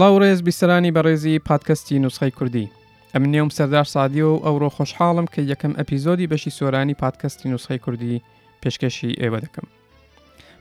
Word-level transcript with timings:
سلااو 0.00 0.22
ڕێز 0.24 0.40
بیسرانی 0.46 0.92
بەڕێزی 0.96 1.36
پادکەستی 1.48 1.92
نوسخی 2.04 2.30
کوردی 2.38 2.70
ئەم 3.14 3.22
نێوم 3.32 3.50
سەردار 3.56 3.86
سادیۆ 3.94 4.28
و 4.32 4.42
ئەوڕۆ 4.46 4.68
خۆشحاڵم 4.76 5.26
کە 5.32 5.38
یەکەم 5.52 5.72
ئەپیزۆدی 5.78 6.26
بەشی 6.32 6.50
سۆرانی 6.58 6.94
پادکەستی 7.02 7.48
نوسخی 7.52 7.78
کوردی 7.84 8.22
پێشکەشی 8.62 9.12
ئێوە 9.20 9.38
دەکەم 9.44 9.66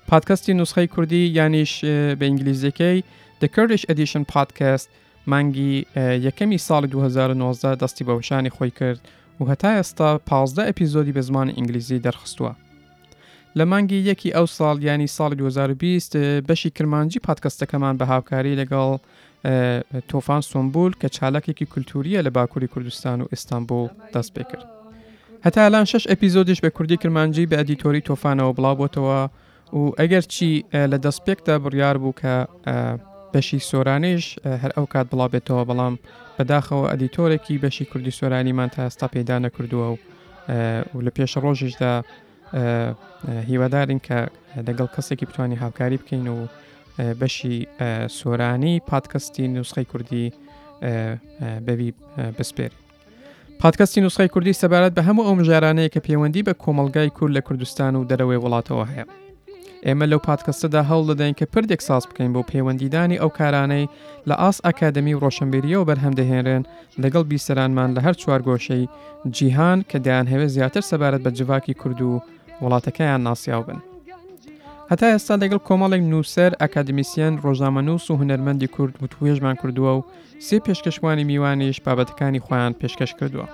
پادکەستی 0.09 0.53
نوسخی 0.59 0.87
کوردی 0.93 1.21
یانیش 1.37 1.73
بە 2.19 2.23
ئینگلیزیەکەی 2.29 2.97
دەکردش 3.41 3.81
ئەدیشن 3.89 4.23
پادکەست 4.33 4.87
مانگی 5.31 5.73
یەکەمی 6.25 6.59
ساڵی 6.67 6.87
2019 6.87 7.75
دەستی 7.81 8.03
بەوشانی 8.07 8.49
خۆی 8.55 8.71
کرد 8.79 9.01
و 9.39 9.43
هەتا 9.51 9.69
ئێستا 9.79 10.09
پازدە 10.29 10.63
ئەپیزۆدی 10.69 11.13
بە 11.17 11.19
زمان 11.29 11.47
ئینگلیزی 11.49 11.99
دەرخستووە 12.05 12.53
لە 13.57 13.63
مانگی 13.71 13.95
یەکی 14.09 14.29
ئەو 14.37 14.47
ساڵ 14.57 14.75
ینی 14.87 15.07
ساڵی 15.07 15.35
2020 15.35 16.43
بەشی 16.49 16.69
کرمانجی 16.77 17.19
پادکەستەکەمان 17.27 17.95
بە 17.99 18.05
هاوکاری 18.11 18.57
لەگەڵ 18.61 18.91
تۆفان 20.07 20.41
سۆمبول 20.43 20.93
کە 21.01 21.07
چالکێکی 21.07 21.65
کولتوریە 21.65 22.21
لە 22.25 22.29
باکووری 22.31 22.67
کوردستان 22.67 23.21
و 23.21 23.25
ئیستانبول 23.31 23.89
دەست 24.13 24.31
پێ 24.35 24.43
کرد. 24.51 24.65
هەتاالان 25.45 25.83
شش 25.91 26.07
ئەپیزۆدیش 26.07 26.59
بە 26.65 26.69
کوردی 26.69 26.97
کرمانجی 26.97 27.47
بە 27.47 27.55
ئەدیتۆری 27.59 28.01
تۆفانەوە 28.09 28.51
بڵاوبتەوە 28.57 29.21
و 29.73 29.91
ئەگەر 29.99 30.25
چی 30.33 30.65
لە 30.91 30.97
دەستپێکدا 31.05 31.55
بڕیار 31.63 31.95
بوو 32.01 32.13
کە 32.21 32.33
بەشی 33.33 33.59
سۆرانیش 33.69 34.25
هەر 34.61 34.71
ئەو 34.77 34.85
کات 34.93 35.07
بڵاوبێتەوە 35.11 35.63
بەڵام 35.69 35.93
بەداخەوە 36.37 36.89
ئەدیتۆرێکی 36.91 37.61
بەشی 37.63 37.85
کوردی 37.91 38.11
سۆرانیمان 38.19 38.69
تا 38.69 38.87
ئێستا 38.89 39.07
پێدا 39.15 39.37
نەکردووە 39.45 39.87
و 39.93 39.97
و 40.95 40.99
لە 41.05 41.11
پێش 41.17 41.31
ڕۆژیشدا 41.43 41.93
هیوادارین 43.49 43.99
کە 44.07 44.19
دەگەڵ 44.67 44.87
کەسێکی 44.95 45.25
بتانی 45.29 45.55
هاوکاری 45.61 45.97
بکەین 46.01 46.27
و 46.27 46.45
بەشی 47.19 47.55
سۆرانی 48.17 48.73
پادکەستی 48.91 49.39
نوسخی 49.55 49.85
کوردی 49.91 50.25
بەوی 51.67 51.89
بسپێر. 52.39 52.71
پادکەستی 53.61 53.97
نوسخی 54.05 54.27
کوردی 54.33 54.53
سەبارەت 54.61 54.91
بە 54.95 54.99
هەموو 55.07 55.27
ئەو 55.27 55.35
مژارانەیە 55.41 55.89
کە 55.93 55.99
پەیوەندی 56.05 56.43
بە 56.47 56.53
کۆمەلگای 56.63 57.09
کورد 57.17 57.33
لە 57.37 57.41
کوردستان 57.47 57.93
و 57.95 58.07
دەرەوەی 58.09 58.41
وڵاتەوە 58.43 58.85
هەیە. 58.91 59.05
ئێمە 59.85 60.05
لەو 60.11 60.19
پادکەستەدا 60.27 60.81
هەڵ 60.89 61.01
دەدەین 61.09 61.33
کە 61.39 61.45
پردێک 61.53 61.81
ساز 61.87 62.03
بکەین 62.09 62.31
بۆ 62.35 62.41
پەیوەندیدانی 62.51 63.21
ئەو 63.21 63.29
کارانەی 63.39 63.85
لە 64.29 64.35
ئاس 64.41 64.57
ئاکادەمی 64.65 65.13
و 65.15 65.19
ڕۆشنبیریەوە 65.23 65.87
بەرهەمدەهێنرێن 65.89 66.63
لەگەڵ 67.03 67.23
بیسەرانمان 67.31 67.89
لە 67.97 68.01
هەر 68.05 68.13
چوار 68.21 68.41
گۆشەی 68.47 68.85
جیهان 69.35 69.79
کە 69.89 69.97
دایان 70.05 70.27
هەوێ 70.33 70.47
زیاتر 70.55 70.81
سەبارەت 70.89 71.21
بە 71.25 71.31
جواکی 71.37 71.73
کورد 71.81 71.99
و 72.01 72.13
وڵاتەکەیان 72.63 73.21
ناسیاو 73.29 73.63
بن. 73.67 73.79
هەتا 74.91 75.07
ئێستا 75.13 75.35
لەگەڵ 75.41 75.61
کۆمەڵێک 75.67 76.01
نووسەر 76.11 76.51
ئەکادمیسیان 76.61 77.33
ڕۆژامەنووس 77.43 78.05
و 78.09 78.17
هوەرمەندی 78.21 78.71
کورد 78.75 78.95
و 79.01 79.09
توێژمان 79.13 79.55
کردووە 79.61 79.91
و 79.95 80.05
سێ 80.47 80.57
پێشکەشوانی 80.65 81.27
میوانیش 81.29 81.77
بابەتەکانی 81.85 82.43
خۆیان 82.45 82.73
پێشکەش 82.81 83.11
کردووە. 83.19 83.47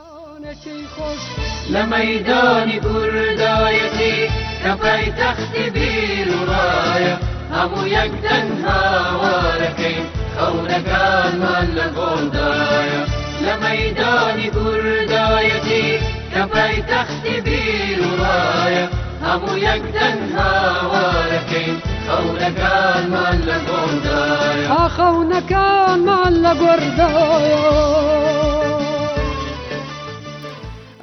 لە 1.74 1.84
مەدانی 1.94 2.78
کوردایەتی 2.88 4.16
کە 4.64 4.72
پایتەختی 4.84 5.66
بیر 5.76 6.30
وایە 6.50 7.16
هەموو 7.56 7.86
یەک 7.98 8.14
دەنهاوارەکەین 8.26 10.04
خەونەکانمان 10.36 11.68
لە 11.78 11.88
گۆڵدایە 11.98 13.04
لە 13.46 13.54
مەدانی 13.64 14.50
کوردایەتی 14.58 15.86
کە 16.34 16.44
پایتەختی 16.54 17.36
بیر 17.46 18.00
وایە 18.20 18.88
هەموو 19.28 19.58
یەکدەن 19.70 20.18
هاوارەکەین 20.38 21.72
خەونەکانمان 22.06 23.38
لە 23.50 23.58
گۆڕدایە 23.68 24.80
خەونەکانمان 24.96 26.34
لە 26.46 26.54
گۆڕدایە 26.62 27.60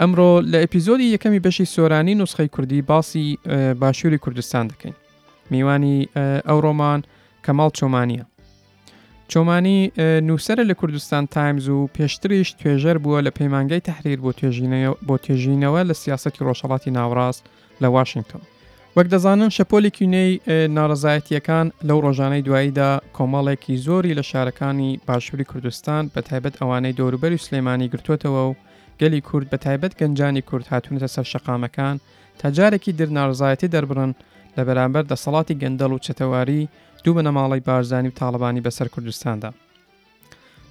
ئەمڕۆ 0.01 0.31
لە 0.53 0.57
ئەپیزۆدی 0.65 1.07
یەکەمی 1.15 1.41
بەشی 1.47 1.65
سۆرانی 1.75 2.15
نوسخی 2.21 2.49
کوردی 2.55 2.81
باسی 2.91 3.25
باشووری 3.83 4.19
کوردستان 4.25 4.65
دەکەین 4.71 4.95
میوانی 5.51 5.97
ئەو 6.49 6.59
ڕۆمان 6.65 7.01
کەماڵ 7.45 7.71
چۆمانیە 7.79 8.25
چۆمانی 9.31 9.79
نووسرە 10.29 10.63
لە 10.71 10.75
کوردستان 10.81 11.25
تایمز 11.35 11.69
و 11.69 11.89
پێشتریش 11.97 12.49
توێژەر 12.61 12.97
بووە 13.05 13.21
لە 13.27 13.31
پەیمانگەی 13.39 13.85
تحریر 13.89 14.19
بۆ 15.09 15.17
تێژینەوە 15.27 15.81
لە 15.89 15.95
سیاستی 16.03 16.45
ڕۆژەڵاتی 16.47 16.91
ناوڕاست 16.97 17.45
لە 17.83 17.87
واشنگتن 17.97 18.41
وەک 18.97 19.07
دەزانن 19.15 19.51
شەپۆلی 19.57 19.91
کوێنەی 19.97 20.31
ناڕزایەتیەکان 20.77 21.67
لەو 21.89 21.99
ڕۆژانەی 22.05 22.45
دواییدا 22.47 22.91
کۆمەڵێکی 23.17 23.75
زۆری 23.87 24.17
لە 24.19 24.25
شارەکانی 24.31 24.91
باشووری 25.07 25.45
کوردستان 25.51 26.05
بە 26.15 26.21
تایبەت 26.29 26.55
ئەوانەی 26.61 26.93
دەوروبەری 26.99 27.43
سلێمانی 27.47 27.91
گرتوتەوە 27.93 28.43
و 28.49 28.55
گەلی 29.01 29.21
کورد 29.29 29.47
بە 29.53 29.59
تایبەت 29.65 29.93
گەنجانی 30.01 30.43
کورد 30.49 30.67
هاتوونەتە 30.73 31.09
سەر 31.15 31.27
شەقامەکان 31.33 31.97
تاجارێکی 32.43 32.97
درناڕزایەتی 32.99 33.71
دەربن 33.75 34.11
لە 34.57 34.63
بەرامبەر 34.67 35.05
دەسەڵاتی 35.13 35.59
گەندەڵ 35.63 35.91
و 35.93 36.03
چتەواری 36.07 36.61
دوو 37.05 37.17
بنەماڵی 37.19 37.61
بارزانانی 37.69 38.09
و 38.13 38.17
تاالبانی 38.21 38.65
بەسەر 38.67 38.89
کوردستاندا. 38.95 39.51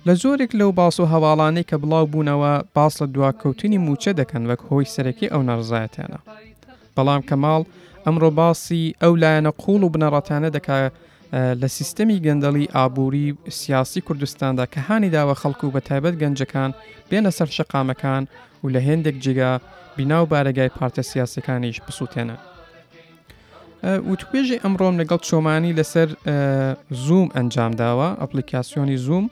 لە 0.08 0.14
زۆرێک 0.22 0.52
لەو 0.60 0.72
باس 0.80 0.96
و 1.00 1.10
هەواڵانەی 1.14 1.68
کە 1.70 1.76
بڵاو 1.82 2.06
بوونەوە 2.12 2.54
باس 2.76 2.94
لە 3.02 3.08
دواکەوتنی 3.16 3.80
موچە 3.86 4.12
دەکەن 4.20 4.44
وەک 4.50 4.62
هۆی 4.70 4.92
سەرەکی 4.96 5.32
ئەو 5.32 5.42
نەڕزایەتیانە. 5.50 6.20
بەڵام 7.00 7.22
کەماڵ 7.30 7.62
ئەمڕۆ 8.06 8.30
باسی 8.40 8.84
ئەو 9.02 9.14
لایەنە 9.24 9.52
قوڵ 9.64 9.82
و 9.84 9.94
بنەڕەتانە 9.96 10.50
دەکات 10.58 10.92
لە 11.62 11.68
سیستەمی 11.78 12.22
گەندەڵی 12.26 12.66
ئابووری 12.78 13.28
سیاسی 13.62 14.02
کوردستاندا 14.08 14.66
کە 14.74 14.80
هاانی 14.88 15.12
داوە 15.16 15.36
خەڵکو 15.42 15.64
و 15.68 15.74
بە 15.76 15.82
تایبەت 15.90 16.16
گەنجەکان 16.22 16.72
بێنە 17.10 17.32
سەر 17.38 17.50
شقامەکان 17.58 18.24
و 18.64 18.68
لە 18.74 18.80
هێندێک 18.88 19.18
جگا 19.26 19.52
بیناو 19.98 20.24
بارەگای 20.32 20.74
پارتە 20.78 21.04
سیاسەکانیش 21.12 21.78
بسووتێنە. 21.86 22.38
وتوێژی 24.12 24.62
ئەمڕۆم 24.64 24.96
لەگەڵ 25.02 25.20
چۆمانی 25.30 25.76
لەسەر 25.80 26.08
زوم 27.06 27.28
ئەنجام 27.36 27.72
داوە 27.82 28.10
ئەپلیکاسیۆنی 28.22 28.98
زوم 29.06 29.26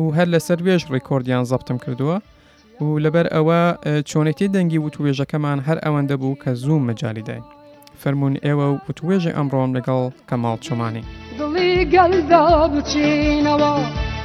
و 0.00 0.04
هەر 0.16 0.28
لەسەر 0.34 0.58
وێژ 0.66 0.82
ڕێکۆردیان 0.94 1.44
زەبتم 1.50 1.78
کردووە 1.84 2.16
و 2.86 2.88
لەبەر 3.04 3.26
ئەوە 3.34 3.60
چۆنێتی 4.10 4.52
دەنگی 4.54 4.80
وتوێژەکەمان 4.84 5.58
هەر 5.66 5.78
ئەوەندە 5.84 6.16
بوو 6.20 6.38
کە 6.42 6.50
زوو 6.62 6.84
مەجالیدای 6.88 7.42
فەرمونون 8.00 8.34
ئێوە 8.46 8.66
و 8.72 8.78
وتوێژی 8.88 9.34
ئەمڕۆم 9.36 9.70
لەگەڵ 9.76 10.02
کەماڵ 10.28 10.58
چۆمانی 10.66 11.04
دڵی 11.38 11.72
گەلدا 11.94 12.44
بچینەوە 12.72 13.74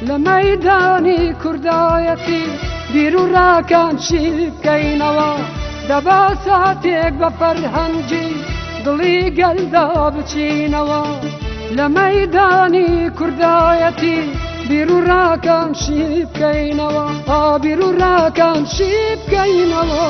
لە 0.07 0.16
مەدانی 0.27 1.21
کوردایەتی 1.41 2.43
بیر 2.93 3.13
و 3.21 3.23
ڕاکان 3.35 3.93
چی 4.05 4.19
بکەینەوە 4.53 5.31
دەبا 5.89 6.22
ساتێک 6.45 7.13
بە 7.22 7.29
فەرهەنگی 7.39 8.29
دڵی 8.85 9.17
گەلدا 9.39 9.87
بچینەوە 10.16 11.03
لە 11.77 11.85
مەدانی 11.97 12.89
کوردایەتی 13.17 14.19
بیر 14.70 14.92
و 14.92 14.98
ڕاکان 15.09 15.70
شی 15.81 16.02
بکەینەوە 16.26 17.06
ئابیر 17.31 17.80
و 17.86 17.90
ڕاکان 18.02 18.62
شی 18.74 18.94
بکەینەوە 19.22 20.03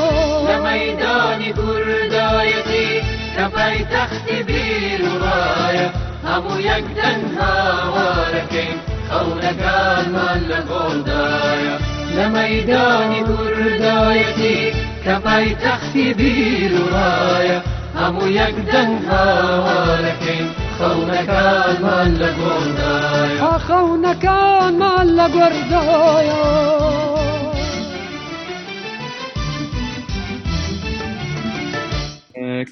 لە 0.49 0.57
مەدانی 0.65 1.51
کوردایەتی 1.59 2.87
کە 3.35 3.45
پایتەختی 3.55 4.39
بیر 4.49 5.01
وایە 5.21 5.87
هەموو 6.27 6.57
یەک 6.69 6.85
دەنهاوارەکەین 6.99 8.75
خەونەکانمان 9.11 10.39
لە 10.51 10.59
گۆڵدایە 10.69 11.75
لە 12.15 12.25
مەدانی 12.35 13.21
کوردایەتی 13.29 14.59
کە 15.05 15.15
پایتەختی 15.25 16.07
بیر 16.19 16.73
وایە 16.91 17.59
هەموو 17.99 18.27
یەک 18.41 18.55
دەنگ 18.73 18.95
هاوارەکەین 19.09 20.45
خەونەکانمان 20.77 22.09
لە 22.21 22.29
گۆردای 22.39 23.35
خەونەکانمان 23.67 25.07
لە 25.19 25.25
گۆردایە 25.35 26.41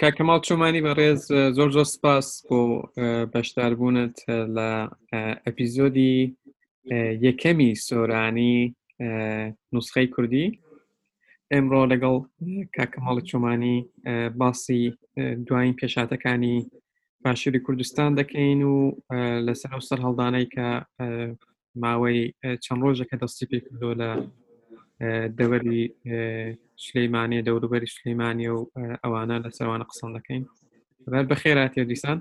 کاکەماڵ 0.01 0.39
چۆمانی 0.47 0.81
بەڕێز 0.87 1.21
زۆر 1.57 1.69
زۆر 1.75 1.87
سپاس 1.95 2.27
بۆ 2.47 2.59
بەشداربوونت 3.33 4.15
لە 4.55 4.69
ئەپیزۆدی 5.45 6.17
یەکەمی 7.25 7.71
سۆرانی 7.87 8.57
نوسخەی 9.73 10.07
کوردی 10.13 10.45
ئێمڕۆ 11.53 11.81
لەگەڵ 11.93 12.15
کاکەمەڵی 12.75 13.23
چۆمانی 13.29 13.77
باسی 14.41 14.81
دوایین 15.47 15.75
پێشاتەکانی 15.81 16.57
باشووری 17.23 17.59
کوردستان 17.65 18.09
دەکەین 18.19 18.59
و 18.71 18.75
لەسەر 19.47 19.81
سەر 19.89 19.99
هەڵدانەی 20.05 20.47
کە 20.55 20.67
ماوەی 21.83 22.19
چەند 22.63 22.81
ڕۆژەکە 22.85 23.15
دەستی 23.23 23.45
پێ 23.51 23.59
کردۆ 23.65 23.91
لە 24.01 24.09
دەوەری 25.37 25.83
شلەیمانێ 26.83 27.39
دەوروبەری 27.47 27.91
شلەیمانی 27.95 28.47
و 28.53 28.57
ئەوانە 29.03 29.35
لە 29.43 29.49
سەروانە 29.57 29.85
قسەڵ 29.89 30.09
دەکەین 30.17 30.43
بەر 31.11 31.25
بەخێراتیە 31.31 31.83
دیسان 31.91 32.17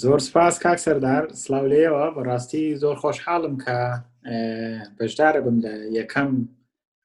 زۆر 0.00 0.18
سپاس 0.28 0.54
کاک 0.64 0.78
سەردار 0.86 1.22
سلااو 1.42 1.70
لێەوە 1.72 2.04
بەڕاستی 2.16 2.64
زۆر 2.82 2.96
خۆشحاڵم 3.02 3.54
کە 3.64 3.78
بەشدارە 4.98 5.40
بم 5.44 5.56
لە 5.64 5.72
یەکەم 5.98 6.30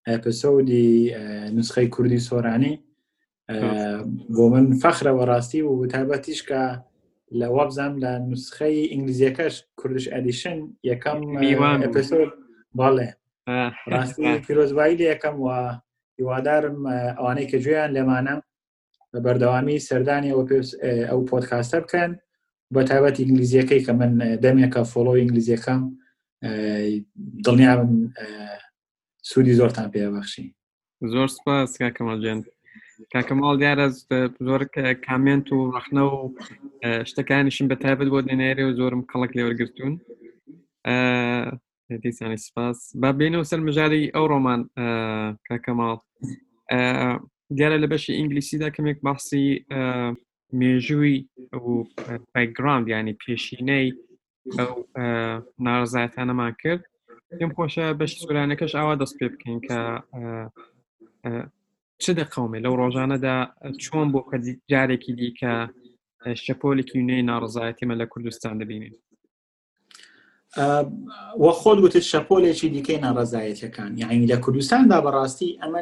ئەپسەودی 0.08 1.16
نسخەی 1.58 1.88
کوردی 1.94 2.20
سۆرانی 2.28 2.74
بۆ 4.36 4.46
من 4.54 4.66
فەخرە 4.82 5.12
وەڕاستی 5.18 5.62
و 5.66 5.72
تایبەتیش 5.94 6.40
کە 6.50 6.62
لە 7.40 7.48
وەبزانام 7.58 7.94
لە 8.04 8.12
نسخەی 8.32 8.78
ئینگلیزیەکەش 8.92 9.56
کوردش 9.80 10.06
ئەدیشن 10.14 10.58
یەکەم 10.92 11.20
ئەپسۆد 11.84 12.30
باڵێ 12.80 13.10
ڕاستی 13.92 14.44
پیرۆزبایی 14.46 14.98
لە 15.00 15.06
یەکەم 15.14 15.36
و 15.46 15.48
هیوادارم 16.20 16.78
ئەوانەی 17.18 17.48
کە 17.52 17.58
گوێیان 17.64 17.92
لێمانە 17.96 18.36
بە 19.12 19.20
بەردەوامی 19.26 19.84
سەردانی 19.88 20.32
ئەو 21.10 21.22
پۆتکاستە 21.30 21.78
بکەن 21.84 22.12
بە 22.74 22.82
تایبەت 22.90 23.16
ئینگلیزیەکەی 23.20 23.82
کە 23.86 23.92
من 24.00 24.12
دەمێکە 24.44 24.82
فۆلۆ 24.92 25.14
ئینگلیزیەکەم 25.22 25.82
دڵنیابم 27.46 27.92
سوودی 29.30 29.54
زۆرتان 29.60 29.88
پێبەخشی 29.96 30.46
زۆر 31.14 31.30
سپاس 31.38 31.70
کاکەمەڵجێن 31.82 32.40
کاکەماڵ 33.14 33.54
دیارە 33.62 33.88
زۆر 34.48 34.62
کامنت 35.08 35.48
و 35.54 35.60
ڕخنە 35.76 36.04
و 36.16 36.18
شتەکانیشم 37.10 37.66
بەتابەت 37.72 38.08
بۆ 38.14 38.20
دێنێری 38.28 38.64
و 38.66 38.76
زۆرم 38.80 39.02
کەڵک 39.12 39.32
لێوەرگتون 39.38 39.94
دیسانی 42.04 42.40
سپاس 42.48 42.78
با 43.02 43.10
بینە 43.20 43.38
و 43.40 43.48
سەر 43.52 43.60
مژاری 43.68 44.12
ئەو 44.16 44.26
ڕۆمان 44.32 44.62
کاکەماڵ 45.48 45.98
دیارە 47.58 47.78
لە 47.84 47.88
بەشی 47.92 48.18
ئینگلیسیدا 48.20 48.70
کەمێک 48.76 48.98
باسی 49.08 49.46
مێژووی 50.60 51.16
بایگرام 52.34 52.82
ینی 52.94 53.14
پێشینەی 53.22 53.88
نارزایەتانەمان 55.66 56.54
کرد 56.64 56.84
پێم 57.40 57.52
خۆشە 57.58 57.86
بەشی 58.00 58.20
سورانەکەش 58.24 58.74
ئاوا 58.78 58.96
دەست 59.02 59.16
پێ 59.20 59.28
بکەین 59.34 59.60
کە 59.68 59.78
چ 62.04 62.06
دەقومێ 62.20 62.58
لەو 62.66 62.74
ڕۆژانەدا 62.82 63.36
چۆن 63.84 64.08
بۆ 64.14 64.20
کە 64.30 64.38
جارێکی 64.72 65.14
دیکە 65.20 65.54
شەپۆلێکی 66.44 67.02
نوێی 67.08 67.22
ناڕزایەتیمە 67.30 67.96
لە 68.02 68.06
کوردستان 68.12 68.56
دەبینین 68.62 68.94
وە 71.44 71.52
خۆت 71.62 71.78
گوتت 71.84 72.04
شەپۆلێکی 72.12 72.68
دیکەی 72.74 72.98
ناڕزایەتەکان 73.06 73.92
یعنی 74.02 74.28
لە 74.32 74.36
کوردستاندا 74.44 74.98
بەڕاستی 75.06 75.50
ئەمە 75.62 75.82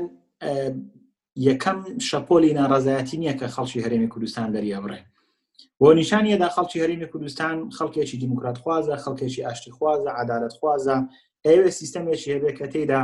یەکەم 1.48 1.78
شەپۆلی 2.10 2.54
ناڕزایەتی 2.60 3.18
نییە 3.22 3.34
کە 3.40 3.48
خەڵکی 3.56 3.84
هەرێمی 3.86 4.08
کوردستان 4.14 4.48
دەریابڕێ 4.56 5.02
بۆ 5.80 5.88
نیشانیەدا 6.00 6.50
خەڵکی 6.56 6.82
هەرمی 6.84 7.06
کوردستان 7.12 7.56
خەڵکێکی 7.78 8.18
دیموکرات 8.24 8.58
خوازە 8.64 8.96
خەڵکێکی 9.06 9.46
ئاشتی 9.46 9.72
خوازە 9.78 10.12
عدالت 10.22 10.54
خوازە 10.60 10.98
ئەوێ 11.54 11.72
سیستەمێکی 11.80 12.28
هەبێ 12.36 12.52
کە 12.58 12.66
تێدا 12.74 13.02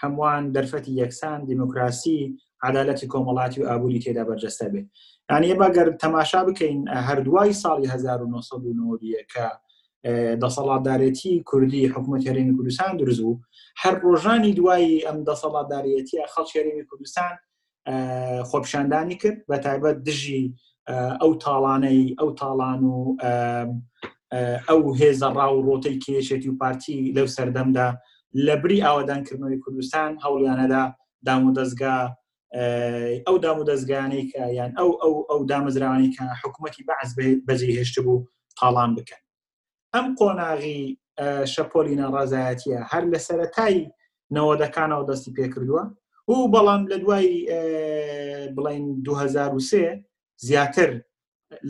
هەمووان 0.00 0.44
دەرفەتی 0.54 0.96
یەکسان 1.02 1.38
دیموکراسی 1.50 2.18
عدالەتی 2.66 3.06
کۆمەڵاتی 3.12 3.58
و 3.60 3.66
ئابووری 3.70 4.02
تێدا 4.04 4.22
بەرجەستە 4.28 4.66
بێت 4.72 4.86
یانە 5.30 5.46
بەگەر 5.60 5.88
تەماشا 6.02 6.40
بکەین 6.48 6.78
هەردوای 7.06 7.50
ساڵی 7.62 7.86
1990 7.90 9.32
کە 9.32 9.46
دەسەڵاتدارەتی 10.42 11.32
کوردی 11.48 11.86
حکوومەت 11.94 12.24
هەرێمی 12.28 12.56
کوردستان 12.56 12.92
دروست 12.96 13.20
بوو 13.24 13.40
هەر 13.82 13.94
ڕۆژانی 14.04 14.52
دوایی 14.58 15.04
ئەم 15.06 15.18
دەسەڵاتدارەتیە 15.28 16.24
خەڵ 16.32 16.46
هەرێمی 16.56 16.84
کوردستان 16.90 17.34
خۆپشاندانی 18.50 19.16
کرد 19.22 19.38
بە 19.50 19.56
تایبەت 19.64 19.96
دژی 20.08 20.44
ئەو 21.22 21.32
تاڵانەی 21.42 22.02
ئەو 22.20 22.30
تاڵان 22.40 22.80
و 22.92 22.96
ئەو 24.68 24.80
هێزە 25.00 25.28
ڕاو 25.38 25.54
ڕۆتەی 25.68 25.98
کێشێتی 26.04 26.48
و 26.50 26.58
پارتی 26.60 27.12
لەو 27.16 27.26
سەردەمدا 27.36 27.88
لە 28.46 28.54
بری 28.62 28.84
ئاوادانکردنەوەی 28.86 29.60
کوردستان 29.64 30.10
هەوڵیانەدا 30.24 30.82
دام 31.26 31.42
و 31.46 31.54
دەستگا 31.58 31.96
ئەو 33.26 33.36
دام 33.44 33.58
و 33.58 33.64
دەستگانەی 33.70 34.24
کە 34.30 34.42
یان 34.58 34.70
ئەو 34.78 34.90
ئەو 35.02 35.14
ئەو 35.30 35.40
دامەزراوانی 35.50 36.12
کە 36.16 36.22
حکوومەتی 36.42 36.86
بەعز 36.88 37.10
بەجێ 37.48 37.68
هێشت 37.78 37.96
بوو 38.04 38.24
تاڵان 38.58 38.90
بکەن 38.98 39.22
ئەم 39.94 40.06
قۆناغی 40.18 40.78
شەپۆلی 41.52 41.98
ناڕازایەتیە 42.02 42.78
هەر 42.90 43.04
لە 43.12 43.18
سەرەتایی 43.28 43.82
نەوەدەکانەوە 44.36 45.04
دەستی 45.10 45.34
پێکردووە 45.38 45.84
و 46.30 46.34
بەڵام 46.54 46.82
لە 46.90 46.96
دوای 47.02 47.28
بڵین 48.56 48.84
2023 49.04 50.04
زیاتر 50.46 50.90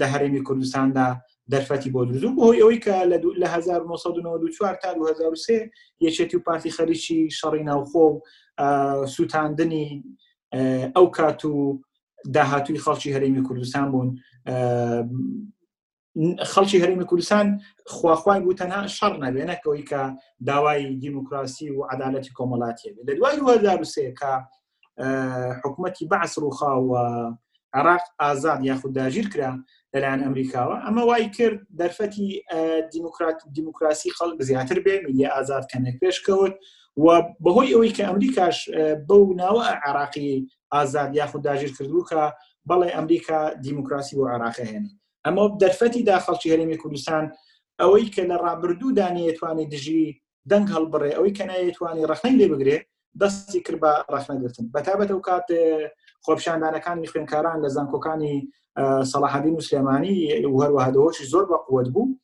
لە 0.00 0.04
هەرێمی 0.12 0.42
کوردستاندا 0.46 1.08
دەرفەتی 1.50 1.90
بۆ 1.90 2.04
دروزوو 2.06 2.34
بۆهی 2.36 2.60
ئەوەی 2.60 2.80
کە 2.84 3.20
لە 3.40 3.46
1994 3.46 4.74
تا 4.74 4.92
2023 4.94 5.70
یەکێتی 6.00 6.36
و 6.36 6.40
پارتی 6.40 6.70
خەریکی 6.70 7.28
شەڕی 7.38 7.64
ناوخۆ 7.64 8.06
و 8.58 9.06
سووتاندنی 9.06 10.04
ئەو 10.96 11.06
کات 11.12 11.44
و 11.44 11.82
داهاتوی 12.34 12.78
خەڵکی 12.78 13.12
هەرێمی 13.14 13.42
کوردستان 13.42 13.90
بوون 13.90 14.18
خەڵکی 16.52 16.80
هەرمی 16.82 17.04
کوردستان 17.04 17.60
خواخوای 17.86 18.40
بوو 18.40 18.54
تەنها 18.60 18.88
شەڕ 18.98 19.14
نەبێنەکەەوەی 19.24 19.84
کە 19.90 20.02
داوای 20.46 20.94
دیموکراسی 20.96 21.70
و 21.70 21.84
عدالەتی 21.92 22.30
کۆمەڵاتیە 22.38 22.90
لە 23.08 23.14
دوای 23.18 23.36
2023 23.36 24.14
کە 24.20 24.30
حکوومەتی 25.64 26.08
بەعسر 26.10 26.42
و 26.44 26.50
خاوە 26.58 27.02
عراق 27.74 28.00
ئازاد 28.20 28.64
یاخود 28.64 28.92
داژیر 28.94 29.28
کرا 29.32 29.52
لەلایەن 29.96 30.20
ئەمریکاوە 30.26 30.76
ئەمە 30.86 31.02
وای 31.08 31.30
کرد 31.30 31.58
دەرفەتی 31.80 32.28
دیموکرات 32.92 33.38
دیموکراسی 33.52 34.10
خەڵک 34.10 34.42
زیاتر 34.42 34.78
بێ 34.84 35.04
میلی 35.06 35.26
ئازاد 35.26 35.64
کەنێک 35.72 35.96
پێشکەوت 36.02 36.54
و 36.96 37.06
بەهۆی 37.44 37.72
ئەوەی 37.74 37.92
کە 37.96 38.02
ئەمریکاش 38.08 38.58
بەو 39.08 39.34
ناوە 39.40 39.64
عراقی 39.86 40.48
ئازاد 40.72 41.16
یاخود 41.16 41.42
داژیر 41.44 41.70
کردوکە 41.76 42.22
بەڵێ 42.68 42.88
ئەمریکا 42.96 43.40
دیموکراسی 43.64 44.16
بۆ 44.16 44.24
عراقەهێنی 44.34 44.92
ئەمە 45.26 45.44
دەرفەتی 45.62 46.02
داخەڵکی 46.10 46.50
هەرێمی 46.52 46.76
کوردستان 46.82 47.24
ئەوەی 47.80 48.06
کە 48.14 48.22
لە 48.30 48.36
ڕابردوو 48.44 48.92
دانیێتوانێت 48.98 49.68
دژی 49.74 50.04
دەنگ 50.50 50.66
هەڵبڕێ 50.74 51.10
ئەوەی 51.16 51.34
کە 51.36 51.44
نایەتوانی 51.50 52.06
ڕخنەی 52.10 52.38
لێ 52.40 52.46
بگرێ 52.52 52.78
دەستی 53.20 53.60
کرد 53.66 53.80
بە 53.84 53.92
ڕخنەگرتن 54.14 54.66
بەتابەت 54.74 55.10
ئەو 55.12 55.20
کات 55.28 55.46
خۆپشاندانەکانی 56.28 57.08
خوێنکاران 57.12 57.58
لە 57.64 57.68
زانکۆکانی 57.76 58.36
سەلاحدین 59.12 59.54
و 59.56 59.64
سلێمانی 59.68 60.14
هەروەها 60.62 60.88
دۆشی 60.96 61.30
زۆر 61.32 61.44
بە 61.50 61.56
قوت 61.68 61.88
بوو 61.94 62.16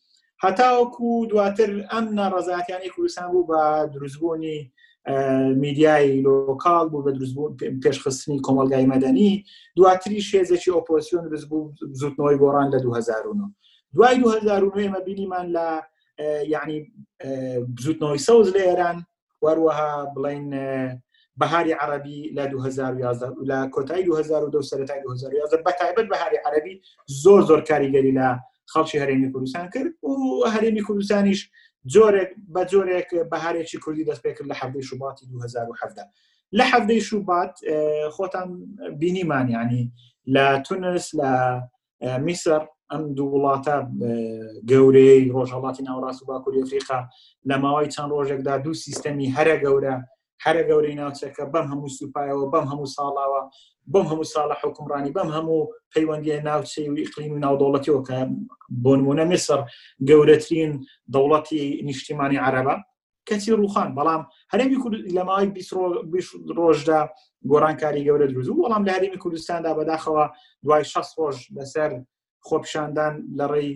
هەتاوەکو 0.44 1.06
دواتر 1.30 1.70
ئەم 1.92 2.06
ناڕزاتیانی 2.20 2.90
کوردستان 2.96 3.28
بوو 3.32 3.46
بە 3.50 3.60
دروستبوونی 3.94 4.58
میدیای 5.64 6.08
لۆکال 6.26 6.86
بوو 6.92 7.04
بە 7.06 7.10
دروستبوو 7.16 7.56
پێشخستنی 7.84 8.38
کۆمەلگای 8.46 8.86
مەدەنی 8.92 9.28
دواتری 9.76 10.20
شێزێکی 10.30 10.72
ئۆپۆسیۆن 10.76 11.24
دروست 11.28 11.46
بوو 11.50 11.64
زودنەوەی 12.00 12.38
گۆڕان 12.42 12.68
لە 12.74 12.78
2009 12.82 13.54
دوای 13.94 14.16
2009 14.18 14.92
مە 14.92 15.00
بینیمان 15.06 15.46
لە 15.56 15.66
یعنی 16.54 16.76
زودنەوەی 17.82 18.18
سەوز 18.28 18.46
لە 18.56 18.60
ئێران 18.68 18.98
وەروەها 19.44 19.90
بڵین 20.14 20.46
بەهاری 21.36 21.72
عربی 21.72 22.34
لە 22.36 22.40
2011 22.46 23.28
لە 23.44 23.70
کۆتایی 23.74 24.04
2010 24.04 24.60
سەرای 24.62 25.02
2011 25.04 25.56
بە 25.66 25.72
تایبەت 25.78 26.04
بەهاری 26.06 26.36
عربی 26.46 26.82
زۆر 27.22 27.42
زۆر 27.46 27.60
کاریگەری 27.68 28.12
لە 28.18 28.38
خەڵکی 28.66 28.98
هەرێمی 28.98 29.32
کوردستان 29.32 29.68
کرد 29.68 30.04
و 30.04 30.46
هەرێمی 30.54 30.80
کوردستانیش 30.86 31.50
جۆرێک 31.88 32.28
بە 32.54 32.64
جۆرێک 32.64 33.14
بەهارێکی 33.32 33.78
کوردی 33.78 34.04
دەست 34.04 34.18
پێ 34.28 34.32
کرد 34.38 34.52
لە 34.52 34.56
حەفدەی 34.56 34.82
شوباتی 34.82 35.26
2017 35.26 36.02
لە 36.56 36.64
حەفدەی 36.72 37.00
شوبات 37.00 37.58
خۆتان 38.10 38.48
بینیمان 38.98 39.48
ینی 39.48 39.92
لە 40.28 40.60
تونس 40.66 41.10
لە 41.16 41.28
میسر 42.18 42.66
ئەم 42.92 43.02
دوو 43.16 43.38
وڵاتە 43.40 43.76
گەورەی 44.70 45.32
ڕۆژهڵاتی 45.34 45.82
ناوەڕاست 45.86 46.22
و 46.22 46.26
باکووری 46.26 46.60
ئەفریقا 46.62 47.00
لە 47.50 47.54
ماوەی 47.62 47.88
چەند 47.96 48.10
ڕۆژێکدا 48.14 48.56
دوو 48.64 48.74
سیستەمی 48.74 49.34
هەرە 49.36 49.56
گەورە 49.64 49.96
هەرە 50.44 50.62
گەورەی 50.70 50.98
ناوچەکە 51.00 51.42
بەم 51.52 51.66
هەموو 51.72 51.94
سوپایەوە 51.98 52.50
بەم 52.52 52.66
هەموو 52.70 52.92
ساڵاوە 52.96 53.40
بەم 53.92 54.06
هەموو 54.10 54.30
ساڵە 54.34 54.54
حکومڕانی 54.62 55.14
بەم 55.16 55.28
هەموو 55.36 55.68
پەیوەندی 55.94 56.42
ناوچەی 56.48 56.90
و 56.90 56.98
ئیقلیم 57.00 57.32
و 57.34 57.42
ناودەوڵەتیەوە 57.44 58.00
کە 58.08 58.16
بۆنمونە 58.84 59.24
مسەر 59.32 59.60
گەورەترین 60.08 60.72
دەوڵەتی 61.14 61.62
نیشتیمانی 61.88 62.40
عربە 62.46 62.74
کەسی 63.28 63.56
ڕوخان 63.60 63.88
بەڵام 63.96 64.22
هەرێمی 64.52 64.78
لەماوەی 65.16 65.48
ڕۆژدا 66.58 67.00
گۆرانکاری 67.50 68.04
گەورە 68.06 68.26
دروست 68.30 68.48
و 68.50 68.58
بەڵام 68.66 68.82
لە 68.86 68.92
هەرێمی 68.96 69.20
کوردستاندا 69.22 69.70
بەداخەوە 69.78 70.24
دوای 70.64 70.84
6 70.92 71.08
ڕۆژ 71.18 71.36
لەسەر 71.56 71.90
خۆپشاندان 72.48 73.12
لە 73.38 73.44
ڕێی 73.52 73.70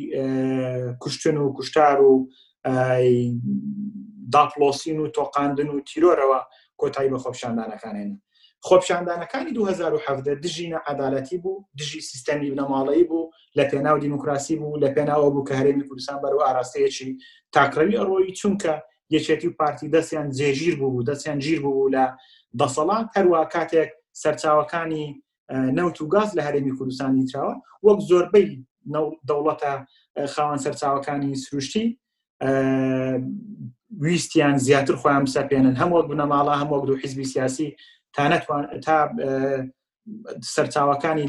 کوشتن 1.02 1.36
و 1.38 1.44
کوشتار 1.56 1.98
و 2.06 2.12
داپلۆسین 4.36 4.98
و 5.00 5.08
تۆقااندن 5.08 5.68
و 5.68 5.80
تیرۆرەوە 5.80 6.44
کۆتایی 6.80 7.08
بە 7.10 7.18
خۆپشاندانەکانێن 7.22 8.20
خۆپشاندانەکانی 8.68 9.52
2017 9.54 10.34
دژی 10.34 10.70
نەعادالەتی 10.74 11.34
بوو 11.42 11.64
دژی 11.80 12.00
سیستەمی 12.00 12.50
بنەماڵەی 12.56 13.08
بوو 13.08 13.30
لە 13.58 13.62
پێناو 13.64 13.98
دیموکراسی 14.00 14.56
بوو 14.56 14.80
لە 14.80 14.88
پێناوە 14.94 15.30
بوو 15.32 15.44
کە 15.48 15.52
هەرێمی 15.52 15.88
کوردستان 15.88 16.16
بەرەوە 16.20 16.42
ئاراستەیەکی 16.46 17.18
تاکڕەوی 17.56 17.96
ئەڕۆی 17.98 18.32
چونکە 18.34 18.82
یەکێتی 19.10 19.48
و 19.48 19.52
پارتی 19.58 19.88
دەستیان 19.88 20.28
جێژیر 20.38 20.74
بوو 20.76 21.04
دەستیان 21.04 21.38
گیر 21.38 21.60
بوو 21.60 21.90
لە 21.90 22.04
دەسەڵات 22.62 23.06
هەروە 23.16 23.44
کاتێک 23.54 23.90
سەرچاوەکانی 24.22 25.06
نەوت 25.50 26.00
و 26.00 26.06
گاز 26.08 26.38
لە 26.38 26.42
هەرێمی 26.46 26.76
کوردستانی 26.78 27.26
تراوە 27.30 27.54
وەک 27.86 28.00
زۆربەی 28.10 28.50
دەوڵەتە 29.28 29.72
خاوەن 30.34 30.58
سەرچاوەکانی 30.64 31.36
سروشتی 31.44 31.98
ویستیان 33.96 34.56
زیاتر 34.58 34.94
خۆیان 35.02 35.26
سەپێنن 35.32 35.76
هەموو 35.80 36.02
بنەماڵە 36.10 36.54
هەموو 36.62 36.86
دو 36.86 36.94
حیزبی 37.02 37.24
سیاسی 37.32 37.68
تا 38.14 38.28
نتوان 38.28 38.80
تا 38.84 38.96
سەرچاوەکانی 40.54 41.26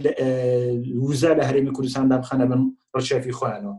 وزە 1.07 1.31
لە 1.39 1.43
هەرێمی 1.49 1.71
کوردستاندا 1.75 2.17
بخەنە 2.23 2.45
بن 2.51 2.61
ڕشێفی 2.97 3.37
خۆیانەوە 3.39 3.75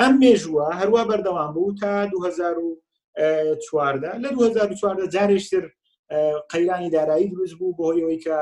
ئەم 0.00 0.12
مێژووە 0.22 0.66
هەروە 0.80 1.02
بەردەوام 1.08 1.50
بوو 1.54 1.74
تا 1.80 1.92
2014 2.06 2.12
لە 4.22 4.28
2014 4.32 5.06
جارێشتر 5.14 5.64
قەیرانی 6.52 6.90
دارایی 6.90 7.28
دروست 7.30 7.54
بوو 7.58 7.74
بەهۆیەوەی 7.78 8.20
کە 8.24 8.38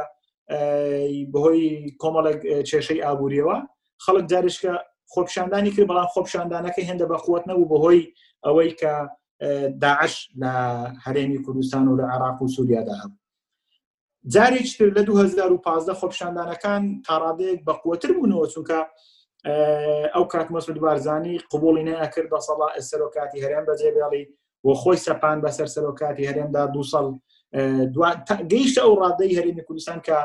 بەهۆی 1.32 1.64
کۆمەڵک 2.02 2.38
کێشەی 2.68 3.02
ئابوووریەوە 3.04 3.56
خەڵک 4.04 4.25
جارشکە 4.32 4.73
خۆپشاندانی 5.12 5.70
کرد 5.75 5.88
بەڵام 5.90 6.08
خۆپشاندانەکە 6.14 6.82
هێندە 6.88 7.06
بەخوت 7.12 7.42
نەبوو 7.49 7.70
بەهۆی 7.73 8.02
ئەوەی 8.47 8.73
کە 8.80 8.94
داعش 9.80 10.28
لە 10.37 10.52
هەرێمی 11.04 11.42
کوردستان 11.47 11.88
و 11.88 11.97
لە 11.97 12.14
عراق 12.14 12.42
و 12.42 12.49
سووریادا 12.49 12.92
هەبوو 12.95 13.18
جارێکتر 14.33 14.90
لە 14.97 14.99
2015 14.99 15.95
خۆپشاندانەکان 16.00 16.83
تاڕادێک 17.07 17.61
بە 17.66 17.73
قوتر 17.83 18.09
بوونەوە 18.12 18.49
چونکە 18.52 18.80
ئەو 20.14 20.25
کات 20.33 20.49
مەسود 20.54 20.78
بارزانانی 20.78 21.38
قوبڵی 21.50 21.85
نەکرد 21.88 22.28
بە 22.33 22.38
سەڵا 22.47 22.68
سەرۆکاتی 22.88 23.42
هەرێم 23.45 23.64
بەجێبێڵی 23.68 24.25
و 24.66 24.75
خۆی 24.83 24.99
سەپان 25.04 25.38
بەسەر 25.47 25.68
سەرۆکاتی 25.76 26.28
هەرێمدا 26.30 26.62
دو 26.75 26.83
ساڵ 26.92 27.07
گەیشتە 28.52 28.80
ئەو 28.85 28.95
ڕادەی 29.02 29.37
هەرێمی 29.38 29.64
کوردستان 29.68 29.99
کە 30.07 30.18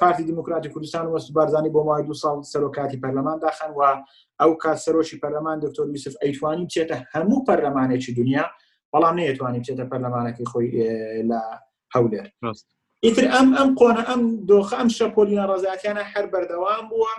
پارتی 0.00 0.24
دموکراتی 0.24 0.68
کوردستان 0.68 1.06
وەست 1.18 1.32
بارزانانی 1.32 1.70
بۆ 1.72 1.84
مای 1.84 2.02
دو 2.04 2.14
ساڵ 2.14 2.42
سەرۆکاتی 2.44 2.96
پەرلەمان 3.04 3.40
داخن 3.42 3.70
و 3.76 4.02
ئەو 4.42 4.56
کات 4.58 4.78
سەرۆشی 4.78 5.16
پەرلەمان 5.24 5.60
دکتۆر 5.64 5.88
یوسف 5.88 6.14
ئەیتوانی 6.22 6.66
بچێتە 6.66 6.94
هەموو 7.14 7.44
پەرلەمانێکی 7.48 8.12
دنیا 8.16 8.44
بەڵام 8.94 9.16
نەیەتوانی 9.20 9.60
بچێتە 9.60 9.84
پەرلەمانەکەی 9.92 10.44
خۆی 10.46 10.68
لە 11.28 11.40
هەولێر 11.94 12.26
ئیتر 13.04 13.24
ئەم 13.26 13.48
ئەم 13.58 13.70
قۆنە 13.78 14.04
ئەم 14.08 14.20
دۆخ 14.48 14.72
ئەم 14.72 14.88
شەپۆلینا 14.96 15.46
ڕزاکیانە 15.50 16.04
هەر 16.14 16.26
بەردەوام 16.32 16.84
بووە 16.90 17.12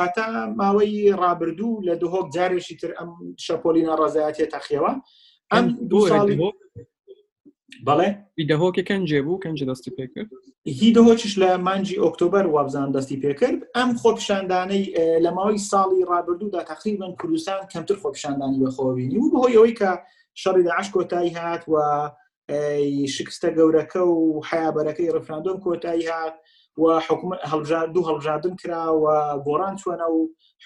هەتا 0.00 0.26
ماوەی 0.58 1.12
ڕابردوو 1.20 1.82
لە 1.88 1.94
دهۆک 2.02 2.26
جارێکی 2.34 2.76
تر 2.76 2.92
ئەم 2.98 3.10
شەپۆلینا 3.46 3.94
ڕزایەتێ 4.02 4.46
تەخیەوە 4.54 4.92
ئەم 5.52 5.66
دو 5.90 6.08
ساڵی 6.08 6.36
بەڵێ 7.86 8.08
ئیدەهۆکی 8.38 8.86
کەنجێ 8.88 9.20
بوو 9.24 9.42
کەنج 9.44 9.58
دەستی 9.70 9.92
پێکرد 9.98 10.30
هی 10.78 10.90
دەهۆکیش 10.96 11.34
لە 11.42 11.50
مانجی 11.66 12.00
ئۆکتۆبر 12.02 12.44
وابزان 12.54 12.88
دەستی 12.96 13.20
پێکرد 13.24 13.60
ئەم 13.76 13.90
خۆپشاندانەی 14.00 14.84
لە 15.24 15.30
ماوەی 15.36 15.64
ساڵی 15.70 16.06
ڕابردوودا 16.10 16.60
تقریبن 16.72 17.12
کوردستان 17.20 17.60
کەمتر 17.72 17.96
خۆپشاندانی 18.02 18.60
بەخۆبینی 18.62 19.16
و 19.22 19.30
بەهۆی 19.32 19.56
ئەوەی 19.56 19.74
کە 19.80 19.90
شەڕی 20.42 20.64
داعش 20.68 20.88
کۆتایی 20.96 21.34
هات 21.38 21.62
و 21.72 21.74
شکستە 23.14 23.48
گەورەکە 23.56 24.00
و 24.18 24.42
حیابەرەکەی 24.50 25.12
ڕفراندۆم 25.16 25.58
کۆتایی 25.64 26.06
هات 26.14 26.34
و 26.82 26.84
هەڵژاد 27.50 27.88
دوو 27.94 28.06
هەڵژادن 28.10 28.54
کراوە 28.60 29.16
گۆڕان 29.46 29.74
چۆنە 29.80 30.06
و 30.14 30.18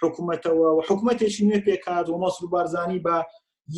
حکوومەتەوە 0.03 0.69
و 0.77 0.85
حکوومەتێکی 0.89 1.43
نوێ 1.49 1.59
پێکات 1.67 2.07
و 2.09 2.21
مەسر 2.23 2.45
بارزانی 2.53 3.01
بە 3.07 3.17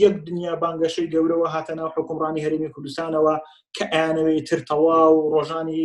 یەک 0.03 0.14
دنیا 0.29 0.53
بانگەشەی 0.62 1.11
گەورەوە 1.14 1.47
هاتە 1.55 1.73
ناو 1.79 1.95
حکومڕانی 1.97 2.45
هەرمی 2.45 2.73
کوردستانەوە 2.75 3.37
کە 3.76 3.85
ئەیانەوەی 3.93 4.45
تر 4.49 4.61
تەواو 4.69 5.14
ڕۆژانی 5.35 5.85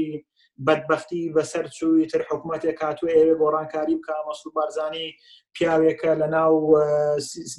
بەدبختی 0.59 1.33
بەسەر 1.37 1.65
چووی 1.77 2.05
تر 2.11 2.21
حکوومەتێک 2.29 2.75
کاتو 2.81 3.05
ئێوێ 3.13 3.33
گۆڕانکاری 3.41 3.95
بکە 3.99 4.13
مەسوول 4.27 4.53
بارزانانی 4.57 5.07
پیاوێکە 5.55 6.11
لە 6.21 6.27
ناو 6.35 6.53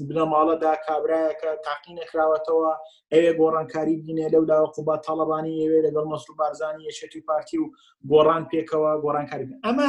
بنە 0.08 0.24
ماڵەدا 0.32 0.72
کابراایەکە 0.86 1.50
تاقی 1.66 1.94
نەکراوەتەوە 2.00 2.72
ئەوێ 3.12 3.30
گۆڕانکاری 3.40 3.96
بینێ 4.04 4.26
لەو 4.34 4.42
لاوە 4.50 4.68
قوبا 4.76 4.96
تاڵبانی 5.06 5.60
ئێوێ 5.62 5.80
لەگەڵ 5.86 6.06
مەسوول 6.12 6.36
بارزانانی 6.40 6.88
یەشێتی 6.90 7.24
پارتی 7.28 7.58
و 7.62 7.66
گۆڕان 8.12 8.42
پێکەوە 8.50 8.92
گۆڕانکاری 9.04 9.46
ئەمە 9.66 9.88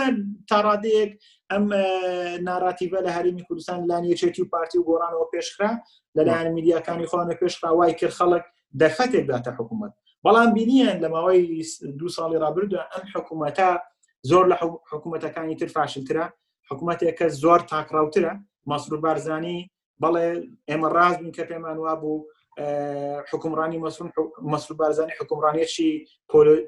تاڕادەیەک 0.49 1.11
ئەم 1.51 1.65
ناڕاتیبە 2.47 2.99
لە 3.05 3.11
هەرمی 3.15 3.43
کوردستان 3.47 3.79
لان 3.89 4.03
یەچێتی 4.11 4.39
و 4.41 4.51
پارتی 4.53 4.77
و 4.77 4.87
گۆڕانەوە 4.89 5.27
پێشخرا 5.33 5.71
لەلایەن 6.17 6.49
میدیاکانی 6.57 7.07
خوانە 7.11 7.33
پێشخرا 7.41 7.71
وای 7.77 7.93
کرد 7.99 8.13
خەڵک 8.19 8.43
دەفەتێک 8.81 9.25
داتە 9.31 9.51
حکوومەت 9.59 9.93
بەڵام 10.25 10.49
بینیان 10.57 10.97
لە 11.03 11.09
ماوەی 11.13 11.63
دو 11.99 12.07
ساڵی 12.17 12.37
رابردا 12.45 12.79
ئەم 12.93 13.05
حکوومەتە 13.15 13.69
زۆر 14.29 14.43
لە 14.51 14.55
حکوومەتەکانی 14.91 15.55
تر 15.61 15.69
فاشترە 15.75 16.25
حکوومەتێک 16.71 17.13
کە 17.19 17.27
زۆر 17.43 17.59
تاکراوترە 17.71 18.33
مەسرور 18.69 18.99
بارزانانی 19.05 19.71
بەڵێ 20.03 20.27
ئێمە 20.69 20.87
ڕاز 20.95 21.15
بین 21.19 21.31
کە 21.37 21.43
پێمان 21.51 21.77
وا 21.77 21.93
بوو 22.01 22.25
حکومڕانی 23.31 23.81
مەسرور 24.51 24.77
بارزانانی 24.81 25.17
حکومڕانێکی 25.19 25.91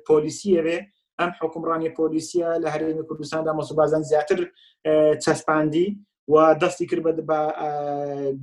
پۆلیسیە 0.08 0.60
بێ 0.66 0.78
ئەم 1.20 1.32
حکومڕانی 1.42 1.90
پۆلیسیە 2.00 2.48
لە 2.64 2.68
هەرێمی 2.74 3.08
کوردستاندا 3.08 3.52
مەسوور 3.60 3.78
بازان 3.82 4.04
زیاتر 4.12 4.40
چەسپاندی 5.24 5.88
و 6.34 6.36
دەستی 6.64 6.86
کرد 6.92 7.20
بە 7.30 7.40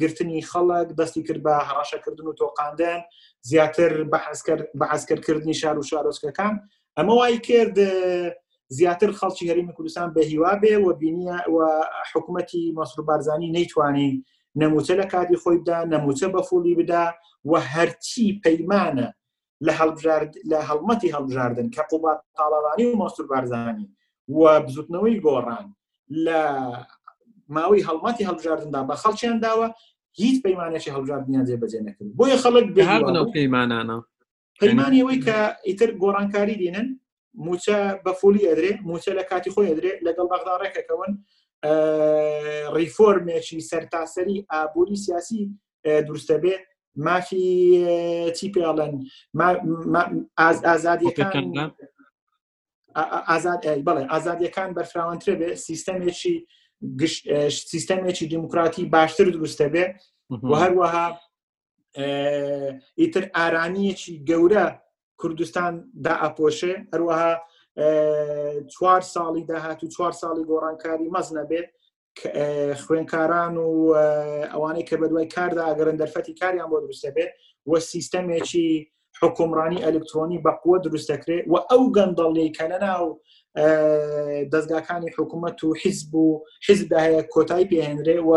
گرتنی 0.01 0.41
خەڵک 0.51 0.89
دەستی 1.01 1.23
کرد 1.27 1.41
بە 1.47 1.55
هەڕاشەکردن 1.69 2.27
و 2.27 2.37
تۆقااندن 2.41 3.01
زیاتر 3.43 4.05
بە 4.81 4.87
عسکەرکردنی 4.91 5.55
شار 5.55 5.79
و 5.79 5.83
شارۆچکەکان 5.83 6.55
ئەمە 6.99 7.13
وای 7.19 7.39
کرد 7.39 7.77
زیاتر 8.69 9.11
خەڵکی 9.13 9.43
هەریمی 9.51 9.73
کوردستان 9.73 10.13
بە 10.17 10.23
هیوا 10.25 10.53
بێ 10.63 10.75
و 10.85 10.93
بینیە 11.01 11.37
حکوومەتی 12.13 12.75
مەسر 12.77 13.01
بارزانانی 13.09 13.53
نەیتوانین 13.57 14.25
نەموچە 14.63 14.93
لە 15.01 15.07
کاتی 15.13 15.37
خۆیدا 15.43 15.79
نەموچە 15.93 16.27
بەفولی 16.35 16.75
بدا 16.79 17.15
و 17.45 17.53
هەرچی 17.61 18.41
پەیمانە 18.45 19.09
لە 19.67 19.73
لە 20.51 20.59
هەڵمەتی 20.69 21.13
هەڵبژاردن 21.15 21.69
کە 21.75 21.83
قوبات 21.91 22.21
تاڵاوانی 22.37 22.85
و 22.87 22.97
مەسر 23.03 23.23
بارزانانی 23.31 23.87
و 24.29 24.61
بزوتنەوەی 24.67 25.21
گۆڕان 25.25 25.67
لە 26.27 26.41
ماوەی 27.55 27.85
هەڵمەتی 27.89 28.27
هەڵبژاردندا 28.29 28.81
بە 28.91 28.95
خەڵچیان 29.03 29.39
داوە 29.45 29.67
هیچ 30.19 30.43
پەیمانێکی 30.47 30.91
هەڵژاردنیان 30.95 31.45
جێبەجێ 31.49 31.81
نەکرد 31.87 32.09
بۆیە 32.19 32.37
خەڵک 32.43 32.67
بنەو 33.07 33.33
پەیمانانە 33.37 33.97
پەیمانیەوەی 34.63 35.19
کە 35.27 35.39
ئیتر 35.67 35.91
گۆڕانکاری 36.03 36.57
دێنن 36.63 36.89
موچە 37.47 37.79
بە 38.05 38.13
فۆلی 38.21 38.47
ئەدرێ 38.49 38.73
موچە 38.89 39.13
لە 39.19 39.25
کاتی 39.31 39.51
خۆی 39.55 39.69
ئەدرێ 39.71 39.93
لەگەڵ 40.07 40.27
بەغداڕێکەکەون 40.33 41.13
ڕیفۆرمێکی 42.77 43.61
سەرتاسەری 43.71 44.45
ئابووری 44.53 44.97
سیاسی 45.05 45.41
دروستە 46.07 46.37
بێ 46.43 46.55
مافی 46.95 47.47
چی 48.37 48.47
پێڵەن 48.55 48.93
ئازادیەکان 50.71 51.47
ئازاد 53.31 53.63
بڵێ 53.87 54.05
ئازادیەکان 54.15 54.71
بەرفراوانترێ 54.77 55.35
بێ 55.41 55.49
سیستەمێکی 55.67 56.37
سیستەمێکی 57.71 58.27
دیموکراتی 58.35 58.85
باشتر 58.95 59.27
دروستە 59.37 59.67
بێ 59.73 59.85
و 60.51 60.53
هەروەها 60.65 61.07
ئیتر 63.01 63.25
ئارانیەکی 63.37 64.15
گەورە 64.31 64.67
کوردستان 65.21 65.75
دا 66.05 66.15
ئەپۆشێ 66.25 66.75
هەروەها 66.93 67.33
چوار 68.75 69.03
ساڵی 69.15 69.45
داهات 69.51 69.81
و 69.85 69.89
چوار 69.95 70.13
ساڵی 70.21 70.45
گۆڕانکاری 70.51 71.13
مەز 71.15 71.29
نەبێت 71.39 71.69
خوێنکاران 72.83 73.55
و 73.57 73.77
ئەوانەی 74.53 74.87
کە 74.89 74.97
بەدوای 75.01 75.31
کاردا 75.35 75.63
ئەگەرن 75.69 75.97
دەرفەتی 76.03 76.35
کاریان 76.41 76.69
بۆ 76.71 76.79
دروستە 76.85 77.11
بێ 77.17 77.27
وە 77.71 77.79
سیستەمێکی 77.93 78.69
حکومڕانی 79.23 79.85
ئەلکترۆنی 79.87 80.43
بەقوە 80.45 80.77
دروستەکرێ 80.87 81.39
و 81.53 81.55
ئەو 81.71 81.83
گەندەڵی 81.97 82.53
کە 82.57 82.65
لە 82.73 82.79
ناو 82.87 83.07
دەستگاکانی 84.53 85.11
حکوومەت 85.19 85.65
و 85.65 85.75
حیزب 85.83 86.15
و 86.15 86.45
حیزدا 86.69 86.99
هەیە 86.99 87.25
کۆتایی 87.35 87.69
پێهێنرێ 87.71 88.17
و 88.29 88.33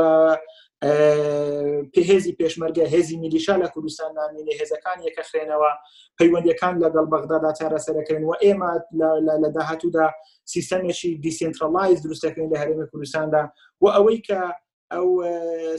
پێهێزی 1.93 2.35
پێشمەرگە 2.39 2.85
هێزی 2.93 3.17
میلیشا 3.17 3.55
لە 3.63 3.67
کوردستان 3.73 4.11
نامینێ 4.17 4.51
هێزەکان 4.59 4.99
یەکە 5.07 5.23
خوێنەوە 5.29 5.71
پەیوەندەکان 6.17 6.73
لەگەڵ 6.83 7.05
بەغدادا 7.13 7.51
چارەسەرەکەن 7.59 8.21
و 8.25 8.33
ئێمە 8.43 8.71
لە 9.43 9.49
داهاتوودا 9.55 10.07
سیستەمێکی 10.53 11.19
دیسنترلایز 11.23 11.99
دروستەکەین 12.03 12.47
لە 12.53 12.57
هەرێمی 12.61 12.87
کوردستاندا 12.91 13.43
و 13.81 13.85
ئەوەی 13.95 14.19
کە 14.27 14.39
ئەو 14.95 15.07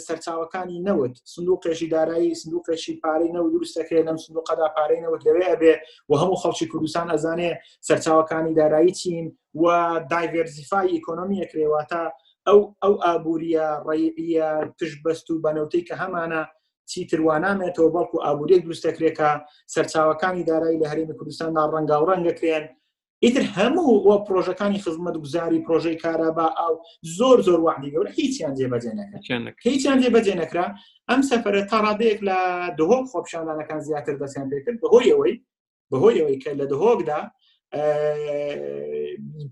سەرچاوەکانی 0.06 0.82
نەوت 0.88 1.14
سندوقێشی 1.34 1.88
دارایی 1.96 2.30
سندوقێشی 2.42 2.94
پارەی 3.02 3.30
نەوت 3.36 3.50
دروستەکە 3.56 3.94
لەم 4.08 4.18
سندوقەدا 4.24 4.66
پارەی 4.76 5.02
نەوت 5.04 5.20
لەوێ 5.26 5.44
ئەبێ 5.52 5.74
و 6.08 6.12
هەموو 6.20 6.40
خەڵکی 6.42 6.66
کوردستان 6.72 7.06
ئەزانێ 7.12 7.50
سەرچاوەکانی 7.88 8.54
دارایی 8.60 8.96
چین 9.00 9.24
و 9.62 9.64
دایڤێرزیفای 10.12 10.92
ئیکۆنۆمیە 10.94 11.44
کرێواتە 11.50 12.02
ئەو 12.48 12.60
ئەو 12.82 12.94
ئابوووریە 13.04 13.68
ڕێبیە 13.88 14.48
پشبەست 14.78 15.26
و 15.30 15.40
بەنەوتەی 15.44 15.86
کە 15.88 15.94
هەمانە 16.02 16.40
چیتروانامێتەوە 16.90 17.90
بەڵکو 17.94 18.22
ئابوووریەک 18.24 18.62
دروستەکرێکە 18.64 19.30
سەرچاوەکانی 19.74 20.46
دارایی 20.50 20.80
لە 20.82 20.86
هەرێمی 20.92 21.16
کوردستاندا 21.18 21.62
ڕەنگاو 21.74 22.02
ڕەنگەکرێن 22.10 22.64
ئیتر 23.22 23.42
هەموو 23.56 23.94
وە 24.06 24.16
پرۆژەکانی 24.28 24.82
خزمەت 24.84 25.16
گوزاری 25.24 25.64
پرۆژەی 25.66 26.00
کارەبا 26.04 26.46
ئەو 26.60 26.74
زۆر 27.18 27.38
زۆر 27.46 27.60
وانی 27.60 27.92
گەورە 27.94 28.10
هیچیان 28.20 28.54
جێبەجێنەکە 28.58 29.18
هیچیان 29.66 29.98
جێبەجێنەکرا 30.02 30.66
ئەم 31.10 31.20
سەفرە 31.30 31.62
تاڕادەیەک 31.70 32.18
لە 32.28 32.38
دهۆک 32.78 33.04
خۆپشاندانەکان 33.12 33.80
زیاتر 33.88 34.14
دەسیان 34.22 34.46
پێکرد 34.52 34.78
بەهۆیەوەی 34.82 35.34
بەهۆیەوەی 35.90 36.40
کە 36.42 36.50
لە 36.60 36.66
دهۆکدا 36.72 37.20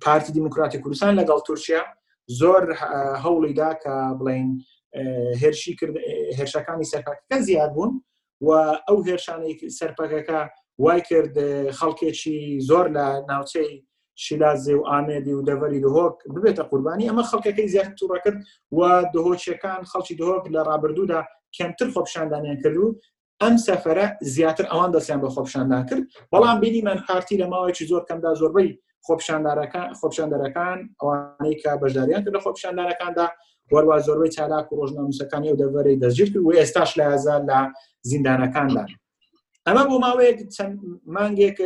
پارتی 0.05 0.33
دیموکراتی 0.37 0.79
کوردستان 0.83 1.13
لەگەڵ 1.21 1.41
تورکیا 1.47 1.83
زۆر 2.41 2.63
هەوڵیدا 3.25 3.71
کە 3.83 3.95
بڵین 4.19 4.49
هێرشی 5.43 5.73
کرد 5.79 5.95
هێرشەکانی 6.39 6.89
سەرپاکەکە 6.93 7.37
زیاد 7.49 7.71
بوون 7.75 7.93
و 8.47 8.49
ئەو 8.89 8.99
هێرشانەی 9.07 9.55
سەرپەکەکە 9.79 10.41
وای 10.83 11.01
کرد 11.11 11.37
خەڵکێکی 11.79 12.59
زۆر 12.69 12.87
لە 12.97 13.07
ناوچەی 13.31 13.71
شیلازێ 14.27 14.75
و 14.77 14.85
ئامێدی 14.91 15.33
و 15.39 15.45
دەڤری 15.49 15.81
دهۆک 15.85 16.17
ببێتە 16.35 16.63
قوربانی 16.71 17.09
ئەمە 17.09 17.23
خەڵکەکەی 17.31 17.69
زیات 17.75 17.93
تووڕەکرد 17.99 18.39
و 18.73 18.81
دهۆچیەکان 19.15 19.81
خەڵکی 19.91 20.15
دهۆک 20.21 20.45
لە 20.55 20.61
ڕابردوودا 20.69 21.21
کەمتر 21.57 21.89
خۆپشاندانیان 21.95 22.57
کرد 22.63 22.77
و 22.77 22.95
ئەم 23.43 23.57
سەفرە 23.67 24.07
زیاتر 24.35 24.65
ئەوان 24.73 24.91
دەستیان 24.95 25.21
بە 25.25 25.29
خۆپشاندان 25.35 25.83
کرد 25.89 26.03
بەڵام 26.35 26.59
بینیمان 26.63 26.99
پارتی 27.09 27.37
لە 27.43 27.47
ماوەیەکی 27.53 27.87
زۆر 27.91 28.03
کەمدا 28.09 28.33
زۆربەی 28.41 28.71
خۆپشاندارەکان 29.07 29.89
خۆپشاندەرەکان 30.01 30.79
ئەوانەی 31.03 31.57
کە 31.63 31.71
بەشداریان 31.83 32.23
کرد 32.25 32.37
لە 32.37 32.41
خۆپشاندانەکاندا 32.45 33.27
وەروا 33.73 33.99
زۆربەی 34.07 34.35
چالاک 34.37 34.73
و 34.73 34.77
ڕۆژناموسەکانی 34.81 35.51
و 35.53 35.57
دەڤەری 35.61 35.97
دەستگیر 36.03 36.29
کرد 36.33 36.43
و 36.47 36.53
ئێستاش 36.61 36.91
لە 36.99 37.05
ئازار 37.11 37.41
لە 37.51 37.59
زیندانەکاندا 38.11 38.85
ئەمە 39.69 39.83
بۆ 39.91 39.97
ماوەیەک 40.05 40.39
چەند 40.57 40.75
مانگێک 41.17 41.59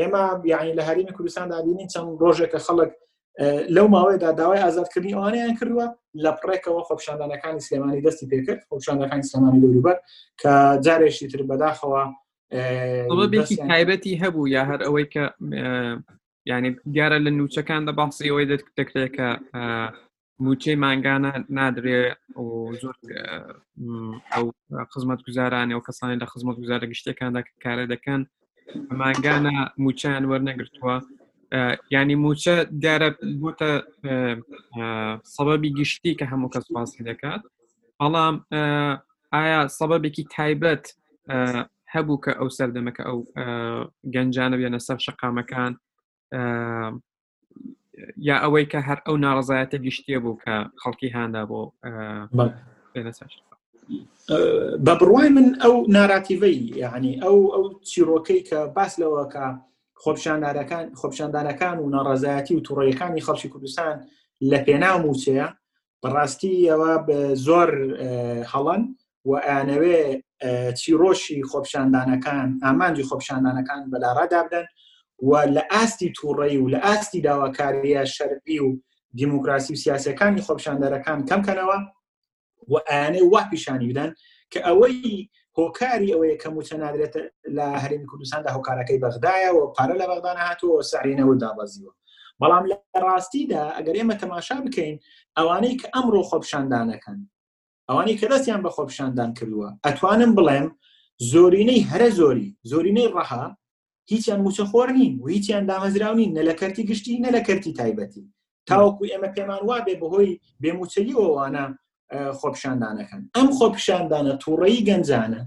ئێمە 0.00 0.22
بیانی 0.44 0.76
لە 0.78 0.82
هەریمی 0.88 1.14
کوردستان 1.16 1.46
دابینین 1.52 1.88
چەند 1.92 2.08
ڕۆژێکە 2.22 2.58
خەڵک 2.66 2.90
لەو 3.76 3.86
ماوەیەدا 3.94 4.30
داوای 4.40 4.64
ئازادکردنی 4.64 5.14
ئەوانیان 5.16 5.54
کردووە 5.58 5.86
لە 6.24 6.30
پڕێکەوە 6.40 6.80
خۆپشاندانەکانی 6.88 7.64
سلێمانی 7.66 8.02
دەستی 8.06 8.26
پێکرد 8.32 8.60
خۆپشاندەکانی 8.68 9.28
سلمانی 9.32 9.62
دەوروبەر 9.64 9.96
کە 10.40 10.52
جارێکی 10.84 11.26
تر 11.32 11.40
بەداخەوە 11.50 12.02
بێکی 13.34 13.56
تایبەتی 13.70 14.18
هەبوو 14.22 14.50
یا 14.56 14.62
هەر 14.70 14.80
ئەوەی 14.86 15.06
کە 15.14 15.24
یعنی 16.50 16.70
دیارە 16.94 17.18
لە 17.26 17.30
نوچەکان 17.38 17.82
دە 17.88 17.92
باسی 17.98 18.28
ئەوەی 18.32 18.46
دەکرێت 18.78 19.10
کە 19.16 19.28
موچەی 20.44 20.76
ماگانە 20.84 21.32
نادرێ 21.58 21.98
زۆر 22.82 22.96
ئەو 24.32 24.44
خزمەت 24.92 25.20
گوزارانی 25.26 25.74
و 25.76 25.84
کەسانی 25.88 26.20
لە 26.22 26.26
خزمەت 26.32 26.56
گوزارە 26.62 26.86
گشتەکاندا 26.92 27.40
کارە 27.64 27.84
دەکەن 27.94 28.20
ماگانە 29.00 29.54
موچیان 29.84 30.24
وەرنەگرتووە 30.30 30.96
ینی 31.94 32.16
موچە 32.24 32.54
دیارە 32.82 33.08
بۆتە 33.42 33.70
سەبەبی 35.36 35.70
گشتی 35.78 36.12
کە 36.18 36.24
هەموو 36.32 36.52
کەس 36.54 36.66
باسی 36.74 37.02
دەکات 37.10 37.42
بەڵام 38.00 38.34
ئایا 39.34 39.60
سەبەبێکی 39.78 40.24
تایبەت 40.36 40.84
هەبوو 41.94 42.22
کە 42.24 42.32
ئەو 42.38 42.48
سەردەمەکە 42.58 43.02
ئەو 43.08 43.18
گەنجانە 44.14 44.56
بێنە 44.60 44.80
سەر 44.86 44.98
شقامەکان 45.06 45.72
یا 48.16 48.36
ئەوەی 48.42 48.66
کە 48.72 48.78
هەر 48.88 48.98
ئەو 49.06 49.16
ناڕزایەتە 49.26 49.76
گشتێ 49.86 50.16
بوو 50.22 50.38
کە 50.44 50.54
خەڵکی 50.82 51.08
هادا 51.14 51.42
بۆ 51.50 51.62
بە 54.86 54.92
بڕوای 55.00 55.28
من 55.36 55.46
ئەو 55.62 55.74
ناڕاتیڤەی 55.96 56.58
یعنی 56.82 57.12
ئەو 57.24 57.38
ئەو 57.54 57.64
چیرۆکەی 57.90 58.40
کە 58.48 58.58
باس 58.76 58.92
لەوەکە 59.02 59.46
خۆپشاندارەکان 60.02 60.84
خۆپشاندانەکان 61.00 61.76
و 61.78 61.90
ناڕزایەتی 61.96 62.54
و 62.56 62.64
تووڕەیەەکانی 62.66 63.24
خەڵکی 63.26 63.48
کوردستان 63.52 63.94
لە 64.50 64.58
پێناو 64.66 64.98
موچەیە 65.06 65.46
بەڕاستی 66.02 66.54
ئەوە 66.70 66.92
زۆر 67.46 67.68
هەڵەن 68.52 68.82
و 69.28 69.32
ئەنەوێ 69.48 69.98
چیرۆشی 70.80 71.38
خۆپشاندانەکان 71.50 72.48
ئامانجی 72.64 73.08
خۆپشاندانەکان 73.10 73.80
بەلارادابدەن 73.92 74.66
و 75.22 75.36
لە 75.46 75.64
ئاستی 75.70 76.12
تووڕێی 76.16 76.56
و 76.56 76.68
لە 76.70 76.78
ئاستی 76.82 77.22
داواکاریە 77.22 78.04
شەرقی 78.08 78.58
و 78.60 78.76
دیموکراسی 79.14 79.72
و 79.72 79.76
سیاسەکانی 79.76 80.40
خۆپشاندەرەکان 80.42 81.26
کەمکەنەوە 81.30 81.78
و 82.68 82.74
ئەیانەی 82.88 83.22
وا 83.30 83.40
پیشانی 83.50 83.90
بدەن 83.92 84.10
کە 84.54 84.58
ئەوەی 84.66 85.30
هۆکاری 85.58 86.12
ئەوەیە 86.12 86.36
کە 86.42 86.48
موچەنادرێت 86.56 87.14
لە 87.56 87.66
هەرمی 87.82 88.06
کوردستاندا 88.06 88.50
هۆکارەکەی 88.56 89.00
بەغدایە 89.04 89.50
و 89.54 89.72
پارە 89.78 89.94
لە 90.00 90.06
بەغدانە 90.10 90.42
هاتووە 90.48 90.82
سارینەوە 90.92 91.34
دابازیوە 91.42 91.92
بەڵام 92.40 92.64
لە 92.70 92.76
ڕاستیدا 93.06 93.64
ئەگەر 93.76 93.94
ئێمە 93.98 94.14
تەماشا 94.22 94.56
بکەین 94.66 94.96
ئەوانەی 95.38 95.76
کە 95.80 95.86
ئەمڕۆ 95.94 96.22
خۆپشاندانەکەن 96.30 97.18
ئەوانەی 97.88 98.18
کە 98.20 98.26
دەستیان 98.32 98.60
بە 98.66 98.70
خۆپشاندان 98.76 99.30
کردووە 99.38 99.68
ئەتوانم 99.86 100.32
بڵێم 100.38 100.66
زۆرینەی 101.32 101.82
هەرە 101.90 102.08
زۆری 102.18 102.48
زۆرینەی 102.70 103.12
ڕەها 103.16 103.44
هیچیان 104.06 104.50
موچە 104.50 104.60
خۆر 104.64 104.90
نین 104.92 105.20
و 105.20 105.26
هیچیان 105.26 105.66
دامەزراو 105.66 106.14
نین 106.16 106.30
نە 106.38 106.42
لە 106.48 106.54
کەرتی 106.60 106.82
گشتی 106.90 107.18
نە 107.22 107.28
لە 107.30 107.40
کەرتی 107.46 107.72
تایبەتی 107.80 108.20
تاوەکو 108.70 109.06
ئێمە 109.12 109.28
پێمان 109.36 109.62
وا 109.68 109.78
بێ 109.86 109.94
بەهۆی 110.02 110.38
بێموچەلی 110.62 111.18
ئەوانە 111.20 111.64
خۆپشاندانەکەن 112.40 113.22
ئەم 113.36 113.48
خۆپشاندانە 113.58 114.34
تووڕەیی 114.42 114.84
گەنجانە 114.88 115.42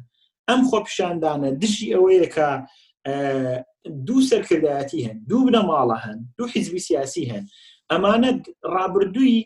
ئەم 0.49 0.61
خۆپشاندانە 0.69 1.49
دشی 1.61 1.93
ئەوەیە 1.93 2.27
کە 2.35 2.47
دوو 4.07 4.19
سەرکردایەتی 4.29 5.05
هەن 5.07 5.17
دوو 5.29 5.47
بنە 5.47 5.61
ماڵە 5.69 5.97
هەن 6.05 6.19
دوو 6.37 6.47
حیزبی 6.53 6.79
سیاسی 6.79 7.25
هەن 7.31 7.43
ئەمانە 7.91 8.29
ڕابردووی 8.75 9.39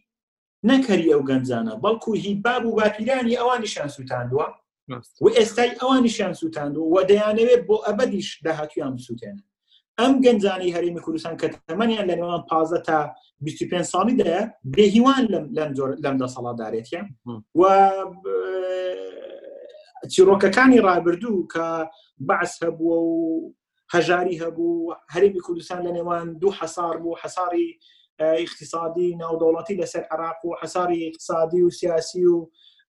نەکەری 0.69 1.11
ئەو 1.11 1.21
گەنجانە 1.29 1.73
بەڵکو 1.83 2.11
هی 2.23 2.33
باب 2.45 2.63
و 2.65 2.75
باپیرانی 2.79 3.37
ئەوانی 3.39 3.67
شان 3.73 3.87
سووتاندووە 3.95 4.45
و 5.21 5.27
ئێستای 5.37 5.71
ئەوانیشیان 5.81 6.33
سووتاند 6.33 6.77
و 6.77 6.89
وە 6.93 7.03
دەیانەوێت 7.11 7.61
بۆ 7.67 7.75
ئەبدیش 7.87 8.39
داهاتویان 8.45 8.97
سووتێنن 9.05 9.39
ئەم 10.01 10.13
گەنجانی 10.25 10.73
هەریمی 10.75 11.01
کوردستان 11.05 11.35
کە 11.41 11.47
تەمەنیان 11.69 12.05
لە 12.09 12.15
نێوان 12.19 12.43
پازە 12.49 12.79
تا 12.87 12.99
25 13.41 13.85
ساڵی 13.93 14.17
دەیە 14.21 14.43
بێهیوان 14.75 15.23
لەم 16.05 16.17
دە 16.21 16.27
سەڵادارێتە 16.35 17.01
و 17.55 17.61
چیرۆکەکانی 20.13 20.83
ڕابردوو 20.87 21.47
کە 21.53 21.67
بەعس 22.27 22.53
هەبووە 22.63 22.97
و 23.11 23.17
هەژاری 23.93 24.41
هەبوو 24.43 24.95
هەرمی 25.13 25.41
کوردستان 25.45 25.79
لە 25.87 25.91
نێوان 25.97 26.27
دوو 26.41 26.51
حەسار 26.59 26.95
بوو 27.01 27.19
حەساری 27.21 27.79
اقتصادی 28.19 29.17
ناودەوڵەتی 29.21 29.79
لەسەر 29.81 30.03
عراق 30.11 30.39
و 30.45 30.55
حەساری 30.61 31.07
اقتصادی 31.07 31.61
و 31.63 31.69
سیاسی 31.69 32.25
و 32.25 32.37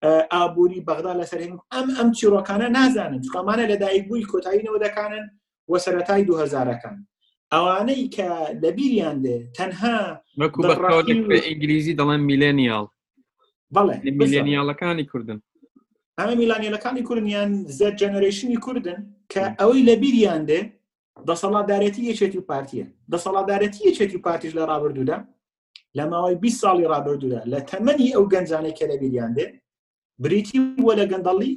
ئابووری 0.05 0.81
بەغدا 0.89 1.13
لەسەر 1.21 1.41
ئەم 1.73 1.89
ئەم 1.97 2.09
چیرۆکانە 2.19 2.69
نازانن 2.77 3.21
چکمانە 3.25 3.65
لەدایک 3.73 4.05
بووی 4.09 4.25
کۆتاییەوە 4.33 4.79
دەکانن 4.85 5.25
و 5.71 5.75
سەتای 5.85 6.23
دوهزارەکان 6.29 6.97
ئەوانەی 7.53 8.03
کە 8.17 8.29
لە 8.63 8.71
بیریان 8.79 9.17
دێ 9.25 9.37
تەنها 9.59 9.97
ئینگلیزی 11.49 11.97
دەڵێن 12.01 12.23
میلێنیال 12.31 12.87
بەڵێ 13.77 13.97
میلێنیالەکانی 14.21 15.05
کوردن 15.11 15.39
ئەمە 16.19 16.35
میلانیەلەکانی 16.41 17.03
کوردیان 17.09 17.51
زەر 17.79 17.93
جەنەرشنی 18.03 18.59
کوردن 18.65 19.01
کە 19.33 19.43
ئەوەی 19.61 19.83
لە 19.89 19.95
بیریان 20.03 20.43
دێ 20.51 20.61
دەسەڵاتدارەتی 21.29 22.03
یەکێتی 22.11 22.39
و 22.41 22.45
پارتیە 22.51 22.87
دەسەڵاتدارەتی 23.13 23.87
یەکێتی 23.89 24.17
و 24.19 24.25
پارتیش 24.27 24.53
لە 24.59 24.65
ڕابردوودا 24.71 25.19
لە 25.99 26.05
ماوەی 26.13 26.37
20 26.43 26.61
ساڵی 26.63 26.91
ڕابردوودا 26.93 27.41
لە 27.53 27.59
تەمەنی 27.71 28.09
ئەو 28.15 28.25
گەنجانەی 28.33 28.75
کە 28.79 28.85
لە 28.93 28.97
بیریان 29.03 29.33
دێ 29.39 29.47
بریتی 30.23 30.59
بووە 30.77 30.93
لە 31.01 31.05
گەندەڵی 31.13 31.53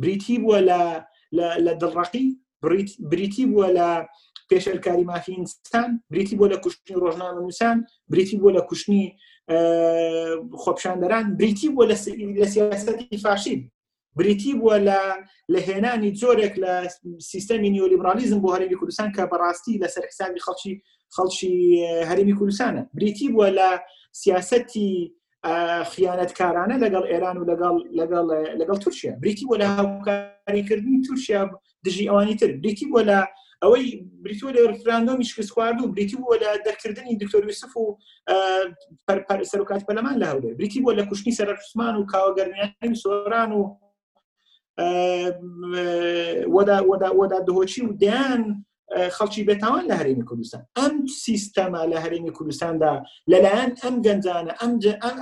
بریتی 0.00 0.34
بووە 0.42 0.58
لە 0.68 0.80
لە 1.64 1.72
دڵڕقی 1.80 2.28
بریتی 3.10 3.44
بووە 3.50 3.68
لە 3.78 3.88
پێشەلکاری 4.52 5.04
مافیینستان 5.10 5.90
بریتی 6.10 6.36
بۆ 6.40 6.46
لە 6.52 6.56
کوشتنی 6.64 6.94
ڕۆژنامە 7.02 7.34
نووسان 7.40 7.76
بریتی 8.10 8.36
بۆ 8.42 8.48
لە 8.56 8.62
کوشتنی 8.68 9.04
خۆپشاندەران 10.62 11.24
بریتی 11.38 11.68
بۆ 11.76 11.82
لە 12.40 12.44
سیاستی 12.52 13.18
فاشید 13.24 13.60
بریتی 14.16 14.50
بووە 14.58 14.76
لە 14.88 14.98
لەهێنانی 15.52 16.10
جۆرێک 16.20 16.54
لە 16.64 16.74
سیستەمی 17.32 17.70
نیۆلیبرالیزم 17.74 18.38
بۆ 18.44 18.48
هەرمی 18.54 18.76
کوردستان 18.80 19.10
کە 19.16 19.22
بەڕاستی 19.32 19.80
لەسەر 19.82 20.02
حسابی 20.10 20.40
خەڵکی 20.46 20.74
خەڵکی 21.16 21.52
هەرمی 22.08 22.34
کوردستانە 22.38 22.82
بریتی 22.96 23.26
بووە 23.32 23.48
لە 23.58 23.68
سیاستی 24.20 24.90
خیانەتکارانە 25.92 26.76
لەگەڵ 26.84 27.04
ئێران 27.10 27.36
و 27.38 27.44
لەگەڵ 27.50 27.76
لەگەڵ 27.98 28.26
لەگەڵ 28.60 28.78
تورکیا 28.84 29.12
بریتی 29.22 29.46
وەلا 29.50 29.66
هاوکاریکردنی 29.78 31.02
تورکیا 31.08 31.40
دژی 31.86 32.08
ئەوانی 32.10 32.36
تر 32.40 32.50
بریتی 32.62 32.86
وەلا 32.94 33.20
ئەوەی 33.62 33.86
بریتۆ 34.24 34.46
لە 34.56 34.60
ڕفراندۆمی 34.72 35.28
شکست 35.30 35.50
خوارد 35.54 35.78
و 35.82 35.92
بریتی 35.94 36.16
بووە 36.16 36.36
لە 36.42 36.50
دەرکردنی 36.66 37.18
دکتۆر 37.22 37.42
یوسف 37.48 37.72
و 37.76 37.86
سەرکات 39.52 39.82
پەلەمان 39.88 40.16
لە 40.22 40.26
هەولێ 40.32 40.50
بریتی 40.58 40.80
بووە 40.82 40.94
لە 40.98 41.02
کوشتنی 41.10 41.36
سەرسمان 41.38 41.94
و 41.96 42.06
کاوەگەرمیانی 42.12 42.98
سۆران 43.02 43.50
و 43.58 43.62
وەدا 47.22 47.38
دهۆچی 47.48 47.80
و 47.86 47.92
دیان 48.02 48.42
خەڵکی 49.16 49.42
بێتاوان 49.48 49.84
لە 49.90 49.94
هەرێمی 50.00 50.24
کوردستان 50.28 50.62
ئەم 50.78 50.94
سیستەما 51.24 51.82
لە 51.92 51.98
هەرێمی 52.04 52.32
کوردستاندا 52.36 52.92
لەلایەن 53.32 53.70
ئەم 53.82 53.94
گەنجانە 54.06 54.52
ئەم 54.60 54.70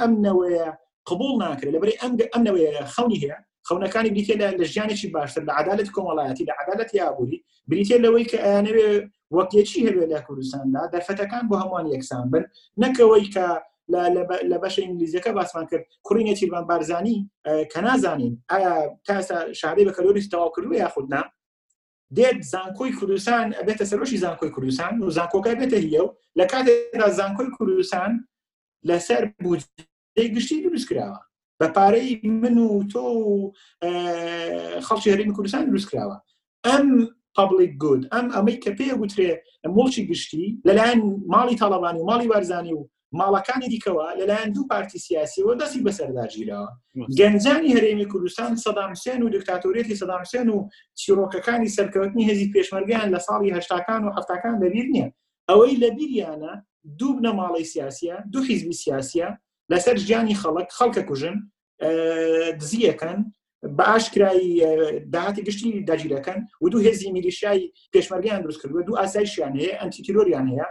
ئەمنەوەیە 0.03 0.69
قبول 1.09 1.33
ناکرێت 1.45 1.73
لەبری 1.75 1.99
ئەم 2.03 2.13
ئەمنەوەیە 2.33 2.83
خەڵی 2.95 3.19
هەیە 3.23 3.37
خەونەکانی 3.69 4.11
بریتێ 4.15 4.35
لە 4.61 4.65
ژیانێکی 4.75 5.07
باشتر 5.15 5.43
لە 5.49 5.53
عدالت 5.61 5.89
کۆمەڵایەتی 5.97 6.45
لە 6.51 6.55
عدالت 6.63 6.91
یابووری 7.01 7.45
بریتێ 7.71 7.97
لەوەی 8.05 8.25
کە 8.31 8.39
ئەیانەوێ 8.45 8.89
وەکیەکی 9.37 9.85
هەبێ 9.89 10.05
لە 10.13 10.19
کوردستاندا 10.27 10.83
دەرفەتەکان 10.93 11.45
بۆ 11.51 11.55
هەمووان 11.63 11.87
یەکسان 11.95 12.27
بن 12.33 12.45
نەکەوەی 12.83 13.27
کە 13.35 13.47
لە 14.53 14.57
بەش 14.63 14.75
ئینگلیزیەکە 14.83 15.31
باسمان 15.39 15.67
کرد 15.71 15.85
کوڕینە 16.07 16.35
تیربان 16.41 16.65
بارزانانی 16.71 17.19
کە 17.73 17.79
نازانین 17.87 18.35
ئایا 18.51 18.73
تاسا 19.07 19.39
شارەی 19.61 19.87
بە 19.89 19.93
کەلۆریس 19.97 20.27
تەواو 20.33 20.51
کردو 20.57 20.73
یاخودنا 20.85 21.21
دێت 22.17 22.37
زانکۆی 22.53 22.93
کوردستان 22.99 23.47
ئەبێتە 23.59 23.85
سەرۆشی 23.91 24.19
زانکۆی 24.25 24.51
کوردستان 24.55 24.95
و 25.03 25.11
زانکۆکە 25.17 25.51
بێتە 25.61 25.79
هیە 25.87 26.01
و 26.05 26.15
لە 26.39 26.45
کاتێکدا 26.53 27.09
زانکۆی 27.19 27.51
کوردستان 27.57 28.13
لەسەر 28.89 29.23
گشتی 30.35 30.63
دروستکراوە 30.67 31.21
بە 31.63 31.67
پارەی 31.77 32.13
من 32.43 32.57
و 32.67 32.83
تۆ 32.93 33.03
خەڵکی 34.87 35.11
هەرمی 35.13 35.35
کوردستان 35.37 35.63
دروستکراوە 35.71 36.17
ئەم 36.67 36.87
پبلیک 37.37 37.73
گود 37.83 38.03
ئەم 38.15 38.27
ئەمەی 38.35 38.59
کە 38.65 38.71
پێ 38.79 38.87
وترێ 39.03 39.31
مڵکی 39.75 40.03
گشتی 40.11 40.45
لەلایەن 40.67 41.01
ماڵی 41.35 41.59
تاڵەبانی 41.63 42.01
و 42.01 42.09
ماڵی 42.11 42.31
وارزانانی 42.31 42.73
و 42.77 42.81
ماڵەکانی 43.19 43.69
دیکەوە 43.75 44.07
لەلایەن 44.19 44.51
دوو 44.55 44.67
پارتی 44.71 44.99
سیاسیەوە 45.07 45.55
دەستی 45.61 45.85
بەسەرداگیرەوە 45.87 46.69
گەنجانی 47.19 47.75
هەرێمی 47.77 48.07
کوردستان 48.13 48.53
سەدامسێن 48.65 49.21
و 49.23 49.31
دکتاتۆرێتی 49.37 49.99
سەدامسێن 50.01 50.49
و 50.55 50.59
چیرۆکەکانی 51.01 51.75
سەرکەوتنی 51.77 52.27
هێزی 52.31 52.53
پێشمەرگیان 52.55 53.09
لە 53.15 53.21
ساڵی 53.27 53.53
هەشتاکان 53.57 54.01
و 54.05 54.15
هەفتەکان 54.17 54.55
لەبیر 54.63 54.87
نییە 54.95 55.09
ئەوەی 55.49 55.77
لە 55.83 55.89
بیریانە 55.97 56.53
دوو 56.99 57.17
بنەماڵی 57.19 57.67
سیاسە 57.73 58.15
دو 58.33 58.39
حیزبی 58.49 58.75
سیاسە 58.83 59.29
لەسەر 59.73 59.97
ژیانی 60.07 60.35
خەڵک 60.43 60.69
خەڵکە 60.79 61.03
کوژن 61.09 61.37
دزیەکەن 62.61 63.19
بە 63.63 63.85
ئاشکایی 63.93 65.05
داهاتی 65.13 65.43
گشتی 65.45 65.85
داگیرەکەن 65.91 66.41
و 66.65 66.69
دوو 66.73 66.81
هێزی 66.83 67.11
میلیشایی 67.13 67.73
پێشمەرگیان 67.97 68.41
دروست 68.43 68.61
کردووە 68.63 68.87
دوو 68.89 68.97
ئاسایشیان 68.99 69.53
هەیە 69.61 69.77
ئەتیتیلۆریان 69.83 70.47
هەیە 70.53 70.67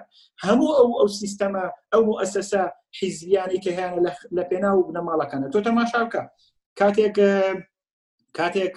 هەموو 0.45 0.75
ئەو 0.78 0.89
ئەو 0.99 1.08
سیستەمە 1.21 1.63
ئەو 1.93 2.06
ئەسەسا 2.21 2.63
حیزیانی 2.99 3.62
کە 3.63 3.69
هیانە 3.78 4.12
لە 4.38 4.43
پێنا 4.49 4.71
و 4.75 4.88
بنەماڵەکانە 4.88 5.47
تۆ 5.54 5.60
تەماشاوکە 5.67 6.21
کاتێک 6.80 7.15
کاتێک 8.38 8.75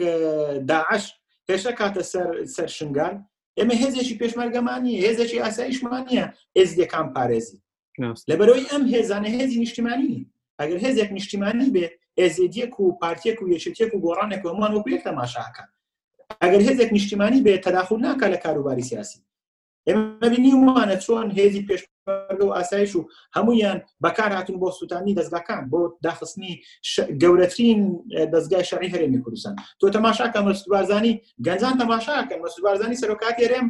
داعش 0.70 1.04
پێشە 1.48 1.72
کاتە 1.80 2.02
سەر 2.12 2.26
سەر 2.56 2.68
شنگان 2.76 3.14
ئێمە 3.58 3.74
هێزێکی 3.82 4.18
پێشمەرگەمانی 4.20 5.00
هێزێکی 5.04 5.42
ئاساییشمانە 5.44 6.24
ئێزیەکان 6.58 7.06
پارێزی 7.14 7.58
لەبەرەوەی 8.30 8.68
ئەم 8.70 8.82
هێزانە 8.94 9.28
هێزی 9.38 9.58
نیشتیمانی 9.62 10.14
ئەگەر 10.60 10.78
هێزێک 10.84 11.10
نیشتیمانی 11.18 11.70
بێت 11.74 11.94
ئێزیدیەک 12.20 12.80
و 12.80 12.92
پارتێک 13.00 13.38
و 13.42 13.50
یەشتێک 13.54 13.90
و 13.94 14.02
گۆڕانێک 14.04 14.42
هەمووان 14.46 14.72
وەکو 14.72 14.88
یەک 14.94 15.02
تەماشاکە 15.08 15.64
ئەگەر 16.42 16.60
هێزێک 16.68 16.90
نیشتیمانی 16.96 17.44
بێت 17.46 17.60
تەداخل 17.66 17.98
ناکە 18.06 18.26
لە 18.34 18.38
کاروباری 18.44 18.82
سیاسی 18.90 19.18
ئێمە 19.88 20.28
بینی 20.32 20.52
ومانە 20.58 20.96
چۆن 21.04 21.28
هێزی 21.38 21.62
پێش 21.68 21.80
و 22.46 22.50
ئاسایش 22.56 22.92
و 22.96 23.08
هەمویان 23.36 23.78
بەکارهاتون 24.04 24.56
بۆ 24.62 24.68
سووتانی 24.78 25.16
دەستگاکان 25.18 25.62
بۆ 25.72 25.80
داخستنی 26.06 26.52
گەورەترین 27.22 27.80
دەستگای 28.32 28.64
شەڕی 28.70 28.92
هەرێمی 28.94 29.22
کوردستان 29.24 29.54
تۆ 29.80 29.86
تەماشاکە 29.96 30.38
مەسوبارزانی 30.46 31.12
گەنجان 31.46 31.74
تەماشاکەن 31.82 32.38
مەسوبارزانی 32.44 32.96
سەرۆکاتی 33.02 33.44
هەرێم 33.46 33.66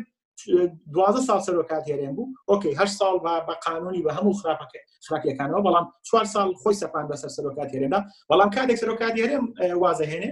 دوازە 0.95 1.21
سال 1.27 1.41
سەرۆکات 1.47 1.85
هێرێن 1.91 2.13
بوو 2.17 2.27
ئۆکیه 2.51 2.87
ساڵ 2.99 3.17
بە 3.49 3.55
قانونی 3.67 4.03
بە 4.05 4.11
هەموو 4.17 4.39
خراپەکە 4.41 4.81
خراپیەکانەوە 5.07 5.61
بەڵام 5.67 5.87
چوار 6.09 6.25
سال 6.35 6.49
خۆی 6.63 6.77
سەپان 6.83 7.05
بەسەر 7.11 7.29
سەرۆکات 7.37 7.69
هێرێندا 7.75 8.01
بەڵام 8.31 8.51
کاتێک 8.57 8.77
سەرۆکات 8.83 9.15
هێرێم 9.21 9.45
وازە 9.83 10.05
هێنێ 10.13 10.31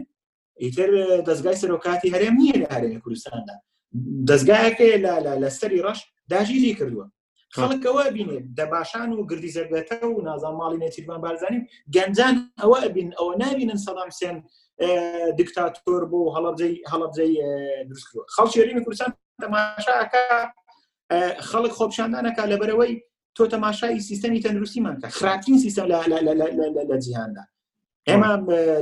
ئیتر 0.63 0.91
دەستگای 1.29 1.57
سەرۆکاتی 1.63 2.13
هەرێم 2.15 2.35
نییە 2.41 2.57
لە 2.63 2.67
هەرێمی 2.75 3.01
کوردستاندا 3.05 3.55
دەستگایەکە 4.29 4.89
لە 5.43 5.49
سەری 5.59 5.83
ڕەش 5.87 5.99
داژیری 6.31 6.75
کردووە 6.79 7.07
خەڵکەوە 7.57 8.05
بینێ 8.17 8.39
دەباشان 8.59 9.09
و 9.15 9.27
گردی 9.31 9.53
زەرگەتە 9.57 9.99
و 10.13 10.23
نازانماڵی 10.29 10.81
نێتیرمان 10.83 11.21
بارزانانی 11.25 11.63
گەنجان 11.95 12.35
ئەوە 12.63 12.79
ئەبین 12.85 13.09
ئەوە 13.19 13.33
نابینن 13.43 13.79
سەدام 13.87 14.11
سێن 14.21 14.37
دکتاتۆر 15.39 16.03
بۆ 16.13 16.21
هەڵەبجەی 16.37 16.75
هەڵەبجەی 16.93 17.33
دروستکردوە 17.89 18.31
خەڵ 18.37 18.49
شێریمی 18.55 18.85
کوردستان 18.85 19.11
تەماشاکە 19.43 20.23
خەڵک 21.49 21.73
خۆپشاندانەکە 21.79 22.43
لە 22.53 22.57
بەرەوەی 22.61 22.93
تۆ 23.37 23.45
تەماشای 23.55 23.99
سیستەمی 24.09 24.43
تەندروستیمانکە 24.45 25.07
خراکترین 25.09 25.59
سیستم 25.65 25.87
لە 26.91 26.97
جیهاندا 27.05 27.45
ئێمە 28.09 28.31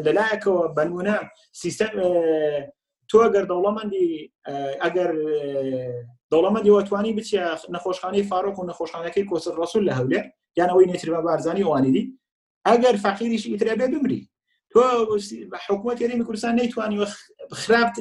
لەلایەکەوە 0.07 0.63
بەنمونە 0.77 1.17
سیستم 1.63 1.91
تۆ 3.11 3.17
ئەگەر 3.27 3.45
دەوڵەمەندی 3.51 4.07
ئەگەر 4.85 5.11
دەوڵەمەندی 6.33 6.71
وەتوانی 6.77 7.13
بچە 7.19 7.43
نەخۆشخانەی 7.75 8.29
فاروق 8.31 8.57
و 8.59 8.67
نەخۆشخانەکەی 8.71 9.29
کۆسر 9.31 9.55
ڕسول 9.63 9.83
لە 9.89 9.93
هەولێر 9.99 10.27
یان 10.59 10.69
ئەوەی 10.71 10.89
نێتربە 10.93 11.21
بارزانانی 11.27 11.65
ئەوانیدی 11.65 12.05
ئەگەر 12.69 12.97
فەقیریش 13.05 13.45
ئیترە 13.51 13.75
بێ 13.81 13.87
بمری 13.93 14.29
تۆ 14.73 14.81
حکوومەت 15.67 16.01
یاریمی 16.01 16.25
کوردستان 16.29 16.55
نەیتوانی 16.61 17.07
خراپت 17.63 17.97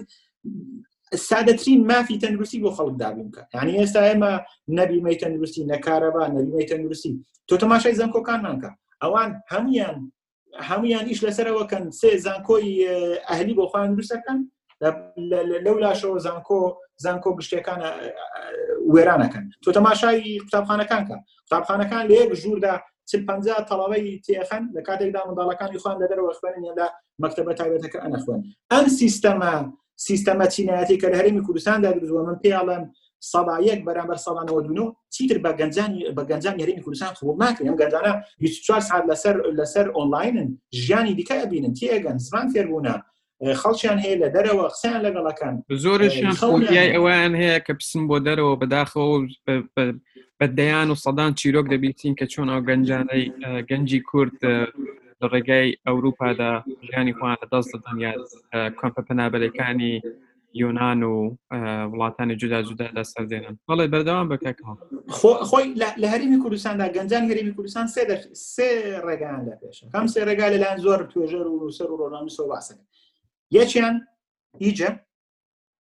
سادەترین 1.25 1.81
مافی 1.91 2.17
تەندروستی 2.23 2.59
بۆ 2.61 2.71
خەڵک 2.77 2.95
دابوون 3.01 3.29
کە 3.35 3.41
یعنی 3.55 3.77
ئێستا 3.85 4.01
ئێمە 4.07 4.33
نەبیمەی 4.77 5.19
تەندروستی 5.21 5.67
نەکارەبا 5.71 6.23
نەبیمەی 6.35 6.65
تەندروستی 6.71 7.13
تۆ 7.51 7.55
تەماشای 7.61 7.95
زانکۆکانمانکە 7.99 8.69
ئەوان 9.03 9.31
هەمویان 9.51 9.97
هەمویان 10.69 11.05
ئیش 11.09 11.19
لەسەرەوەکەن 11.25 11.85
سێ 11.99 12.11
زانکۆی 12.25 12.67
ئەهلی 13.29 13.55
بۆ 13.57 13.65
خوان 13.71 13.89
دروستەکەن 13.95 14.39
لەو 15.65 15.77
لاشەوە 15.83 16.19
زانکۆ 16.25 16.61
زانکۆ 17.03 17.29
گشتەکانە 17.39 17.89
وێرانەکەن 18.93 19.45
تۆ 19.67 19.73
تەماشای 19.77 20.37
قوتابخانەکانکە 20.43 21.17
قوتابخانەکان 21.49 22.03
لێ 22.09 22.19
بژووردا 22.31 22.75
چل 23.09 23.21
پ 23.25 23.29
تەڵەوەی 23.69 24.05
تێخەن 24.25 24.63
لە 24.75 24.81
کاتێکدا 24.87 25.19
منداڵەکانی 25.27 25.77
خوان 25.81 25.97
لە 26.01 26.07
دەرەوە 26.11 26.33
خوێنیاندا 26.39 26.87
مەکتتەبە 27.23 27.53
تایبەتەکە 27.59 27.97
ئەنەخوێن 28.03 28.41
ئەم 28.71 28.85
سیستەمە 28.99 29.53
سیستەمە 30.05 30.45
چینایەتی 30.55 30.97
کە 31.01 31.07
لە 31.11 31.15
هەرمی 31.21 31.41
کوردستان 31.47 31.79
داگرزوە 31.85 32.21
من 32.27 32.35
پێڵم 32.45 32.83
سەدا 33.31 33.57
یەک 33.71 33.79
بەرامبەر 33.87 34.17
سەدانەوە 34.25 34.61
دونو 34.67 34.83
چیتر 35.15 35.37
بە 35.45 35.51
گەنجانی 35.59 36.01
بە 36.17 36.23
گەنجان 36.31 36.55
هەرمی 36.61 36.81
کوردستان 36.85 37.13
خۆ 37.19 37.35
ناکرێن 37.43 37.75
گەنجانە 37.81 38.13
24 38.39 38.79
ساعت 38.89 39.03
لەسەر 39.11 39.35
لەسەر 39.59 39.87
ئۆنلاینن 39.97 40.49
ژیانی 40.83 41.13
دیکە 41.23 41.37
بینن 41.51 41.73
تێگەن 41.81 42.17
زمان 42.29 42.47
فێربوونا 42.53 42.95
خەڵکیان 43.61 43.99
هەیە 44.03 44.15
لە 44.23 44.29
دەرەوە 44.35 44.65
قسەیان 44.73 45.01
لەگەڵەکان 45.05 45.55
زۆرشیان 45.83 46.33
خەڵیای 46.39 46.89
ئەویان 46.95 47.33
هەیە 47.41 47.59
کە 47.65 47.73
پسم 47.79 48.01
بۆ 48.09 48.17
دەرەوە 48.27 48.55
بەداخەوە 48.61 49.17
بەدەیان 50.39 50.87
و 50.91 50.95
سەدان 51.05 51.31
چیرۆک 51.39 51.65
دەبیین 51.73 52.13
کە 52.19 52.25
چۆن 52.33 52.47
ئەو 52.53 52.61
گەنجانەی 52.69 53.25
گەنجی 53.69 54.01
کورد 54.09 54.39
لە 55.21 55.27
ڕێگای 55.35 55.67
ئەوروپادا 55.87 56.51
ژیانی 56.87 57.13
خوان 57.17 57.37
دەست 57.53 57.69
دەدەن 57.73 57.97
یا 58.05 58.11
کۆمپە 58.79 59.01
پەنابەرەکانی 59.07 59.93
یۆناان 60.61 60.99
و 61.11 61.13
وڵاتانی 61.91 62.35
جودا 62.41 62.59
جودادا 62.67 63.03
سەردێنن 63.13 63.55
بەڵێ 63.69 63.85
بەردەوام 63.93 64.27
بکەکەەوە 64.31 64.73
خۆی 65.49 65.67
لە 66.01 66.07
هەریمی 66.13 66.39
کوردستاندا 66.43 66.87
گەنجان 66.95 67.23
هەریمی 67.29 67.53
کوردستان 67.57 67.87
سێ 67.95 68.01
سێ 68.55 68.69
ڕێگان 69.07 69.41
لە 69.47 69.53
پێش 69.61 69.77
کەم 69.93 70.05
سێ 70.13 70.21
ڕێگا 70.29 70.47
لەلایەن 70.53 70.79
زۆر 70.85 70.99
توێژەر 71.11 71.47
و 71.53 71.71
سەر 71.77 71.89
و 71.91 71.99
ڕۆنامی 72.01 72.35
سۆباسەکە 72.37 72.83
یەکیان 73.57 73.95
ئیجە 74.63 74.91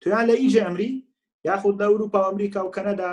تویان 0.01 0.25
لە 0.29 0.35
ئیجە 0.41 0.61
ئەمری 0.65 0.91
یاخود 1.47 1.75
لە 1.81 1.85
ئەوروپا 1.87 2.19
ئەمریکا 2.29 2.61
و 2.65 2.73
کەنەدا 2.75 3.09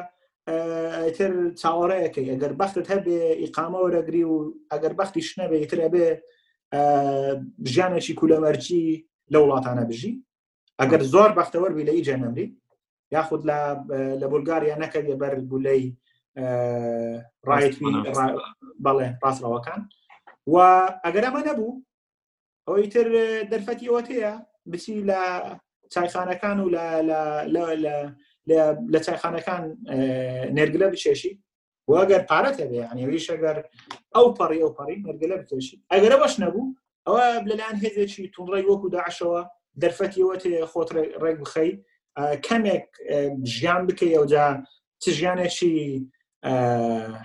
تر 1.19 1.31
چاوەڕەیەەکەی 1.63 2.31
ئەگەر 2.33 2.53
بەختت 2.61 2.87
هەبێ 2.93 3.19
ئیقامە 3.43 3.79
وەرەگری 3.85 4.25
و 4.31 4.35
ئەگەر 4.73 4.93
بەختی 4.99 5.23
شنەبێ 5.29 5.61
تر 5.71 5.79
ئەبێ 5.87 6.05
ژیانێکی 7.75 8.15
کولەمەرجی 8.21 8.87
لە 9.33 9.39
وڵاتانە 9.43 9.85
بژی 9.91 10.13
ئەگەر 10.81 11.03
زۆر 11.15 11.31
بەختەوەربی 11.39 11.87
لە 11.89 11.93
ئیجە 11.97 12.17
نەمری 12.23 12.47
یاخود 13.15 13.43
لە 13.51 13.59
بولگاریا 14.33 14.77
نەکەوێ 14.83 15.15
بەر 15.23 15.35
گولەی 15.51 15.85
بەڵێ 18.87 19.09
پاسراوەکان 19.23 19.81
و 20.53 20.57
ئەگەر 21.05 21.25
ئەمە 21.27 21.43
نەبوو 21.49 21.83
ئەوی 22.69 22.87
تر 22.95 23.07
دەرفەتی 23.51 23.91
ئەوەتەیە 23.91 24.33
بچی 24.73 24.95
لە 25.11 25.21
چایخانەکان 25.93 26.57
و 26.63 26.67
لە 27.85 27.95
لە 28.93 28.99
چایخانەکان 29.07 29.63
نێرگلە 30.57 30.87
بچێشی 30.95 31.33
وەگەر 31.93 32.23
پارەت 32.31 32.57
هەبێ 32.63 32.81
عنیویش 32.93 33.27
ئەگەر 33.33 33.59
ئەو 34.15 34.27
پەڕی 34.39 34.63
ئەو 34.65 34.73
پەڕی 34.79 34.99
نەرگلە 35.07 35.37
بکێشی 35.43 35.77
ئەگەرە 35.93 36.17
بەش 36.23 36.35
نەبوو 36.43 36.75
ئەوە 37.07 37.25
لەلایەن 37.49 37.77
هێزێکی 37.83 38.31
تونڕی 38.35 38.65
وەکو 38.71 38.89
داعشەوە 38.95 39.41
دەرفەتیەوە 39.83 40.35
تێ 40.43 40.55
خۆت 40.73 40.89
ڕێک 41.23 41.39
بخەی 41.43 41.71
کەمێک 42.47 42.87
ژیان 43.55 43.83
بکەی 43.89 44.15
ئەوجا 44.17 44.47
چ 45.03 45.05
ژیانێکی 45.19 45.75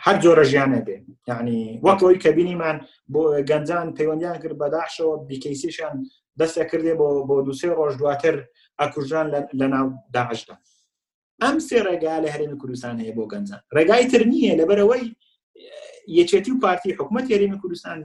هەر 0.06 0.16
جۆرە 0.24 0.44
ژیانە 0.52 0.80
بێ 0.88 0.98
یعنی 1.30 1.60
وەکەوەی 1.88 2.22
کە 2.24 2.30
بینیمان 2.38 2.78
بۆ 3.14 3.22
گەنجان 3.50 3.88
پەیوەندیان 3.98 4.38
کرد 4.42 4.56
بەداشەوە 4.62 5.16
بیکەیسیشان 5.28 5.96
دەستە 6.40 6.64
کردێ 6.72 6.94
بۆ 7.00 7.08
بۆ 7.28 7.36
دوسێ 7.48 7.70
ڕۆژ 7.80 7.94
دواتر 8.02 8.36
ئەکوژان 8.82 9.28
لە 9.60 9.66
ناو 9.76 9.88
داعشدا 10.16 10.56
ئەم 11.46 11.58
سێ 11.68 11.80
ڕێگا 11.88 12.16
لە 12.24 12.30
هەرێمی 12.34 12.58
کوردستان 12.62 12.96
هەیە 13.02 13.14
بۆ 13.18 13.24
گەنجان 13.34 13.62
ڕێگای 13.76 14.04
تر 14.12 14.22
نییە 14.32 14.54
لەبەرەوەی 14.60 15.06
یەچێتی 16.18 16.52
و 16.54 16.60
پارتی 16.64 16.96
حکوومەت 16.98 17.26
هەرێمی 17.34 17.62
کوردستان 17.62 17.98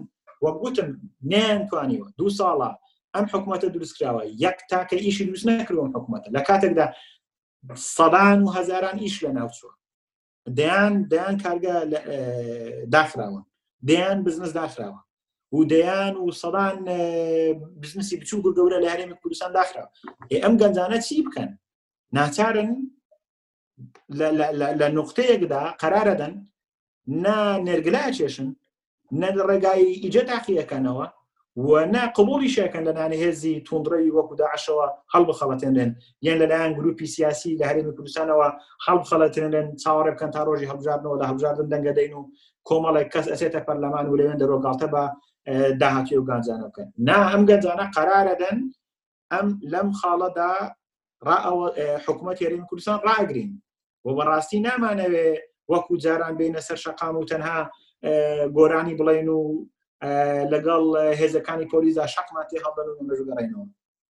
وەگوتم 0.44 0.88
نیانتوانیوە 1.30 2.06
دو 2.18 2.26
ساڵە 2.38 2.70
ئەم 3.14 3.26
حکوومەتە 3.32 3.68
دروستکراوە 3.74 4.22
یەک 4.44 4.58
تاکە 4.70 4.96
ئیشی 5.04 5.24
دروست 5.28 5.46
نەکردم 5.48 5.90
حکوومەتە 5.96 6.28
لە 6.36 6.40
کاتێکدا 6.48 6.86
سەدان 7.96 8.38
و 8.46 8.50
هزاران 8.56 8.96
ئیش 9.04 9.16
لە 9.24 9.30
ناوچوە 9.38 9.72
دەیان 10.58 10.92
دەیان 11.12 11.36
کارگە 11.44 11.74
دافراوە 12.94 13.40
دەیان 13.90 14.18
بزنس 14.26 14.52
دافراوە 14.58 15.00
و 15.56 15.64
دەیان 15.72 16.14
و 16.22 16.26
سەدان 16.42 16.76
بزنسی 17.80 18.16
بچوو 18.20 18.54
گەورە 18.56 18.78
لە 18.84 18.88
هەرێمی 18.94 19.16
کوردستان 19.22 19.50
داخراوە 19.58 19.90
ئەم 20.42 20.54
گەنجانە 20.60 20.98
چی 21.06 21.22
بکەن 21.26 21.50
ناچارن 22.16 22.70
لە 24.80 24.88
نقطەیەکدا 24.98 25.62
قەرارەدەن 25.82 26.34
نا 27.24 27.38
نێرگلا 27.66 28.04
چێشن 28.18 28.48
نە 29.20 29.28
ڕێگایی 29.48 29.98
ئیجە 30.02 30.22
تاقیەکەنەوە 30.30 31.06
و 31.66 31.70
نا 31.94 32.04
قبولی 32.16 32.54
شەکەن 32.56 32.82
لە 32.88 32.92
نانی 32.98 33.20
هێزی 33.24 33.56
تونندڕی 33.66 34.14
وەکو 34.16 34.34
داعشەوە 34.40 34.86
هەڵ 35.12 35.22
بخەڵەتێنێن 35.30 35.90
یەن 36.26 36.36
لەلایەن 36.42 36.72
گروپی 36.78 37.06
سیاسی 37.14 37.58
لە 37.60 37.64
هەرێمی 37.70 37.94
کوردستانەوە 37.96 38.48
هەڵ 38.86 38.96
بخەڵەتێنێن 39.02 39.66
چاوەڕێ 39.82 40.10
بکەن 40.14 40.30
تا 40.34 40.40
ڕۆژی 40.48 40.70
هەبژاردنەوە 40.72 41.16
لە 41.20 41.26
هەبژاردن 41.30 41.66
دەنگەدەین 41.72 42.12
و 42.16 42.22
کۆمەڵێک 42.68 43.08
کەس 43.14 43.26
ئەسێتە 43.32 43.60
پەرلەمان 43.66 44.06
و 44.06 44.18
لەوێن 44.18 44.38
دەرۆگاتە 44.42 44.86
بە 44.94 45.04
داهاتی 45.80 46.16
و 46.20 46.26
گانجانە 46.28 46.66
بکەن 46.70 46.88
نا 47.08 47.18
ئەم 47.32 47.42
گەنجانە 47.50 47.84
قەرارەدەن 47.96 48.58
ئەم 49.32 49.46
لەم 49.72 49.88
خاڵەدا 49.98 50.50
حکوومەت 52.06 52.38
یاریمی 52.42 52.68
کوردستان 52.70 52.98
ڕاگرین 53.06 53.50
بۆ 54.06 54.12
بەڕاستی 54.18 54.58
نامانەوێ 54.66 55.28
وەکو 55.72 55.94
جاران 56.04 56.34
بینە 56.38 56.60
سەر 56.66 56.78
شقام 56.84 57.14
و 57.16 57.26
تەنها 57.30 57.58
گۆرانی 58.56 58.98
بڵێن 59.00 59.28
و 59.36 59.40
لەگەڵ 60.52 60.82
هێزەکانی 61.20 61.70
پۆلیزا 61.72 62.04
شقمان 62.14 62.44
تێ 62.50 62.58
هەڵبەن 62.64 62.86
و 62.88 62.96
مەژگەڕێنەوە 63.08 63.66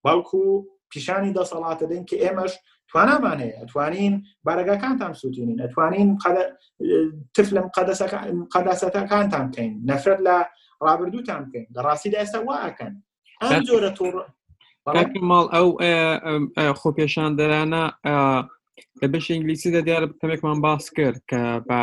بەڵکو 0.06 0.44
پیشانی 0.92 1.34
دەسەڵاتە 1.40 1.86
دێن 1.92 2.04
کە 2.10 2.16
ئێمەش 2.24 2.54
توانامانەیە 2.90 3.58
ئەتوانین 3.60 4.14
بارەگەکانتان 4.48 5.14
سووتینین 5.22 5.60
ئەتوانین 5.62 6.10
تف 7.36 7.48
لەم 7.56 7.68
قەدەسەتەکانتان 8.56 9.46
بکەین 9.50 9.74
نەفرەت 9.90 10.20
لە 10.28 10.38
ڕابردووتان 10.86 11.42
بکەین 11.46 11.68
لە 11.76 11.82
ڕاستیدا 11.88 12.18
ئێستا 12.22 12.40
واکەن 12.50 12.94
ئەم 13.44 13.64
جۆرە 13.70 13.92
تۆڕ 13.98 14.16
ماڵ 15.30 15.48
ئەو 15.56 15.68
خۆپێشاندەرانە 16.82 17.84
لە 19.02 19.08
بەش 19.14 19.26
ئینگلیسیدا 19.32 19.82
دیارە 19.88 20.08
کەمێکمان 20.22 20.58
باس 20.68 20.86
کرد 20.98 21.20
کە 21.32 21.42
بە 21.70 21.82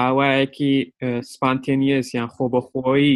ئاوایەکی 0.00 0.74
سپانتێنیەس 1.32 2.08
یان 2.18 2.28
خۆ 2.34 2.44
بەخۆی 2.54 3.12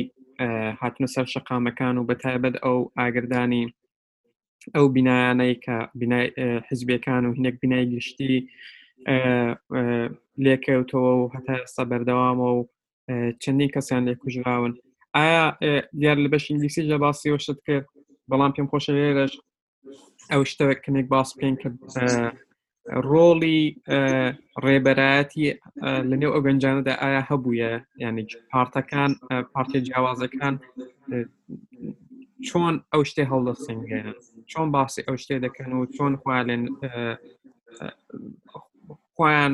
هاتنە 0.80 1.08
سەر 1.14 1.26
شقامەکان 1.34 1.94
و 1.96 2.06
بە 2.08 2.14
تایبەت 2.24 2.54
ئەو 2.64 2.78
ئاگردانی 2.98 3.64
ئەو 4.76 4.86
بینایانەی 4.96 5.54
کە 5.64 5.76
حزبەکان 6.68 7.22
و 7.26 7.32
هینێک 7.38 7.56
بینای 7.62 7.84
گشتی 7.94 8.34
لێکەوتەوە 10.44 11.12
و 11.16 11.30
هەتا 11.34 11.54
ئێستا 11.60 11.82
بەردەوامە 11.90 12.48
و 12.56 12.60
چەندین 13.42 13.70
کەسیان 13.74 14.02
لێ 14.08 14.14
کوژراون 14.22 14.72
ئایا 15.16 15.44
دیار 16.00 16.18
لە 16.24 16.28
بەش 16.32 16.44
ئینگلیسی 16.48 16.88
لە 16.90 16.96
باسی 17.04 17.32
وەشت 17.34 17.58
کرد 17.66 17.86
بەڵام 18.30 18.52
پێم 18.56 18.66
خۆشە 18.72 18.92
لێرەش 18.98 19.34
ئەو 20.32 20.42
شتەوە 20.50 20.74
کەمێک 20.84 21.06
باس 21.14 21.28
پێین 21.38 21.56
کرد 21.62 21.76
ڕۆڵی 23.10 23.58
ڕێبەرایەتی 24.64 25.44
لە 26.10 26.16
نێو 26.20 26.34
ئەوگەنجانەدا 26.34 26.94
ئایا 27.02 27.20
هەبووە 27.30 27.70
ینی 28.04 28.24
پارتەکان 28.52 29.10
پارتی 29.54 29.80
جیاوازەکان 29.86 30.54
چۆن 32.46 32.74
ئەو 32.92 33.02
شتێ 33.10 33.24
هەڵدەسەنگێن 33.32 34.08
چۆن 34.50 34.66
باسی 34.74 35.02
ئەو 35.06 35.16
شتێ 35.22 35.34
دەکەن 35.46 35.70
و 35.74 35.80
چۆن 35.96 36.12
خوالێن 36.20 36.62
خۆیان 39.14 39.52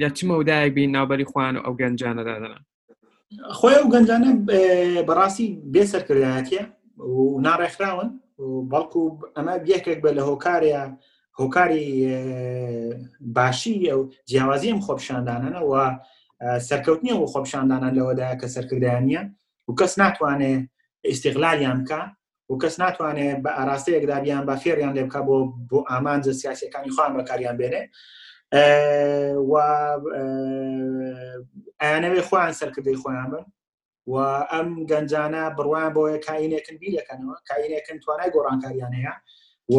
لە 0.00 0.08
چ 0.16 0.18
مەودایەک 0.28 0.72
بین 0.76 0.90
ناوبەری 0.96 1.28
خوان 1.30 1.54
و 1.56 1.64
ئەو 1.64 1.74
گەنجانەدادەن 1.80 2.58
خۆی 3.58 3.76
ئەو 3.80 3.88
گەنجانە 3.94 4.30
بەڕاستی 5.08 5.46
بێسەرکردایەتە 5.72 6.62
و 7.16 7.20
ناڕێکخراون 7.46 8.10
بەڵکو 8.72 9.02
ئەمە 9.36 9.54
یەکێک 9.74 9.98
بە 10.04 10.10
لە 10.16 10.22
هۆکارە 10.28 10.74
هۆکاری 11.38 11.84
باشی 13.20 13.74
ئەو 13.90 14.00
جیاوازی 14.28 14.70
ئەم 14.72 14.80
خۆپشاندانەوە 14.86 15.84
سەرکەوتنیە 16.70 17.14
و 17.22 17.26
خۆپشاندانە 17.32 17.88
لەوەدایە 17.96 18.36
کە 18.40 18.46
سەرکردیانە 18.54 19.22
و 19.68 19.72
کەس 19.78 19.92
ناتوانێت 20.00 20.64
ئیسیغلالیان 21.10 21.78
بکە 21.84 22.00
و 22.50 22.54
کەس 22.62 22.74
ناتوانێت 22.82 23.38
بە 23.44 23.50
ئاراستەیەکدابیان 23.58 24.44
بە 24.48 24.54
فێریان 24.62 24.92
لێ 24.96 25.02
بکە 25.06 25.20
بۆ 25.26 25.36
بۆ 25.70 25.78
ئامانجە 25.90 26.32
سیاسەکانی 26.40 26.90
خوان 26.94 27.10
بەکاریان 27.18 27.56
بێنێ 27.60 27.82
ئەیانەوێ 31.82 32.22
خۆیان 32.28 32.54
سەرکردی 32.60 33.00
خۆیان 33.02 33.28
بن 33.32 33.44
و 34.12 34.14
ئەم 34.52 34.68
گەنجانە 34.90 35.42
بڕوان 35.56 35.88
بۆ 35.96 36.02
کاینێکن 36.26 36.76
بیرەکەنەوە 36.82 37.34
کاینێکن 37.48 37.96
توانای 38.02 38.30
گۆڕانکاریانەیە 38.34 39.14
و 39.68 39.78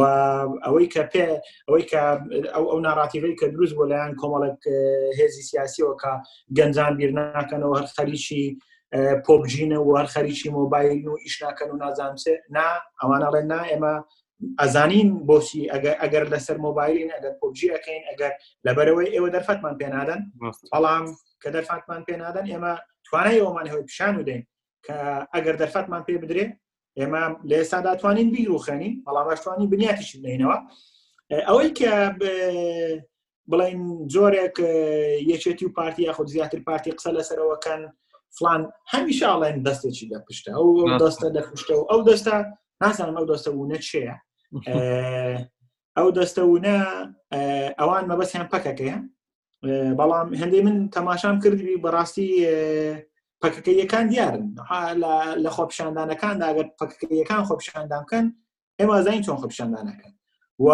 ئەوەی 0.65 0.87
کە 0.93 1.03
پێ 1.13 1.27
ئەوەی 1.67 1.85
کە 1.91 2.01
ئەو 2.55 2.65
ئەو 2.71 2.79
ناڕاتیغی 2.87 3.37
کە 3.39 3.45
دروست 3.53 3.73
بۆ 3.77 3.83
لایەن 3.91 4.11
کۆمەڵک 4.21 4.61
هێزی 5.19 5.43
سیاسیەوە 5.49 5.93
کە 6.01 6.11
گەنجان 6.57 6.93
بیر 6.99 7.11
ناکەنەوە 7.19 7.75
هەر 7.79 7.87
خەریکی 7.97 8.43
پۆبژینە 9.25 9.79
و 9.81 9.97
هەر 9.99 10.07
خەریکی 10.15 10.49
مۆبایل 10.57 10.99
و 11.07 11.17
ئیش 11.23 11.35
ناکەن 11.43 11.69
و 11.71 11.79
نازانسێ 11.83 12.35
نا 12.55 12.67
ئەوانەڵێ 13.01 13.41
نا 13.51 13.61
ئێمە 13.71 13.93
ئەزانین 14.61 15.09
بۆسی 15.29 15.61
ئەگەر 16.01 16.23
لەسەر 16.33 16.57
مۆبایلین 16.65 17.11
ئەگەر 17.15 17.33
پۆبجی 17.39 17.71
ئەەکەین 17.73 18.01
ئەگەر 18.09 18.33
لەبەرەوەی 18.65 19.11
ئێوە 19.13 19.29
دەرفەتمان 19.35 19.75
پێنادەن 19.81 20.21
بەڵام 20.73 21.05
کە 21.41 21.49
دەرفاتمان 21.55 22.01
پێنادەن 22.09 22.45
ئێمە 22.53 22.73
توانای 23.07 23.41
ئەومان 23.43 23.65
هەوەی 23.71 23.87
پیشان 23.89 24.13
ودەین 24.19 24.41
کە 24.85 24.95
ئەگەر 25.33 25.55
دەرفەتمان 25.61 26.01
پێ 26.07 26.15
بدرێ 26.23 26.45
ئێمە 26.99 27.23
لە 27.49 27.55
ئێستا 27.59 27.79
داتوانین 27.85 28.29
بیرروخێنین 28.35 28.93
بەڵام 29.05 29.25
باشتوانین 29.29 29.69
بنیاتیش 29.71 30.11
بینەوەی 30.23 30.61
ئەوەی 31.47 31.71
کە 31.79 31.93
بڵین 33.51 33.81
جۆرێک 34.13 34.55
یەکێتی 35.31 35.65
و 35.65 35.73
پارتی 35.77 36.01
یاخود 36.07 36.27
زیاتر 36.33 36.59
پارتی 36.67 36.91
قسە 36.97 37.09
لەسەرەوەکەن 37.17 37.81
فلان 38.37 38.61
هەمیشاڵێن 38.93 39.57
دەستێکی 39.67 40.05
لە 40.11 40.17
پشتە 40.27 40.51
ئەو 40.57 40.97
دەستە 41.01 41.27
دەخشتە 41.35 41.73
و 41.77 41.83
ئەو 41.91 42.01
دەستە 42.09 42.35
نازانم 42.81 43.15
ئەو 43.17 43.27
دەستە 43.31 43.49
وونە 43.57 43.77
چێە 43.89 44.15
ئەو 45.97 46.09
دەستە 46.17 46.41
وونە 46.49 46.77
ئەوان 47.79 48.03
مەبەسیان 48.11 48.47
پەکەکەیە 48.53 48.97
بەڵام 49.99 50.27
هەندی 50.41 50.61
من 50.65 50.77
تەماشام 50.95 51.35
کردی 51.43 51.81
بەڕاستی 51.83 52.29
پکەکەیەکان 53.49 54.07
دیارن 54.09 54.45
لە 55.43 55.49
خۆپشاندانەکان 55.57 56.35
داگەر 56.41 56.65
پکەکەیەکان 56.79 57.43
خۆپشاندان 57.49 58.03
بکەن 58.03 58.25
ئێمە 58.79 59.01
زین 59.05 59.21
چۆن 59.25 59.37
خۆپشاندانەکەن 59.41 60.13
و 60.65 60.69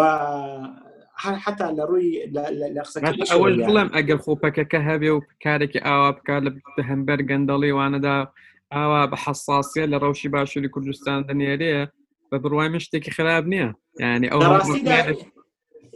حتا 1.44 1.68
لە 1.78 1.82
ڕووی 1.88 2.08
ئەوەش 3.30 3.64
بڵێم 3.68 3.88
ئەگەر 3.96 4.18
خۆپەکەکە 4.24 4.80
هەبێ 4.88 5.10
و 5.12 5.20
کارێکی 5.44 5.84
ئاوا 5.86 6.12
بکار 6.16 6.40
لە 6.46 6.52
هەمبەر 6.88 7.20
گەندەڵی 7.30 7.76
وانەدا 7.78 8.16
ئاوا 8.72 9.02
بە 9.12 9.16
حساسیە 9.24 9.84
لە 9.92 9.96
ڕەوشی 10.02 10.28
باشووری 10.34 10.68
کوردستان 10.74 11.18
دەنێرەیە 11.28 11.82
بە 12.30 12.36
بڕوای 12.42 12.68
من 12.72 12.78
شتێکی 12.80 13.10
خراب 13.16 13.44
نییە 13.52 13.68
ینی 14.00 14.28
ئەو 14.32 14.40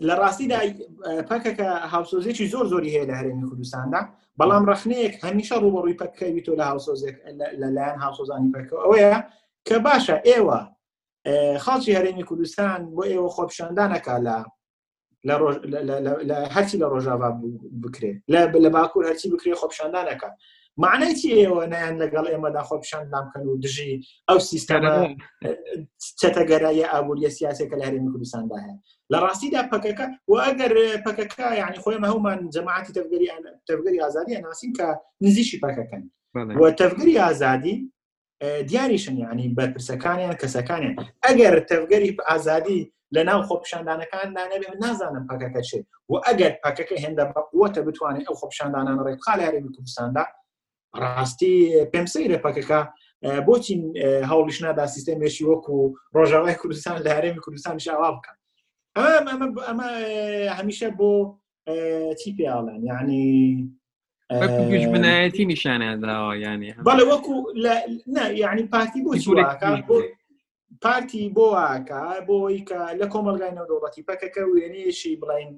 لە 0.08 0.14
ڕاستیدا 0.20 0.58
پکەکە 1.30 1.66
هاوسۆزێکی 1.92 2.46
زۆر 2.52 2.66
زۆری 2.72 2.90
هەیە 2.94 3.04
لە 3.08 3.14
هەرێمی 3.18 3.48
کوردستاندا 3.50 4.00
بەڵام 4.40 4.64
ڕخنەیەک 4.70 5.14
هەمیشە 5.24 5.56
ڕوبڕووی 5.64 5.98
پەکەوی 6.00 6.44
تۆ 6.46 6.52
لە 6.60 6.64
هاوسۆزێک 6.70 7.16
لەلایەن 7.60 7.96
هاوسۆزانی 8.04 8.52
پەکە 8.54 8.74
ئەوەیە 8.84 9.14
کە 9.66 9.76
باشە 9.86 10.16
ئێوە 10.28 10.58
خاڵکی 11.64 11.96
هەرێمی 11.98 12.26
کوردستان 12.28 12.78
بۆ 12.94 13.02
ئێوە 13.12 13.28
خۆپشاندانەکە 13.36 14.14
لە 16.28 16.36
هەرچی 16.54 16.76
لە 16.82 16.86
ڕۆژاوا 16.92 17.28
بکرێت 17.82 18.16
لە 18.32 18.40
باکوور 18.76 19.04
هەرچی 19.10 19.32
بکرێ 19.32 19.52
خۆپشاندانەکە 19.60 20.28
معنای 20.78 21.14
چی 21.14 21.30
ئێوە 21.46 21.66
نیان 21.70 21.94
لەگەڵ 22.02 22.26
ئێمەدا 22.32 22.62
خۆپشان 22.68 23.06
لامکەن 23.14 23.42
و 23.46 23.58
دژی 23.64 24.00
ئەو 24.30 24.38
سیستەمە 24.50 24.92
چەتەگەرایە 26.20 26.86
ئابووریە 26.92 27.30
سیاسێکە 27.38 27.76
لە 27.80 27.84
هەرێمی 27.86 28.12
کوردستاندا 28.12 28.56
هەیە 28.64 28.76
لە 29.12 29.18
ڕاستیدا 29.24 29.62
پەکەکە 29.72 30.06
و 30.28 30.34
ئەگەر 30.46 30.72
پەکەکە 31.06 31.44
یعنی 31.60 31.76
خۆی 31.82 31.96
هەومان 32.12 32.38
جەماعتی 32.54 32.92
تەفگەری 32.96 33.28
تەفگەری 33.68 34.00
ئازادی 34.04 34.40
ناسین 34.40 34.72
کە 34.78 34.86
نزیشی 35.20 35.60
پەکەکەن 35.64 36.02
و 36.34 36.70
تەفگەری 36.70 37.18
ئازادی 37.24 37.92
دیاریشن 38.68 39.16
یعنی 39.18 39.54
بەرپرسەکانیان 39.58 40.34
کەسەکانیان 40.42 40.96
ئەگەر 41.26 41.54
تەفگەری 41.70 42.10
ئازادی 42.28 42.92
لە 43.14 43.20
ناو 43.28 43.42
خۆپشاندانەکاندا 43.48 44.42
نەبێ 44.52 44.70
نازانم 44.82 45.24
پەکەکە 45.30 45.60
چێت 45.68 45.84
و 46.10 46.14
ئەگەر 46.26 46.52
پەکەکە 46.64 46.96
هێندە 47.04 47.24
بەقوتە 47.32 47.80
بتوانێت 47.86 48.26
ئەو 48.28 48.36
خۆپشاندانان 48.40 48.98
ڕێکخال 49.06 49.40
هەرێمی 49.46 49.72
کوردستاندا 49.76 50.24
ڕاستی 51.02 51.84
پێم 51.92 52.06
سەیرە 52.14 52.38
پاکەکە 52.44 52.80
بۆچی 53.46 53.74
هەوڵیش 54.30 54.58
نادا 54.64 54.84
سیستەمێکی 54.94 55.46
وەکو 55.50 55.74
ڕۆژاوای 56.16 56.56
کوردستان 56.60 56.96
لە 57.06 57.10
هەرێمی 57.16 57.40
کوردستان 57.44 57.78
شاوا 57.84 58.08
بکەن 58.16 58.36
ئەمە 59.68 59.88
هەمیشە 60.58 60.88
بۆ 60.98 61.12
چی 62.20 62.30
پێڵێن 62.38 62.80
یعنی 62.90 63.22
بنایەتی 64.94 65.44
نیشانەداوە 65.52 66.32
ینی 66.46 66.72
بەڵێ 66.86 67.04
وەکو 67.10 67.34
یعنی 68.42 68.62
پارتی 68.72 69.00
بۆ 69.04 69.12
پارتی 70.82 71.32
بۆواکە 71.36 72.02
بۆی 72.28 72.64
کە 72.68 72.80
لە 73.00 73.06
کۆمەلگای 73.12 73.54
نەودۆڵەتی 73.58 74.06
پەکەکە 74.08 74.42
وێنەیەشی 74.52 75.20
بڵین 75.22 75.50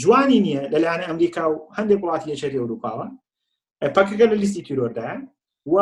جوانی 0.00 0.40
نییە 0.44 0.62
لەلایەن 0.72 1.02
ئەمریکا 1.08 1.44
و 1.50 1.56
هەندێک 1.78 2.00
وڵاتی 2.02 2.28
لەچەری 2.30 2.60
ئەوروپاوە 2.60 3.06
پاکەکە 3.88 4.24
لە 4.24 4.34
لیستی 4.36 4.62
تیرۆردان 4.62 5.28
و 5.66 5.72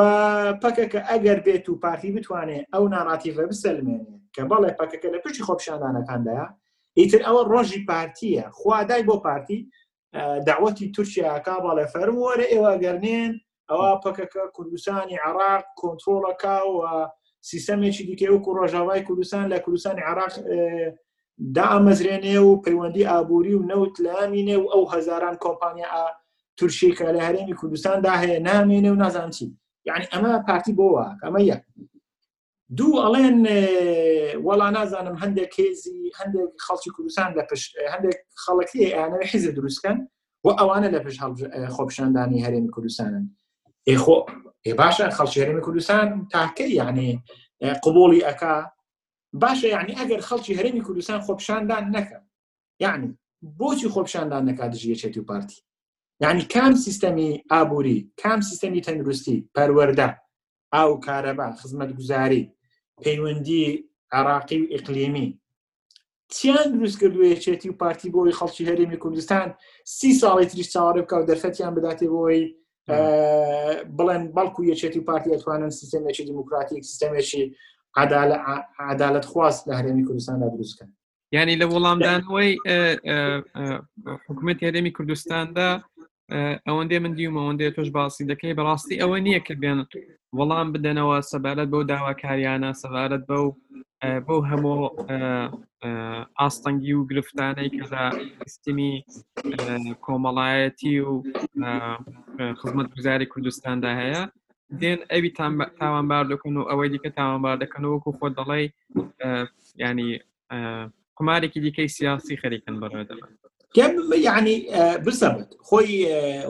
پاکەکە 0.63 1.09
ئەگەر 1.11 1.41
بێت 1.47 1.69
و 1.69 1.79
پارتی 1.81 2.11
بتوانێت 2.15 2.65
ئەو 2.75 2.85
ناڕاتیفە 2.95 3.43
بسەلمێنێ 3.51 4.15
کە 4.35 4.43
بەڵێ 4.51 4.71
پاکەکە 4.79 5.09
لە 5.15 5.19
پشتی 5.25 5.43
خۆپشاندانەکانداە 5.47 6.47
ئیتر 6.99 7.21
ئەوە 7.27 7.43
ڕۆژی 7.53 7.85
پارتیە 7.91 8.45
خوادای 8.51 9.03
بۆ 9.09 9.17
پارتی 9.23 9.71
داوەتی 10.49 10.87
تورکیاکە 10.95 11.55
بەڵێ 11.65 11.85
فەرموەرە 11.93 12.47
ئێوە 12.53 12.73
گەرنێن 12.83 13.33
ئەوە 13.71 13.89
پەکەکە 14.05 14.43
کوردستانی 14.57 15.17
عراق 15.25 15.63
کۆنتترۆڵەکە 15.81 16.55
و 16.75 16.81
سیستەمێکی 17.51 18.05
دیکە 18.09 18.29
وکو 18.33 18.51
ڕۆژاوای 18.59 19.03
کوردستان 19.09 19.45
لە 19.53 19.59
کوردستانی 19.65 20.01
عراق 20.11 20.33
دا 21.57 21.65
ئەمەزرێنێ 21.75 22.37
و 22.47 22.63
پەیوەندی 22.65 23.09
ئابووری 23.11 23.55
و 23.55 23.67
نەوت 23.71 23.95
لامینێ 24.07 24.57
و 24.59 24.67
ئەو 24.73 24.85
هەزاران 24.93 25.37
کۆمپانیا 25.43 25.91
تورشێکە 26.59 27.07
لە 27.17 27.21
هەرێمی 27.27 27.55
کوردستاندا 27.61 28.13
هەیە 28.23 28.39
نامێنێ 28.49 28.91
و 28.93 28.95
نازان 29.03 29.31
چی 29.37 29.47
یعنی 29.89 30.05
ئەمە 30.13 30.33
پارتی 30.47 30.73
بۆوە 30.79 31.07
ئەمە 31.23 31.41
یەک 31.53 31.63
دوو 32.77 32.95
ئەڵێن 33.05 33.37
وەڵا 34.47 34.69
نازانم 34.79 35.17
هەندێک 35.23 35.51
کێزی 35.57 35.99
هەندێک 36.21 36.51
خەڵکی 36.67 36.91
کوردستان 36.97 37.29
لە 37.39 37.43
پشت 37.51 37.71
هەندێک 37.93 38.19
خەڵکی 38.45 38.81
ئەیانەوە 38.95 39.25
حیزە 39.31 39.51
دروستکەن 39.57 39.99
و 40.45 40.49
ئەوانە 40.59 40.89
لە 40.95 40.99
پشت 41.05 41.21
خۆپشاندانی 41.77 42.45
هەرێمی 42.45 42.71
کوردستانن 42.75 43.25
ئێخۆ 43.89 44.19
ئێ 44.67 44.73
باشە 44.81 45.05
خەڵکی 45.17 45.39
هەرێمی 45.43 45.63
کوردستان 45.67 46.09
تاکەی 46.33 46.71
یعنی 46.81 47.09
قوبڵی 47.85 48.21
ئەکا 48.27 48.55
باشە 49.45 49.69
یعنی 49.77 49.93
ئەگەر 50.01 50.21
خەڵکی 50.29 50.53
هەرێمی 50.59 50.83
کوردستان 50.87 51.21
خۆپشاندان 51.27 51.85
نەکەم 51.97 52.23
یعنی 52.85 53.09
بۆچی 53.59 53.89
خۆپشاندان 53.95 54.43
نەکات 54.49 54.71
دژیە 54.73 54.97
چێتی 55.03 55.19
و 55.21 55.25
پارتی 55.27 55.59
یعنی 56.21 56.43
کام 56.45 56.73
سیستەمی 56.75 57.41
ئابووری 57.51 58.11
کام 58.23 58.41
سیستەمی 58.41 58.81
تەندروستی 58.85 59.51
پەروەەردە 59.59 60.09
ئاو 60.75 60.91
کارەبا 61.07 61.49
خزمەت 61.61 61.91
گوزاری 61.97 62.53
پەیوەندی 63.03 63.85
عراقی 64.13 64.61
و 64.67 64.75
ئقلیمی 64.75 65.41
چیان 66.29 66.73
دروست 66.79 66.99
کردوێچێتی 67.03 67.67
و 67.67 67.73
پارتی 67.81 68.11
بۆی 68.13 68.33
خەڵکی 68.39 68.69
هەرێمی 68.69 68.97
کوردستان 68.97 69.55
سی 69.85 70.11
ساڵی 70.21 70.47
تری 70.47 70.65
چاوەڕێ 70.73 71.03
بکە 71.05 71.13
و 71.17 71.25
دەرفەتیان 71.31 71.75
بداتێ 71.77 72.07
بۆی 72.13 72.43
بڵێن 73.99 74.23
بەڵکو 74.35 74.63
یەچێتی 74.71 74.99
و 75.01 75.05
پارتی 75.09 75.31
ئەتوانن 75.33 75.69
سیستمێکی 75.81 76.25
دموکراتیک 76.29 76.85
سیستمێکی 76.85 77.43
عدالت 78.91 79.25
خواست 79.25 79.63
لە 79.71 79.75
هەرێمی 79.79 80.05
کوردستاندا 80.07 80.49
دروستکەن 80.49 80.91
ینی 81.33 81.57
لە 81.63 81.67
وەڵامدانەوەی 81.73 82.51
حکوومەت 84.29 84.59
هەرێمی 84.67 84.93
کوردستاندا 84.97 85.69
ئەوەندێ 86.69 86.97
من 87.05 87.13
دیوم 87.19 87.37
ئەوەندێ 87.41 87.67
تۆش 87.77 87.89
باسی 87.97 88.29
دەکەی 88.33 88.57
بەڕاستی 88.59 89.01
ئەوە 89.03 89.17
نییە 89.27 89.41
کە 89.47 89.55
بێن 89.63 89.79
وەڵام 90.39 90.67
بدەنەوە 90.75 91.17
سەبارەت 91.31 91.69
بەو 91.73 91.83
داواکاریانە 91.93 92.71
سەبارەت 92.83 93.23
بەو 93.31 93.45
بۆ 94.27 94.37
هەموو 94.51 94.79
ئاستەنگی 96.39 96.93
و 96.97 97.07
گرفتانەی 97.11 97.69
کە 97.77 97.85
لە 97.93 98.05
سیستمی 98.45 98.95
کۆمەڵایەتی 100.05 100.95
و 101.09 101.13
خزمەت 102.61 102.89
گوزاری 102.95 103.31
کوردستاندا 103.33 103.91
هەیە 104.01 104.23
دێن 104.81 105.01
ئەوی 105.11 105.31
تاوانبار 105.81 106.25
دەکەن 106.33 106.55
و 106.57 106.69
ئەوەی 106.71 106.89
دیکە 106.93 107.11
تاوانبار 107.19 107.57
دەکەن 107.63 107.83
وەکو 107.87 108.17
خۆ 108.19 108.27
دەڵێ 108.39 108.61
ینی 109.85 110.11
قمارێکی 111.19 111.61
دیکەی 111.61 111.89
سیاسی 111.97 112.37
خەریکن 112.43 112.75
بەڕێدەبن 112.81 113.33
یعنی 114.29 114.57
برسەبێت 115.05 115.51
خۆی 115.69 115.91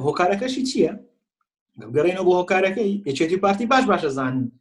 هۆکارەکەشی 0.06 0.62
چییە؟ 0.70 0.92
گەڕێنەوە 1.96 2.26
بۆ 2.26 2.32
هۆکارەکەی 2.40 2.92
یەچێتی 3.08 3.36
پارتی 3.42 3.66
باش 3.72 3.84
باشە 3.92 4.10
زانن 4.18 4.52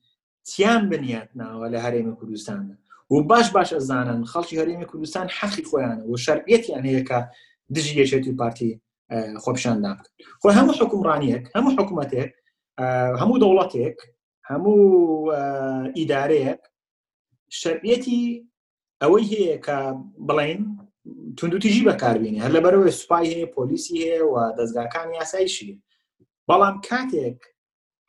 چیان 0.49 0.83
بنیات 0.91 1.29
ناوە 1.39 1.67
لە 1.73 1.77
هەرێمی 1.85 2.15
کوردستانە 2.19 2.75
و 3.11 3.15
باش 3.31 3.47
باش 3.55 3.69
ئەزانن 3.77 4.19
خەڵکی 4.31 4.59
هەرێمی 4.61 4.85
کوردستان 4.91 5.27
حەقی 5.37 5.63
خۆیانە 5.69 6.03
و 6.09 6.17
شەربەتیان 6.25 6.83
هەیەکە 6.89 7.19
دژی 7.75 7.93
یەچێتی 8.01 8.33
پارتی 8.41 8.71
خۆپشان 9.43 9.77
دابکەن 9.83 10.11
خۆی 10.41 10.53
هەموو 10.59 10.75
حکومڕانیەک 10.81 11.43
هەموو 11.55 11.71
حکوومەتێک 11.79 12.31
هەموو 13.21 13.39
دەوڵەتێک 13.43 13.97
هەموو 14.49 14.73
ئیدارەیەک 15.97 16.59
شەربەتی 17.61 18.21
ئەوەی 19.01 19.25
هەیە 19.31 19.57
کە 19.65 19.77
بڵین 20.27 20.59
تونندوتیژی 21.37 21.85
بەکاربیێنی 21.89 22.41
هەر 22.43 22.51
لەبەرەوەی 22.57 22.89
سوپای 22.99 23.31
هەیە 23.33 23.47
پۆلیسی 23.55 23.97
هەیە 24.03 24.21
و 24.25 24.35
دەستگاکان 24.59 25.07
یاسایشی 25.19 25.71
بەڵام 26.49 26.75
کاتێک 26.89 27.37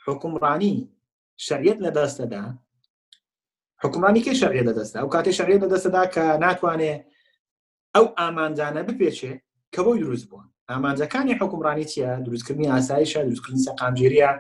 حکومڕانی 0.07 0.77
شریعت 1.47 1.79
لە 1.87 1.91
دەستەدا 1.99 2.45
حکومانی 3.85 4.23
کە 4.27 4.33
شەڕێ 4.41 4.63
دەدەستا 4.69 5.01
و 5.05 5.13
کاتێ 5.15 5.33
شەڕێ 5.39 5.57
دەدەستدا 5.65 6.03
کە 6.15 6.25
ناتوانێت 6.45 7.01
ئەو 7.95 8.07
ئامانجانە 8.19 8.83
بپێچێ 8.89 9.33
کە 9.75 9.81
بۆی 9.85 10.01
دروست 10.03 10.27
بوون 10.31 10.47
ئامانجەکانی 10.71 11.39
حکومڕانی 11.41 11.89
چیە 11.91 12.11
دروستکردنی 12.27 12.73
ئاسایشە 12.73 13.21
دروستکردنی 13.27 13.65
سەقامگیریە 13.67 14.31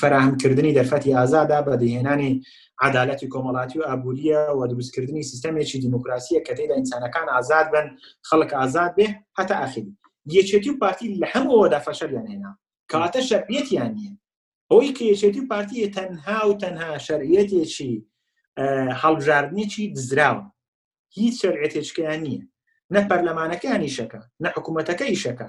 فراهمکردنی 0.00 0.74
دەرفەتی 0.74 1.08
ئازادا 1.14 1.60
بە 1.62 1.76
دەهێنانی 1.82 2.44
عدالەتی 2.80 3.28
کۆمەڵاتی 3.28 3.76
و 3.78 3.82
ئابوووریە 3.88 4.42
و 4.58 4.66
دروستکردنی 4.66 5.22
سیستمێکی 5.22 5.78
دیموکراسیە 5.84 6.40
کە 6.48 6.52
تێدا 6.56 6.74
ئینسانەکان 6.76 7.26
ئازاد 7.34 7.66
بن 7.72 7.88
خەڵک 8.28 8.50
ئازاد 8.54 8.92
بێ 8.96 9.06
هەتا 9.38 9.54
ئاخری 9.60 9.96
یەکێتی 10.36 10.70
و 10.70 10.78
پارتی 10.82 11.14
لە 11.20 11.26
هەمەوەدا 11.34 11.78
فەشەریان 11.86 12.26
هێنا 12.32 12.52
کاتە 12.92 13.20
شەرپێتیان 13.28 13.92
نیە 13.98 14.12
ئەوی 14.72 14.94
کە 14.96 15.02
یەکێتی 15.12 15.40
و 15.40 15.48
پارتی 15.48 15.90
تەنها 15.96 16.38
و 16.48 16.58
تەنها 16.62 16.98
شەرعەتێکی 17.06 17.92
هەڵبژاردنێکی 19.02 19.84
دزراون 19.96 20.46
هیچ 21.16 21.34
شەرعەتێچکیان 21.42 22.20
نییە 22.26 22.44
نە 22.94 23.00
پەرلەمانەکانی 23.10 23.90
شەکە 23.96 24.20
نە 24.44 24.48
حکوومەتەکە 24.56 25.04
ئیشەکە 25.12 25.46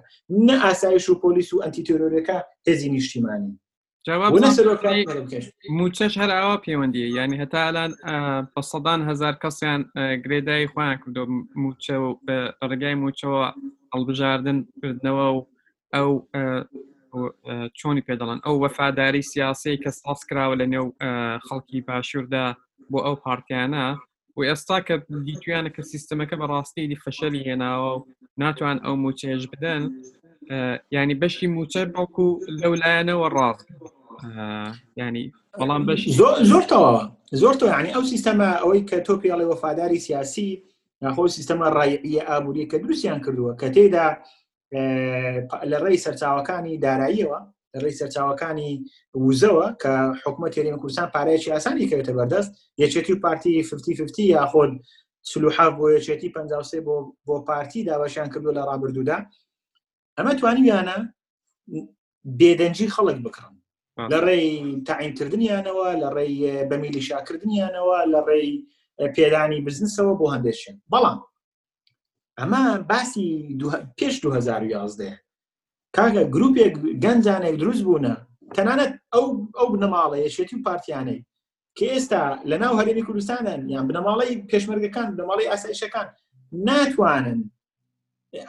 نە 0.48 0.56
ئاسایش 0.64 1.06
و 1.10 1.20
پۆلیس 1.24 1.50
و 1.54 1.62
ئەتیتۆرۆرەکە 1.64 2.38
هێزی 2.68 2.90
نیشتیمانی 2.96 3.54
موچەش 5.80 6.14
هەر 6.22 6.32
ئاوا 6.38 6.58
پەیوەندیە 6.66 7.06
ینی 7.18 7.38
هەتاالان 7.44 7.92
بە 8.54 8.62
سەدان 8.72 9.02
هزار 9.10 9.34
کەسیان 9.44 9.82
گرێدای 10.24 10.70
خۆیان 10.74 10.98
کردو 11.04 11.24
موچە 11.64 11.96
و 12.04 12.08
ڕێگای 12.70 12.96
موچەوە 13.04 13.46
هەڵبژاردن 13.94 14.58
کردنەوە 14.82 15.26
و 15.36 15.40
ئەو 15.96 16.12
چۆنی 17.80 18.06
پێدەڵن 18.08 18.40
ئەو 18.46 18.56
وەفاداری 18.64 19.28
سیاسی 19.32 19.76
کە 19.84 19.90
ساس 20.02 20.20
کراوە 20.30 20.56
لە 20.62 20.66
نێو 20.74 20.88
خەڵکی 21.48 21.80
باشووردا 21.88 22.46
بۆ 22.92 23.00
ئەو 23.08 23.16
پارتیانە 23.26 23.86
و 24.38 24.42
ئێستا 24.50 24.78
کە 24.88 24.96
دیتوانە 25.28 25.72
کە 25.78 25.82
سیستمەکە 25.92 26.36
بە 26.40 26.46
ڕاستیدی 26.52 26.96
فەشەلی 27.04 27.46
هێناوە 27.48 27.90
و 27.98 28.04
ناتوان 28.42 28.78
ئەو 28.86 28.96
موچێژ 29.04 29.42
بدەن 29.54 29.84
ینی 30.98 31.16
بەشی 31.22 31.48
موچە 31.56 31.82
بەڵکو 31.96 32.26
لەو 32.62 32.74
لایەنەوە 32.82 33.28
ڕاست 33.36 33.68
ینی 35.02 35.26
بەڵام 35.60 35.84
بەش 35.88 36.00
زۆرتەوە 36.52 36.94
زۆرتەوە 37.42 37.72
ینی 37.80 37.94
ئەو 37.96 38.04
سیستەمە 38.12 38.50
ئەوەی 38.62 38.82
کە 38.90 38.98
تۆ 39.06 39.14
پیاڵی 39.22 39.50
وەفاداری 39.52 40.04
سیاسی 40.08 40.50
ناخۆ 41.04 41.24
سیستەمە 41.38 41.68
ڕایە 41.78 41.98
ئابوووریە 42.30 42.68
کە 42.72 42.78
دروستیان 42.84 43.20
کردووە 43.26 43.52
کە 43.62 43.68
تێدا 43.76 44.08
لە 45.72 45.78
ڕێی 45.84 46.02
سەرچاوەکانی 46.06 46.82
داراییەوە 46.86 47.40
لەڕێی 47.76 47.98
سەرچاوەکانی 48.00 48.72
وزەوە 49.26 49.68
کە 49.82 49.94
حکومە 50.26 50.50
تێریمە 50.54 50.80
کوردستان 50.82 51.10
پارەیەکی 51.16 51.52
ئاسانی 51.54 51.90
کەوێتە 51.92 52.14
بەردەست 52.18 52.52
یەکێتی 52.84 53.14
و 53.14 53.20
پارتی 53.24 53.64
5050 53.70 54.34
یاخۆن 54.36 54.72
سلوحا 55.30 55.68
بۆ 55.78 55.86
یەکێتی 55.98 56.30
53 56.30 56.82
بۆ 56.86 56.96
بۆ 57.28 57.36
پارتی 57.48 57.84
داواشیان 57.88 58.30
کردو 58.34 58.52
لە 58.58 58.62
ڕابردوودا 58.70 59.18
ئەمە 60.18 60.34
توانیانە 60.40 60.98
بێدەنجی 62.40 62.92
خەڵک 62.96 63.18
بکڕن 63.26 63.54
لە 64.12 64.18
ڕێی 64.28 64.48
تاعینکردنیانەوە 64.88 65.88
لە 66.02 66.10
ڕێی 66.18 66.38
بەمیلی 66.70 67.02
شاکردنیانەوە 67.10 67.98
لە 68.14 68.20
ڕێی 68.30 68.50
پێدانی 69.16 69.60
بزنسەوە 69.68 70.14
بۆ 70.20 70.26
هەندێشن 70.34 70.76
بەڵام 70.94 71.20
ئەمە 72.40 72.64
باسی 72.90 73.58
پێش 74.00 74.16
2011 74.24 75.14
کاکە 75.98 76.24
گرروپێک 76.34 76.74
گەنجانێک 77.04 77.56
دروست 77.62 77.84
بوونە 77.86 78.14
تەنانەت 78.56 78.92
ئەو 79.14 79.26
ئەو 79.58 79.68
بنەماڵە 79.74 80.18
یەشێتی 80.26 80.56
و 80.58 80.64
پارتیانەی 80.68 81.20
کە 81.78 81.86
ئێستا 81.94 82.24
لە 82.50 82.54
ناو 82.64 82.74
هەرێمی 82.82 83.06
کوردستانن 83.08 83.62
یان 83.74 83.86
بنەماڵی 83.90 84.34
پێشمەرگەکان 84.52 85.08
بنەماڵی 85.16 85.50
ئاسایشەکان 85.52 86.08
ناتوانن 86.68 87.40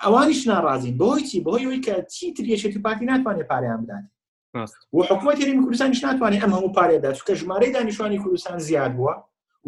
ئەوانیش 0.02 0.40
ناڕازین 0.50 0.94
بۆی 1.00 1.22
چی 1.30 1.38
بۆیەوەی 1.46 1.84
کە 1.86 1.94
چیتر 2.14 2.44
یەشێتی 2.52 2.78
پارتی 2.84 3.06
ناتوانێت 3.10 3.46
پاریان 3.52 3.80
بدات 3.86 4.04
و 4.94 5.02
حکوومەت 5.08 5.38
هەرێمی 5.40 5.62
کوردستانیش 5.64 6.00
ناتوانێت 6.04 6.42
ئەم 6.44 6.52
هەموو 6.56 6.72
پارێدا 6.78 7.10
چکە 7.18 7.32
ژمارەی 7.40 7.72
دانیشتوانی 7.74 8.18
کوردستان 8.24 8.58
زیاد 8.58 8.92
بووە 8.98 9.14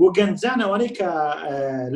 و 0.01 0.05
گەنجان 0.17 0.59
ئەوانەی 0.65 0.93
کە 0.99 1.09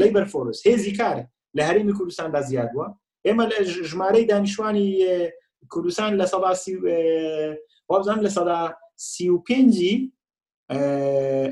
لیبەر 0.00 0.24
فۆرس 0.32 0.60
هێزی 0.66 0.96
کار 1.00 1.16
لە 1.58 1.62
هەرێمی 1.68 1.94
کوردستاندا 1.98 2.40
زیاد 2.42 2.68
بووە 2.74 2.88
ئێمە 3.28 3.44
ژمارەی 3.90 4.24
دانیشتوانی 4.30 4.86
کوردستان 5.72 6.12
لە 6.26 6.26
سەدا 6.32 6.52
وابزانام 7.90 8.20
لە 8.28 8.28
سەدا 8.38 8.58
سی 9.10 9.26
و 9.34 9.44
پێنجی 9.50 9.96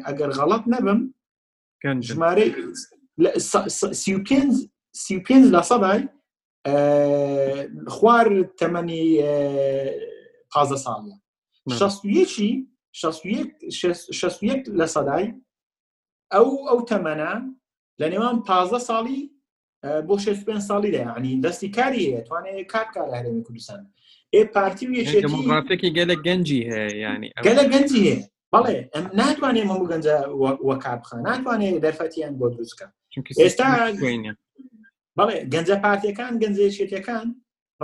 ئەگەر 0.06 0.30
غەڵەت 0.38 0.64
نەبم 0.74 1.00
ژمارەی 2.08 2.48
سی 4.02 4.12
و 4.16 4.20
پێنج 5.20 5.44
لە 5.54 5.62
سەدای 5.70 6.00
خوار 7.94 8.28
تەمەنی 8.60 9.02
پازە 10.52 10.76
ساڵە 10.84 11.16
شەستویەکی 11.78 12.50
شەستویەک 14.20 14.62
لە 14.80 14.86
سەدای 14.94 15.26
ئەو 16.32 16.48
ئەو 16.68 16.78
تەمەە 16.90 17.32
لە 18.00 18.06
نێوان 18.12 18.36
پازە 18.48 18.78
ساڵی 18.88 19.20
بۆ 20.08 20.14
ش 20.22 20.24
پێ 20.46 20.54
ساڵی 20.68 20.90
دەینی 20.96 21.32
دەستی 21.44 21.68
کاری 21.78 22.02
هەیە 22.06 22.20
توانێت 22.28 22.66
کات 22.72 22.88
کار 22.94 23.08
هەرێمی 23.16 23.42
کوردستان 23.46 23.80
ئێ 24.34 24.42
پارتی 24.54 24.86
وێشێتیموگرافێکی 24.90 25.90
گەلە 25.98 26.16
گەنجی 26.26 26.60
هەیە 26.70 26.90
ینی 27.04 27.28
گەلە 27.46 27.64
گەنجی 27.72 28.00
هەیە 28.08 28.18
بەڵێ 28.54 28.78
ناتوانێت 29.20 29.66
مەموو 29.70 29.90
گەنج 29.92 30.04
وە 30.68 30.76
کابخە 30.84 31.16
ناتوانێت 31.28 31.74
دەرفەتیان 31.84 32.32
بۆ 32.40 32.46
دروستکە 32.54 32.86
ئێستا 33.42 33.66
بەڵێ 35.18 35.36
گەنجە 35.52 35.76
پارتەکان 35.84 36.32
گەنجێشێتەکان 36.42 37.26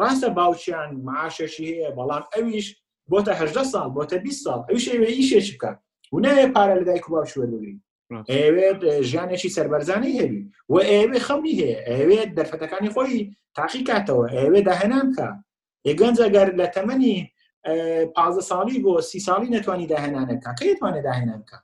ڕاستە 0.01 0.28
باوچیان 0.36 0.90
معاشەشی 1.07 1.66
هەیە 1.72 1.88
بەڵام 1.97 2.24
ئەویش 2.34 2.66
بۆتە 3.11 3.32
هەجدە 3.40 3.62
ساڵ 3.72 3.86
بۆتە 3.97 4.16
20 4.24 4.45
ساڵ 4.45 4.61
ئەوش 4.68 4.84
ئەوێ 4.92 5.11
ئیشێش 5.18 5.47
بکە 5.55 5.72
هوەیە 6.12 6.47
پارە 6.55 6.74
لەدایک 6.80 7.05
و 7.07 7.11
باوشوە 7.12 7.45
لەگرین 7.53 7.78
ئەوێت 8.35 8.81
ژیانێکی 9.09 9.51
سربەرزانانی 9.57 10.17
هەبی 10.21 10.41
و 10.69 10.75
ئێوێ 10.89 11.19
خەمی 11.27 11.57
هەیە 11.61 11.77
ئەوێت 11.99 12.31
دەرفەتەکانی 12.39 12.93
خۆی 12.95 13.13
تاقی 13.57 13.85
کاتەوە 13.91 14.25
ئەوێ 14.39 14.61
داهێنان 14.71 15.07
کە 15.17 15.29
ئێگەنجەگەر 15.87 16.49
لە 16.61 16.67
تەمەنی 16.77 17.17
پازە 18.17 18.43
ساڵی 18.51 18.79
بۆ 18.85 18.93
سی 19.11 19.19
ساڵی 19.27 19.53
نتوانی 19.57 19.89
داهێنانەکە 19.93 20.51
کەیتوانێت 20.61 21.05
داهێنانکە 21.09 21.59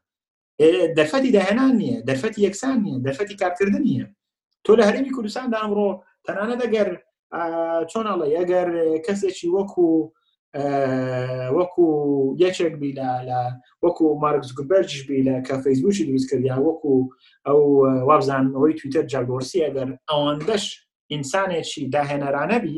دەرفەتی 0.99 1.31
داهێنان 1.37 1.73
نییە 1.81 1.99
دەرفەتی 2.09 2.41
یەکسان 2.47 2.77
نیە 2.85 2.97
دەرفەتی 3.07 3.37
کارکردن 3.43 3.83
نیە 3.89 4.07
تۆ 4.65 4.71
لە 4.79 4.83
هەرمی 4.89 5.13
کوردستان 5.17 5.47
دامڕۆ 5.55 5.89
تەنانە 6.25 6.57
دەگەر 6.63 6.89
چۆنەڵە 7.91 8.27
ئەگەر 8.39 8.69
کەسێکی 9.07 9.49
وەکو 9.55 9.87
وەکو 11.59 11.87
یەکێک 12.43 12.75
بی 12.83 12.93
لە 13.29 13.41
وەکو 13.85 14.05
مارکس 14.23 14.51
گوبەرجش 14.59 15.01
بی 15.09 15.25
لە 15.27 15.35
کە 15.49 15.55
فەیسبوکی 15.65 16.05
دروست 16.09 16.31
کردیا 16.31 16.57
وەکو 16.67 16.93
ئەو 17.47 17.59
وابزان 18.09 18.45
ئەوەی 18.55 18.75
تویتر 18.79 19.05
جاگۆرسی 19.13 19.65
ئەگەر 19.67 19.89
ئەوەندەش 20.11 20.65
ئینسانێکی 21.13 21.91
داهێنەرانەبی 21.95 22.77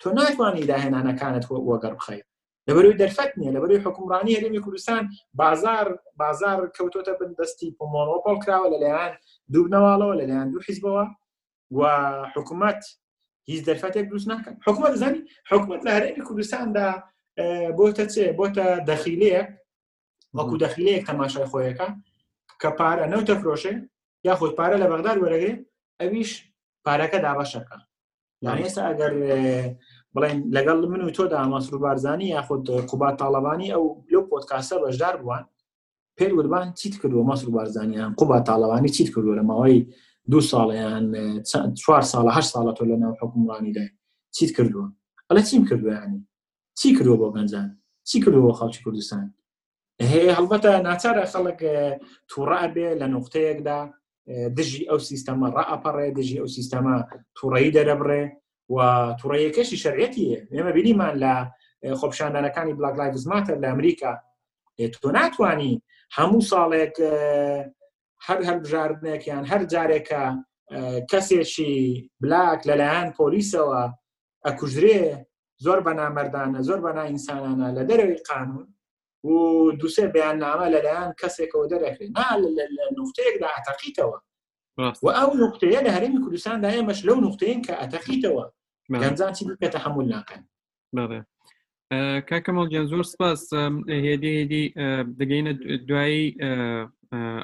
تۆ 0.00 0.08
ناتوانانی 0.18 0.66
داهێنانەکانت 0.72 1.44
وەگەر 1.70 1.92
بخەیت 1.98 2.26
لەبەروی 2.68 2.98
دەرفەت 3.02 3.30
نیە 3.40 3.50
لەبەروی 3.56 3.84
حکومڕانی 3.86 4.36
هەرمی 4.40 4.62
کوردستان 4.64 5.04
بازار 5.40 5.86
بازار 6.20 6.60
کەوتۆتە 6.76 7.12
بندستی 7.20 7.74
پۆمۆنۆپۆل 7.78 8.36
کراوە 8.44 8.68
لەلایەن 8.74 9.12
دوو 9.52 9.64
بنەواڵەوە 9.68 10.14
لەلایەن 10.20 10.48
دوو 10.50 10.62
حیزبەوە 10.68 11.04
و 11.78 11.82
حکوومەت 12.34 12.82
هیچ 13.50 13.62
دەرفاتێک 13.68 14.06
دروست 14.10 14.26
ناکەن 14.32 14.54
حکوومەت 14.66 14.94
زانی 15.02 15.20
حکوومەت 15.50 15.82
لە 15.86 15.90
هەرێمی 15.96 16.22
کوردستاندا 16.28 16.86
بۆتە 17.78 18.04
چێ 18.14 18.24
بۆتە 18.38 18.66
دەخیلەیە 18.90 19.42
وەکو 20.38 20.54
دەخیلەیەک 20.64 21.02
تەماشای 21.10 21.48
خۆیەکە 21.52 21.88
کە 22.62 22.68
پارە 22.78 23.04
نەوتە 23.12 23.34
فرۆشێ 23.40 23.74
یا 24.26 24.34
خۆی 24.38 24.52
پارە 24.58 24.76
لە 24.82 24.86
بەغدار 24.92 25.16
وەرەگرێ 25.22 25.52
ئەویش 26.00 26.30
پارەکە 26.86 27.18
دابەشەکە 27.24 27.78
لانێستا 28.44 28.82
ئەگەر 28.90 29.12
بڵێن 30.14 30.38
لەگەڵ 30.56 30.78
من 30.92 31.02
و 31.06 31.12
تۆدا 31.16 31.36
ئاماسر 31.42 31.74
بارزانانی 31.84 32.26
یاخود 32.36 32.62
قوبات 32.90 33.14
تاالبانی 33.20 33.72
ئەو 33.74 33.84
لۆ 34.12 34.20
پۆتکاسە 34.30 34.76
بەشدار 34.84 35.14
بووان 35.22 35.44
پێر 36.18 36.30
وربان 36.34 36.66
چیت 36.78 36.94
کردووە 37.02 37.24
مەسر 37.30 37.48
بارزانیان 37.56 38.12
قوبات 38.20 38.42
تاالبانی 38.48 38.88
چیت 38.96 39.08
کردووە 39.14 39.34
لە 39.38 39.44
ماوەی 39.50 39.78
دو 40.30 40.40
ساڵیان 40.40 41.04
چوار 41.82 42.02
ساڵە 42.12 42.30
هەر 42.36 42.44
ساڵە 42.52 42.72
تۆ 42.78 42.84
لە 42.90 42.96
ناو 43.02 43.14
حکومڕانیدا 43.22 43.84
چیت 44.36 44.50
کردووە 44.56 44.86
ئەلە 45.28 45.42
چیم 45.48 45.62
کردوانی 45.68 46.20
چی 46.78 46.88
کردووە 46.96 47.18
بۆ 47.22 47.28
گەنجان 47.36 47.66
چی 48.08 48.16
کردووە 48.24 48.52
خاڵکی 48.58 48.82
کوردستان 48.84 49.24
هەیە 50.12 50.32
هەڵبەتە 50.38 50.72
ناچارە 50.88 51.24
خەڵک 51.32 51.60
تووڕابێ 52.30 52.88
لە 53.00 53.06
نقطەیەکدا 53.14 53.78
دژی 54.56 54.86
ئەو 54.90 54.98
سیستەمە 55.08 55.48
ڕاپەڕێ 55.56 56.08
دژی 56.18 56.38
ئەو 56.42 56.48
سیستەمە 56.56 56.94
تووڕایی 57.38 57.74
دەرەبڕێ 57.76 58.22
و 58.74 58.78
تووڕەیەکەشی 59.20 59.80
شەرعەتیە 59.84 60.38
ئێمە 60.54 60.72
بینیمان 60.76 61.14
لە 61.22 61.34
خۆپشاندانەکانی 62.00 62.76
بلاک 62.78 62.94
لای 62.98 63.10
دزماتە 63.14 63.52
لە 63.62 63.66
ئەمریکا 63.72 64.12
تۆ 65.02 65.08
ناتوانانی 65.16 65.74
هەموو 66.16 66.42
ساڵێک 66.50 66.94
هەر 68.26 68.38
هەر 68.48 68.56
بژاردنێکیان 68.64 69.44
هەر 69.50 69.62
جارێکە 69.72 70.24
کەسێکی 71.12 71.72
بلاک 72.22 72.60
لەلایەن 72.68 73.08
پۆلیسەوە 73.18 73.82
ئەکوژرێ 74.46 75.02
زۆر 75.64 75.78
بە 75.86 75.92
نامەردانە 76.00 76.60
زۆر 76.68 76.78
بەنا 76.86 77.04
ئینسانانە 77.10 77.68
لە 77.76 77.82
دەرەوەی 77.88 78.22
قانون 78.30 78.66
و 79.30 79.34
دووسێ 79.80 80.04
بەیان 80.14 80.36
نامە 80.44 80.66
لەلایەن 80.74 81.10
کەسێکەوە 81.20 81.64
دەرەخێ 81.72 82.06
نا 82.16 82.26
نوختەیەکدا 82.96 83.48
عتەقیتەوە 83.58 84.18
و 85.04 85.06
ئەو 85.18 85.30
نقطەیە 85.44 85.80
لە 85.86 85.90
هەرمی 85.96 86.22
کوردستاندا 86.24 86.68
ئێمەش 86.74 87.00
لەو 87.08 87.16
نقطەیەن 87.26 87.60
کە 87.66 87.72
ئەتەقیتەوە 87.80 88.44
گەنجان 89.02 89.32
چی 89.36 89.42
بکە 89.48 89.68
تەحمل 89.74 90.06
ناکەن 90.14 90.42
کاکەمەڵ 92.28 92.66
گیان 92.72 92.86
زۆر 92.92 93.02
سپاس 93.14 93.40
هێدیدی 94.06 94.64
دەگەینە 95.20 95.52
دوایی 95.88 96.26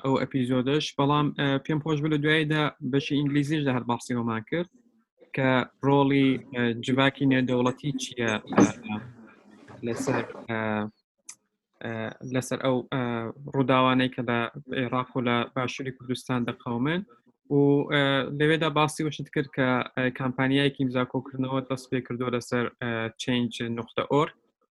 ئەو 0.04 0.14
ئەپیزۆدەش 0.22 0.86
بەڵام 0.98 1.26
پێم 1.64 1.78
خۆش 1.84 1.98
بە 2.02 2.08
لە 2.12 2.18
دواییدا 2.24 2.62
بەشی 2.92 3.14
ئینگلیزیشدا 3.18 3.72
هەر 3.76 3.84
باخسیەوەمان 3.90 4.42
کرد 4.50 4.70
کە 5.36 5.48
ڕۆڵی 5.86 6.28
جواکی 6.84 7.28
نێدەوڵەتی 7.32 7.90
چییە 8.02 8.32
لەسەر 9.86 10.24
لەسەر 12.34 12.58
ئەو 12.64 12.76
ڕووداوانەی 13.54 14.12
کە 14.14 14.22
لە 14.30 14.38
عێراق 14.80 15.10
و 15.16 15.24
لە 15.28 15.36
باشووری 15.54 15.94
کوردستان 15.98 16.40
دەقومن 16.48 17.00
و 17.50 17.84
لەوێدا 18.38 18.68
باسی 18.76 19.04
وشت 19.04 19.28
کرد 19.34 19.48
کە 19.56 19.68
کامپانیایەکی 20.20 20.84
میزاکۆکردنەوە 20.88 21.60
دەست 21.68 21.86
پێ 21.90 21.98
کردو 22.06 22.26
لەسەر 22.36 22.64
چنج 23.22 23.52
نقطە 23.78 24.02
ئۆر 24.12 24.28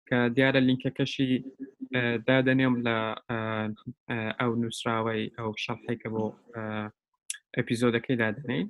کە 0.09 0.17
دیارە 0.35 0.59
لینکەکەشی 0.67 1.31
دادەنێم 2.27 2.75
لە 2.85 2.97
ئەو 4.39 4.51
نووسراوی 4.61 5.23
ئەو 5.37 5.49
شەڵحێکە 5.63 6.09
بۆ 6.15 6.25
ئەپیزۆدەکەی 7.57 8.15
دادنین 8.23 8.67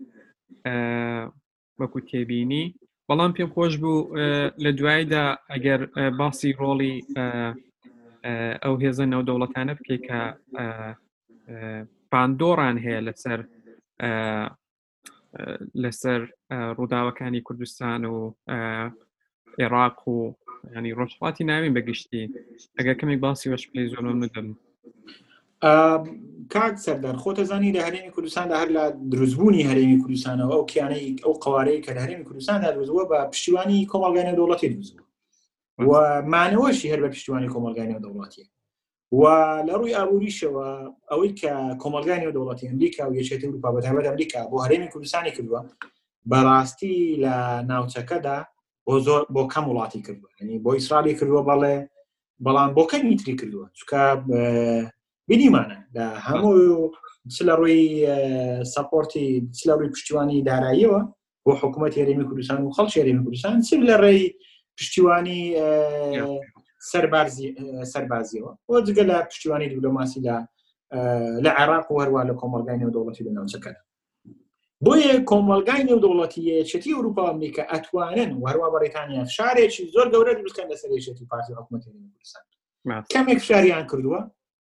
وەکو 1.79 1.99
تێبینی 2.09 2.65
بەڵام 3.09 3.31
پێم 3.37 3.49
خۆش 3.55 3.73
بوو 3.81 3.99
لە 4.63 4.71
دوایدا 4.79 5.25
ئەگەر 5.53 5.81
باسی 6.19 6.51
ڕۆڵی 6.59 6.95
ئەو 8.63 8.75
هێزە 8.83 9.05
نەو 9.13 9.21
دەوڵەتانە 9.29 9.73
بکەیت 9.77 10.03
کە 10.07 10.19
پاندۆران 12.11 12.77
هەیە 12.85 13.01
لەسەر 13.07 13.39
لەسەر 15.83 16.21
ڕووداوەکانی 16.77 17.41
کوردستان 17.47 18.01
و 18.13 18.33
عێراق 19.59 19.97
و 20.07 20.17
ینی 20.75 20.95
ڕۆژڵاتی 20.99 21.43
ناوین 21.49 21.73
بەگشتی 21.77 22.23
ئەگە 22.77 22.93
کەمێک 22.99 23.19
باسی 23.25 23.49
وەش 23.51 23.63
پێی 23.71 23.89
زۆر 23.93 24.03
نگەم 24.23 24.47
کاک 26.53 26.75
سەردار 26.85 27.15
خۆتە 27.23 27.43
زانی 27.49 27.73
لە 27.75 27.81
هەرێمی 27.87 28.11
کوردستان 28.15 28.45
لە 28.51 28.55
هەر 28.61 28.69
لە 28.77 28.83
دروستبوونی 29.11 29.67
هەرێمی 29.69 30.01
کوردستانەوە 30.03 30.53
ئەو 30.55 30.63
کیانەی 30.71 31.09
ئەو 31.23 31.33
قوارەیە 31.43 31.81
کە 31.85 31.91
هەرێمی 32.03 32.25
کوردستاندا 32.27 32.69
دروزوە 32.75 33.03
بە 33.11 33.17
پشتیوانی 33.33 33.87
کۆمەڵگانە 33.91 34.33
دەوڵەتی 34.37 34.69
دروزوە 34.73 35.01
و 35.89 35.93
مانەوەشی 36.33 36.91
هەر 36.91 36.99
بە 37.03 37.09
پشتیوانی 37.13 37.51
کۆمەلگانی 37.53 38.01
دەوڵاتیە 38.05 38.45
و 39.21 39.23
لە 39.67 39.73
ڕووی 39.77 39.95
ئابووریشەوە 39.97 40.65
ئەوەی 41.11 41.33
کە 41.39 41.53
کۆمەلگانی 41.81 42.27
و 42.27 42.33
دەوڵەتی 42.35 42.67
ئەمریکا 42.69 43.03
و 43.09 43.15
یەچێت 43.19 43.41
وروپا 43.43 43.69
بەتابەت 43.75 44.05
ئەمریکا 44.09 44.39
بۆ 44.51 44.57
هەرێمی 44.63 44.89
کوردستانی 44.93 45.31
کردووە 45.35 45.61
بەڕاستی 46.31 46.95
لە 47.23 47.35
ناوچەکەدا 47.69 48.37
بۆ 48.85 48.93
زۆر 49.05 49.21
بۆ 49.35 49.41
کەم 49.53 49.65
وڵاتی 49.71 50.01
کردووە 50.05 50.31
ینی 50.41 50.57
بۆ 50.63 50.71
ئیسرالی 50.77 51.15
کردووە 51.19 51.41
بەڵێ 51.49 51.75
بەڵام 52.45 52.69
بۆ 52.77 52.83
کەم 52.91 53.01
میتری 53.09 53.35
کردووە 53.39 53.67
چکە 53.79 54.01
بینیمانە 55.29 55.77
لە 55.95 56.05
هەموو 56.27 56.55
لە 57.47 57.53
ڕووی 57.59 57.81
سپۆرتی 58.73 59.27
لە 59.67 59.73
ڕووی 59.77 59.91
پشتیوانی 59.95 60.43
داراییەوە 60.49 61.01
بۆ 61.45 61.51
حکوومەت 61.61 61.93
هێرێمی 61.99 62.25
کوردستان 62.29 62.59
و 62.63 62.71
خەڵ 62.77 62.87
هێرێمی 62.97 63.23
کوردستان 63.25 63.55
چ 63.67 63.69
لە 63.89 63.95
ڕێی 64.03 64.23
پشتیوانی 64.77 65.41
سەربازیەوە 67.91 68.51
بۆ 68.69 68.81
جگە 68.85 69.03
لە 69.11 69.17
پشتیوانی 69.29 69.69
دیبلۆماسی 69.69 70.19
لە 70.27 70.37
لە 71.45 71.51
عێراق 71.57 71.87
و 71.91 72.01
هەروە 72.03 72.23
لە 72.29 72.33
کۆمەلگای 72.39 72.79
نێودوڵەتی 72.81 73.21
لە 73.27 73.31
ناوچەکەدا 73.37 73.81
بۆیە 74.85 75.13
کۆمەلگای 75.31 75.83
نێودوڵەتیەچەتی 75.89 76.93
ئەوروپا 76.95 77.21
ئەمریکا 77.29 77.63
ئەتوانن 77.71 78.31
وەروە 78.43 78.67
بەریتانیا 78.73 79.25
شارێکی 79.35 79.83
زۆر 79.95 80.07
گەورە 80.13 80.33
بکەن 80.47 80.67
لە 80.71 80.75
سەرێشێتی 80.81 81.25
پارتی 81.29 81.53
حکوومەتی 81.57 81.89
کوردستان 81.91 82.43
کەمێک 83.13 83.39
شاریان 83.47 83.85
کردووە 83.91 84.19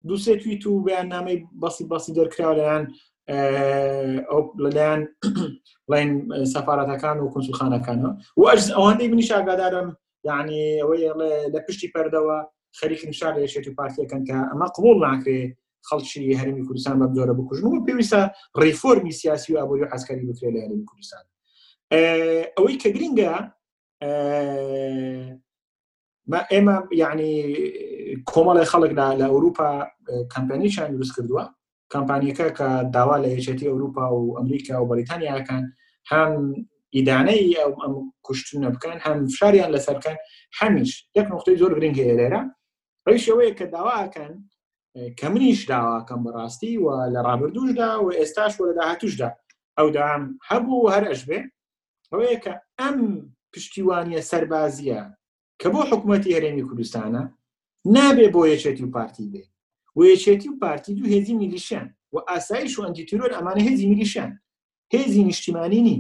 دوسێ 0.08 0.34
تویت 0.42 0.64
و 0.68 0.84
بەیان 0.88 1.08
نامی 1.14 1.38
بەسی 1.62 1.84
بەسی 1.92 2.12
دەرکرا 2.18 2.52
لەیان 2.60 2.84
لەلایەن 4.64 5.02
بڵین 5.90 6.12
سەفاەتەکان 6.54 7.18
و 7.20 7.32
کنسولخانەکانەوە 7.36 8.12
و 8.38 8.42
ئەوەندەی 8.58 9.10
منیش 9.12 9.32
ئاگادارم 9.32 9.88
یعنی 10.24 10.80
ئەوەی 10.82 11.14
لە 11.54 11.60
پشتی 11.68 11.92
پەردەوە 11.96 12.40
خەریک 12.80 13.02
نیشار 13.08 13.34
لەشێت 13.42 13.66
و 13.68 13.76
پارتیەکەن 13.80 14.22
کە 14.28 14.38
ئەمە 14.52 14.68
قوڵ 14.76 14.98
ناکرێ 15.08 15.44
خەڵکی 15.88 16.38
هەرمی 16.40 16.66
کوردستان 16.68 16.96
بە 17.02 17.08
زۆرە 17.16 17.34
بکوژن 17.40 17.68
و 17.68 17.84
پێویستە 17.88 18.22
ڕیفۆرمی 18.62 19.12
سیاسی 19.20 19.54
و 19.54 19.58
ئابووری 19.58 19.86
حسکاری 19.94 20.26
بکرێت 20.30 20.54
لە 20.56 20.60
هەرمی 20.66 20.86
کوردستان 20.90 21.24
ئەوەی 22.58 22.78
کە 22.82 22.90
گرینگە 22.96 23.34
ئێمە 26.52 26.76
یعنی 27.02 27.32
کۆمەڵی 28.32 28.70
خەڵکدا 28.72 29.06
لە 29.20 29.26
ئەوروپا 29.34 29.70
کمپانیشان 30.36 30.90
دروست 30.96 31.14
کردووە 31.18 31.46
کمپانیەکە 31.94 32.48
کە 32.58 32.68
داوا 32.96 33.18
لە 33.24 33.30
هێچێتی 33.36 33.70
ئەوروپا 33.72 34.06
و 34.18 34.36
ئەمریکا 34.38 34.76
و 34.82 34.90
بەریتانیاکان 34.92 35.64
هەم 36.12 36.34
ئیدانەی 36.98 37.56
ئەم 37.58 37.94
کوشتنە 38.28 38.70
بکەن 38.76 38.98
هەم 39.06 39.18
فشاریان 39.34 39.70
لەسەرکەن 39.76 40.18
هەمیش 40.60 40.92
یەک 41.18 41.28
نقطەی 41.34 41.60
زۆر 41.62 41.72
گرنگ 41.78 41.96
هەیە 42.02 42.16
لێرە 42.20 42.42
ڕیشەوەی 43.08 43.54
کە 43.60 43.66
داواکەن 43.76 44.34
کە 45.20 45.28
منیش 45.34 45.62
داواکەم 45.74 46.20
بەڕاستی 46.26 46.74
و 46.84 46.88
لە 47.14 47.20
ڕابردوشدا 47.28 47.90
و 48.04 48.08
ئێستاش 48.20 48.54
وە 48.60 48.64
لە 48.70 48.74
داهاتوشدا 48.80 49.30
ئەو 49.78 49.88
دام 49.96 50.22
هەبوو 50.50 50.90
هەر 50.94 51.04
ئەش 51.10 51.22
بێ 51.30 51.40
ئەوەیە 52.12 52.38
کە 52.44 52.54
ئەم 52.80 52.98
پشتیوانیە 53.54 54.22
سەربازیە 54.32 55.02
کە 55.62 55.68
بۆ 55.74 55.82
حکوومەتتی 55.90 56.36
هەرێمی 56.36 56.66
کوردستانە 56.68 57.24
نابێ 57.98 58.28
بۆ 58.36 58.42
یەچێتی 58.54 58.84
و 58.86 58.92
پارتی 58.96 59.26
بێ 59.34 59.44
و 59.96 60.00
یەچێتی 60.12 60.50
و 60.52 60.60
پارتی 60.62 60.94
دوو 60.96 61.08
هێزی 61.14 61.34
میلیشیان 61.42 61.88
و 62.14 62.18
ئاسایش 62.30 62.74
و 62.80 62.84
ئەنجی 62.86 63.04
تیرۆر 63.10 63.32
ئەمانە 63.38 63.62
هێزی 63.68 63.86
میلیشیان 63.92 64.32
هێزی 64.94 65.24
نیشتیمانی 65.30 65.82
نی 65.88 65.98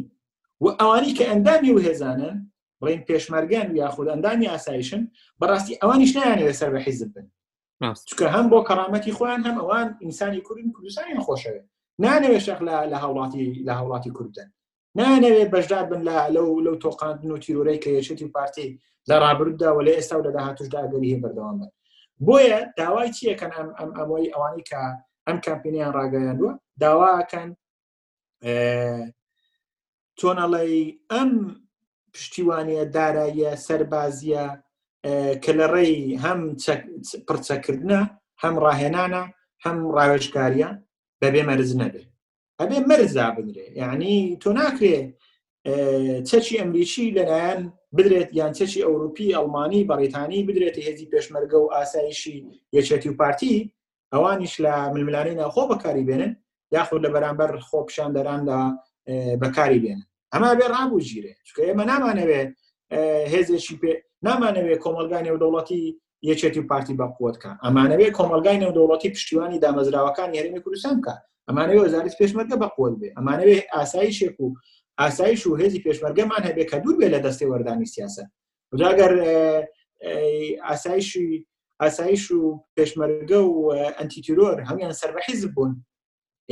و 0.61 0.67
ئەوانی 0.81 1.13
کە 1.15 1.21
ئەندامی 1.21 1.71
و 1.71 1.79
هێزانن 1.87 2.35
بڵین 2.81 3.01
پێشمەرگیان 3.09 3.67
و 3.71 3.75
یاخود 3.75 4.07
ئەندامی 4.13 4.47
ئاسایشن 4.51 5.03
بەڕاستی 5.41 5.77
ئەوانیش 5.83 6.11
نیانێت 6.17 6.47
لەسەر 6.55 6.69
بە 6.75 6.79
حیزب 6.85 7.11
بن 7.15 7.25
چکە 8.09 8.27
هەم 8.35 8.45
بۆ 8.51 8.59
کەرامەتی 8.69 9.11
خۆیان 9.17 9.41
هەم 9.47 9.57
ئەوان 9.61 9.87
ئینسانی 10.01 10.41
کوردن 10.41 10.71
کوردستانیان 10.75 11.21
خۆشەوێت 11.25 11.65
نانەوێت 12.03 12.43
شەق 12.47 12.59
لە 12.91 12.97
هاوڵاتی 13.03 13.45
لە 13.67 13.71
هاوڵاتی 13.77 14.11
کوردن 14.17 14.49
نانەوێت 14.99 15.49
بەشدار 15.55 15.83
بن 15.91 16.01
لە 16.07 16.15
لەو 16.35 16.47
لەو 16.65 16.75
تۆقاندن 16.83 17.29
و 17.31 17.37
تیرۆرەی 17.43 17.79
کە 17.83 17.89
یەچێتی 17.99 18.23
و 18.25 18.31
پارتی 18.35 18.79
لە 19.09 19.15
ڕابروددا 19.23 19.69
و 19.75 19.81
لە 19.87 19.91
ئێستا 19.97 20.15
و 20.17 20.23
لە 20.27 20.31
داهاتوشدا 20.35 20.81
گەری 20.91 21.11
هێ 21.13 21.17
بەردەوام 21.23 21.57
بن 21.61 21.69
بۆیە 22.25 22.57
داوای 22.77 23.09
چیەکەن 23.17 23.51
ئەم 23.57 23.69
ئەم 23.79 23.91
ئەمەوەی 23.97 24.27
ئەوانی 24.33 24.63
کە 24.69 24.81
ئەم 25.27 25.37
کامپینیان 25.47 25.91
ڕاگەیاندووە 25.97 26.53
داواکەن 26.83 27.49
تۆنەڵی 30.21 30.77
ئەم 31.11 31.31
پشتیوانە 32.13 32.79
داراییە 32.95 33.51
سەربازیە 33.65 34.43
کە 35.43 35.51
لە 35.59 35.65
ڕێی 35.73 35.95
هەم 36.23 36.39
پرچەکردە 37.27 38.01
هەم 38.43 38.55
ڕاهێنانە 38.63 39.23
هەم 39.65 39.77
ڕاوێژکاریە 39.95 40.69
بەبێ 41.21 41.41
مەرز 41.49 41.71
نەبێ 41.81 42.03
ئەبێ 42.59 42.77
مەرزا 42.89 43.27
بنرێ 43.35 43.67
یعنی 43.81 44.13
تۆ 44.41 44.49
ناکرێ 44.59 44.97
چەچی 46.29 46.59
ئەمریکی 46.59 47.05
لەلایەن 47.17 47.61
بدرێت 47.97 48.29
یان 48.39 48.51
چەچی 48.57 48.85
ئەوروپی 48.85 49.35
ئەڵمانی 49.37 49.87
بەڕیتانی 49.89 50.45
بدرێت 50.47 50.77
هێزی 50.85 51.09
پێشمەرگە 51.13 51.57
و 51.61 51.71
ئاسایشی 51.75 52.35
یەچەتی 52.75 53.09
و 53.11 53.17
پارتی 53.19 53.55
ئەوانیش 54.13 54.53
لە 54.65 54.73
ململانەی 54.93 55.37
ناخۆ 55.41 55.63
بەکاری 55.71 56.05
بێنن 56.09 56.33
یاخود 56.75 57.01
لە 57.05 57.09
بەرامبەر 57.15 57.49
خۆپشان 57.67 58.11
دەران 58.17 58.41
لە 58.49 58.57
بەکاری 59.41 59.79
بێنن 59.83 60.03
ئەما 60.35 60.49
بێ 60.59 60.67
ڕابوو 60.75 61.03
ژیرێ 61.07 61.33
چکە 61.47 61.61
ئێمە 61.69 61.83
نامانەوێ 61.91 62.41
هێزێکی 63.33 63.75
پێ 63.81 63.91
نامانەوێ 64.27 64.75
کۆمەلگانی 64.83 65.31
و 65.33 65.39
دەوڵەتی 65.43 65.83
یەکێتی 66.29 66.59
و 66.61 66.67
پارتی 66.71 66.95
بە 66.99 67.05
قوتکە 67.17 67.51
ئەمانەوێ 67.65 68.07
کۆمەلگای 68.17 68.61
نەودەوڵەتی 68.63 69.13
پشتیوانی 69.15 69.61
دامەزراوەکانی 69.63 70.37
هەرمی 70.41 70.61
کوردستان 70.63 70.97
کە 71.05 71.15
ئەمانەوێ 71.47 71.79
وەزارت 71.85 72.13
پێشمەرگە 72.19 72.55
بە 72.61 72.67
قوت 72.75 72.93
بێ 73.01 73.09
ئەمانەوێ 73.17 73.57
ئاسایی 73.75 74.13
شێک 74.19 74.37
و 74.43 74.47
ئاسایش 75.01 75.41
و 75.47 75.57
هێزی 75.61 75.83
پێشمەرگەمان 75.85 76.43
هەبێ 76.47 76.63
کە 76.71 76.77
دوور 76.83 76.95
بێ 76.99 77.07
لە 77.15 77.19
دەستی 77.25 77.47
وەردانی 77.51 77.89
سیاسە 77.93 78.23
جاگەر 78.79 79.11
ئاسایشی 80.67 81.27
ئاسایش 81.81 82.23
و 82.37 82.41
پێشمەرگە 82.77 83.39
و 83.51 83.55
ئەتیتیرۆر 83.97 84.55
هەمیان 84.69 84.93
سەربەحیز 85.01 85.41
بوون 85.55 85.71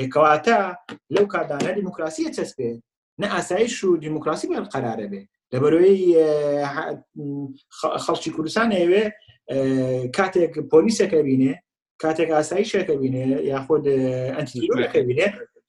ێکەواتە 0.03 0.59
لەو 1.15 1.25
کاردانە 1.33 1.71
دیموکراسی 1.77 2.31
چەسبێت 2.37 2.79
نە 3.19 3.27
ئاسایش 3.35 3.83
و 3.83 3.97
دیموکراسی 4.05 4.47
بەر 4.51 4.63
قرارە 4.73 5.07
بێ 5.11 5.21
لە 5.53 5.57
بەرۆی 5.63 5.97
خەڵکی 8.05 8.29
کوردستان 8.35 8.69
ئەوێ 8.79 9.03
کاتێک 10.17 10.53
پۆلیسەکە 10.73 11.19
بینێ 11.27 11.53
کاتێک 12.03 12.29
ئاساییشەکە 12.37 12.95
بینێ 13.01 13.23
یاخود 13.51 13.85
ئەتیەکە 14.35 15.01
بینێ 15.07 15.27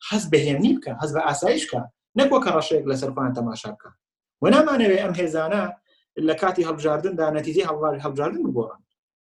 حەز 0.08 0.24
بەهێنی 0.32 0.72
بکە 0.76 0.92
هەز 1.02 1.10
بە 1.16 1.20
ئاسایشکە 1.28 1.80
نەکوە 2.18 2.38
کە 2.44 2.50
ڕەشەیەک 2.56 2.84
لە 2.90 2.96
سەرخواان 3.00 3.32
تەماشا 3.38 3.70
بکە 3.76 3.88
و 4.42 4.46
نامانەوێ 4.54 4.98
ئەم 5.02 5.12
هێزانە 5.20 5.62
لە 6.28 6.34
کاتی 6.42 6.66
هەڵبژاردندا 6.68 7.26
نەتیجی 7.38 7.66
هەڵوار 7.68 7.94
هەڵبژاردن 8.04 8.42
بگۆڕن 8.46 8.80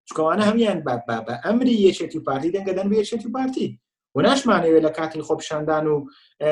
چکەوانە 0.10 0.44
هەمیان 0.50 0.80
بە 0.86 1.34
ئەمری 1.46 1.76
یەکێتی 1.88 2.20
پارتی 2.28 2.54
دەنگەدەن 2.56 2.88
بە 2.92 2.96
یەکێتی 3.02 3.30
پارتی 3.36 3.68
و 4.16 4.22
ناشمانەوێت 4.26 4.84
لە 4.88 4.92
کاتی 4.98 5.22
خۆپشاندان 5.28 5.86
و 5.94 6.10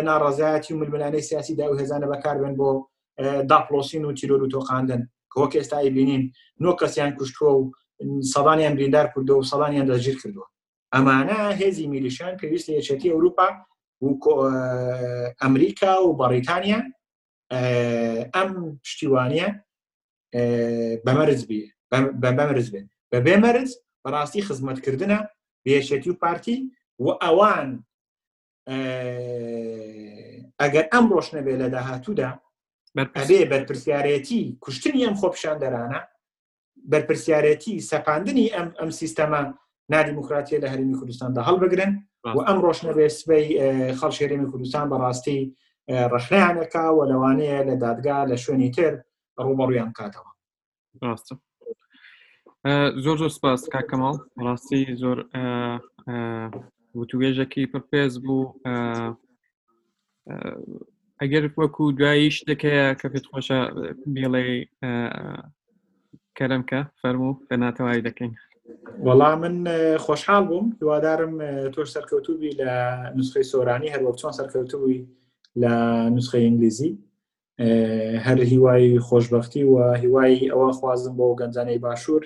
ناڕازایەتی 0.07 0.71
و 0.73 0.77
ململانەی 0.79 1.21
سیاسی 1.29 1.55
دا 1.55 1.65
و 1.71 1.77
هێزانە 1.79 2.07
بەکاربن 2.13 2.53
بۆ 2.59 2.69
داپلۆسین 3.51 4.03
و 4.05 4.13
تیرۆر 4.19 4.41
و 4.43 4.49
تۆخاندن 4.51 5.01
کەوەک 5.35 5.53
ئێستای 5.57 5.89
بینین 5.89 6.23
نۆ 6.63 6.71
کەسیان 6.81 7.11
کوشتووە 7.17 7.51
و 7.55 7.71
سەڵانیان 8.33 8.73
بریندار 8.77 9.07
کردو 9.15 9.35
و 9.39 9.43
سەڵانیان 9.49 9.87
دەژیر 9.91 10.15
کردووە 10.21 10.47
ئەمانە 10.95 11.37
هێزی 11.61 11.87
میلیشان 11.87 12.37
پێویست 12.37 12.67
یەچێتی 12.77 13.09
ئەوروپا 13.13 13.47
و 14.01 14.07
ئەمریکا 15.41 15.91
و 16.05 16.17
بەڕیتانیا 16.21 16.81
ئەم 18.35 18.49
پشتیوانە 18.83 19.47
بەمەرز 21.05 21.41
بێ 21.49 21.59
بەمەرز 22.23 22.67
بێن 22.73 22.85
بە 23.11 23.19
بێمەرز 23.25 23.71
بەڕاستی 24.03 24.41
خزمەتکردە 24.47 25.17
بێشێتی 25.65 26.09
و 26.09 26.13
پارتی 26.23 26.69
و 26.99 27.05
ئەوان 27.23 27.83
ئەگەر 30.61 30.85
ئەم 30.93 31.05
ڕۆشنە 31.13 31.41
بێ 31.45 31.55
لە 31.61 31.67
داهاتوودا 31.73 32.29
ئەبێ 33.17 33.41
بەرپسیارەتی 33.53 34.41
کوشتنی 34.63 35.05
ئەم 35.05 35.15
خۆپشان 35.21 35.57
دەرانە 35.63 35.99
بەرپسیارەتی 36.91 37.75
سەپاندنی 37.91 38.45
ئەم 38.55 38.67
ئەم 38.79 38.89
سیستەما 38.99 39.41
نادیموکراتیە 39.93 40.59
لە 40.63 40.67
هەرمی 40.73 40.97
کوردستاندا 40.99 41.41
هەڵبگرن 41.49 41.91
و 42.35 42.39
ئەم 42.47 42.57
ڕۆشنە 42.65 42.91
بێسبەی 42.97 43.45
خەڵکی 43.99 44.23
هەرێمی 44.25 44.49
کوردستان 44.51 44.85
بەڕاستی 44.91 45.39
ڕخنیانەکە 46.13 46.83
و 46.97 46.99
لەوانەیە 47.11 47.59
لە 47.69 47.75
دادگا 47.83 48.17
لە 48.31 48.35
شوێنی 48.43 48.71
تر 48.75 48.91
ڕوبەڕویان 49.45 49.91
کاتەوە 49.97 50.31
ڕاستە 51.03 51.33
زۆر 53.03 53.17
زۆر 53.21 53.29
سپاس 53.37 53.61
کاکەماڵ 53.73 54.15
ڕاستی 54.45 54.81
زۆر 55.01 55.17
وتوێژەکەی 57.01 57.69
پڕ 57.71 57.81
پێز 57.91 58.13
بوو 58.23 58.45
ئەگەر 61.21 61.43
وەکو 61.57 61.83
دواییش 61.99 62.35
دەکەیە 62.49 62.85
کە 62.99 63.07
پێت 63.13 63.25
خۆشە 63.31 63.59
بێڵێ 64.13 64.43
کەرمکە 66.37 66.81
فەرمو 67.01 67.31
کە 67.47 67.55
ناتەوای 67.63 68.01
دەکەین 68.07 68.33
وەڵا 69.07 69.31
من 69.43 69.55
خۆشحال 70.05 70.43
بووم 70.49 70.65
هیوادارم 70.79 71.33
تۆش 71.73 71.87
سەرکەوتوبی 71.95 72.51
لە 72.61 72.71
نوسخی 73.15 73.45
سۆرانی 73.51 73.93
هەروە 73.93 74.11
چۆن 74.19 74.33
سەرکەوتوی 74.39 74.97
لە 75.61 75.73
نوسخی 76.15 76.43
ئینگلیزی 76.45 76.91
هەر 78.27 78.39
هیوای 78.51 78.87
خۆشببختی 79.07 79.63
و 79.73 79.75
هیوای 80.03 80.49
ئەوە 80.51 80.69
خوازم 80.79 81.13
بۆ 81.19 81.27
گەنجانەی 81.39 81.79
باشوور 81.85 82.23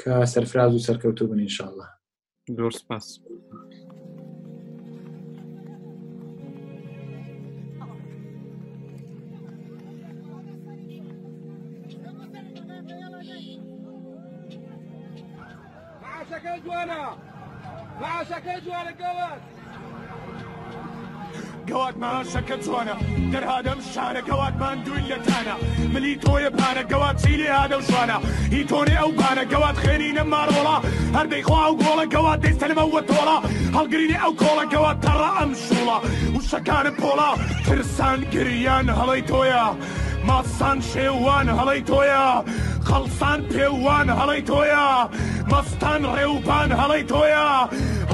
کە 0.00 0.14
سەرفراز 0.32 0.72
و 0.74 0.84
سەرکەوتو 0.86 1.24
بن 1.30 1.40
انشاءله 1.46 1.86
زۆر 2.58 2.72
سپاس. 2.80 3.06
مەراشەکەی 18.30 18.60
جوانە 18.66 18.92
گەوت 19.02 19.42
گەواتمان 21.68 22.24
شەکە 22.32 22.56
چۆنە 22.64 22.96
دەرهادەم 23.32 23.78
شارە 23.92 24.22
گەواتمان 24.28 24.76
دوین 24.86 25.04
لەتانە 25.10 25.54
ملی 25.94 26.14
تۆیە 26.24 26.50
پارە 26.58 26.82
گەوات 26.92 27.16
چیلێ 27.22 27.48
هادەم 27.58 27.82
شوانە 27.88 28.16
هی 28.54 28.62
تۆنێ 28.70 28.96
ئەو 29.02 29.10
پارە 29.20 29.44
گەوات 29.52 29.76
خێنی 29.82 30.10
نەماڕۆڵا 30.18 30.76
هەردەی 31.16 31.42
خوا 31.48 31.62
و 31.72 31.76
گۆڵە 31.82 32.06
گەوات 32.14 32.38
دەستەنەمەوە 32.44 33.00
تۆڵا 33.10 33.36
هەڵگرینی 33.76 34.16
ئەو 34.22 34.32
کۆڵە 34.42 34.64
گەوات 34.74 34.98
تەڕە 35.04 35.30
ئەم 35.38 35.50
شوڵە 35.64 35.96
وشەکانە 36.36 36.92
پۆڵا 37.00 37.30
ترسان 37.66 38.18
گریان 38.34 38.86
هەڵی 38.98 39.22
تۆیە. 39.30 39.66
ماسان 40.28 40.78
شێوان 40.90 41.46
هەڵی 41.58 41.80
تۆیە 41.90 42.26
خەڵسان 42.88 43.40
پێوان 43.52 44.06
هەڵی 44.18 44.42
تۆیە 44.50 44.88
مەستان 45.52 46.00
ڕێوبان 46.14 46.70
هەڵی 46.80 47.02
تۆیە 47.12 47.48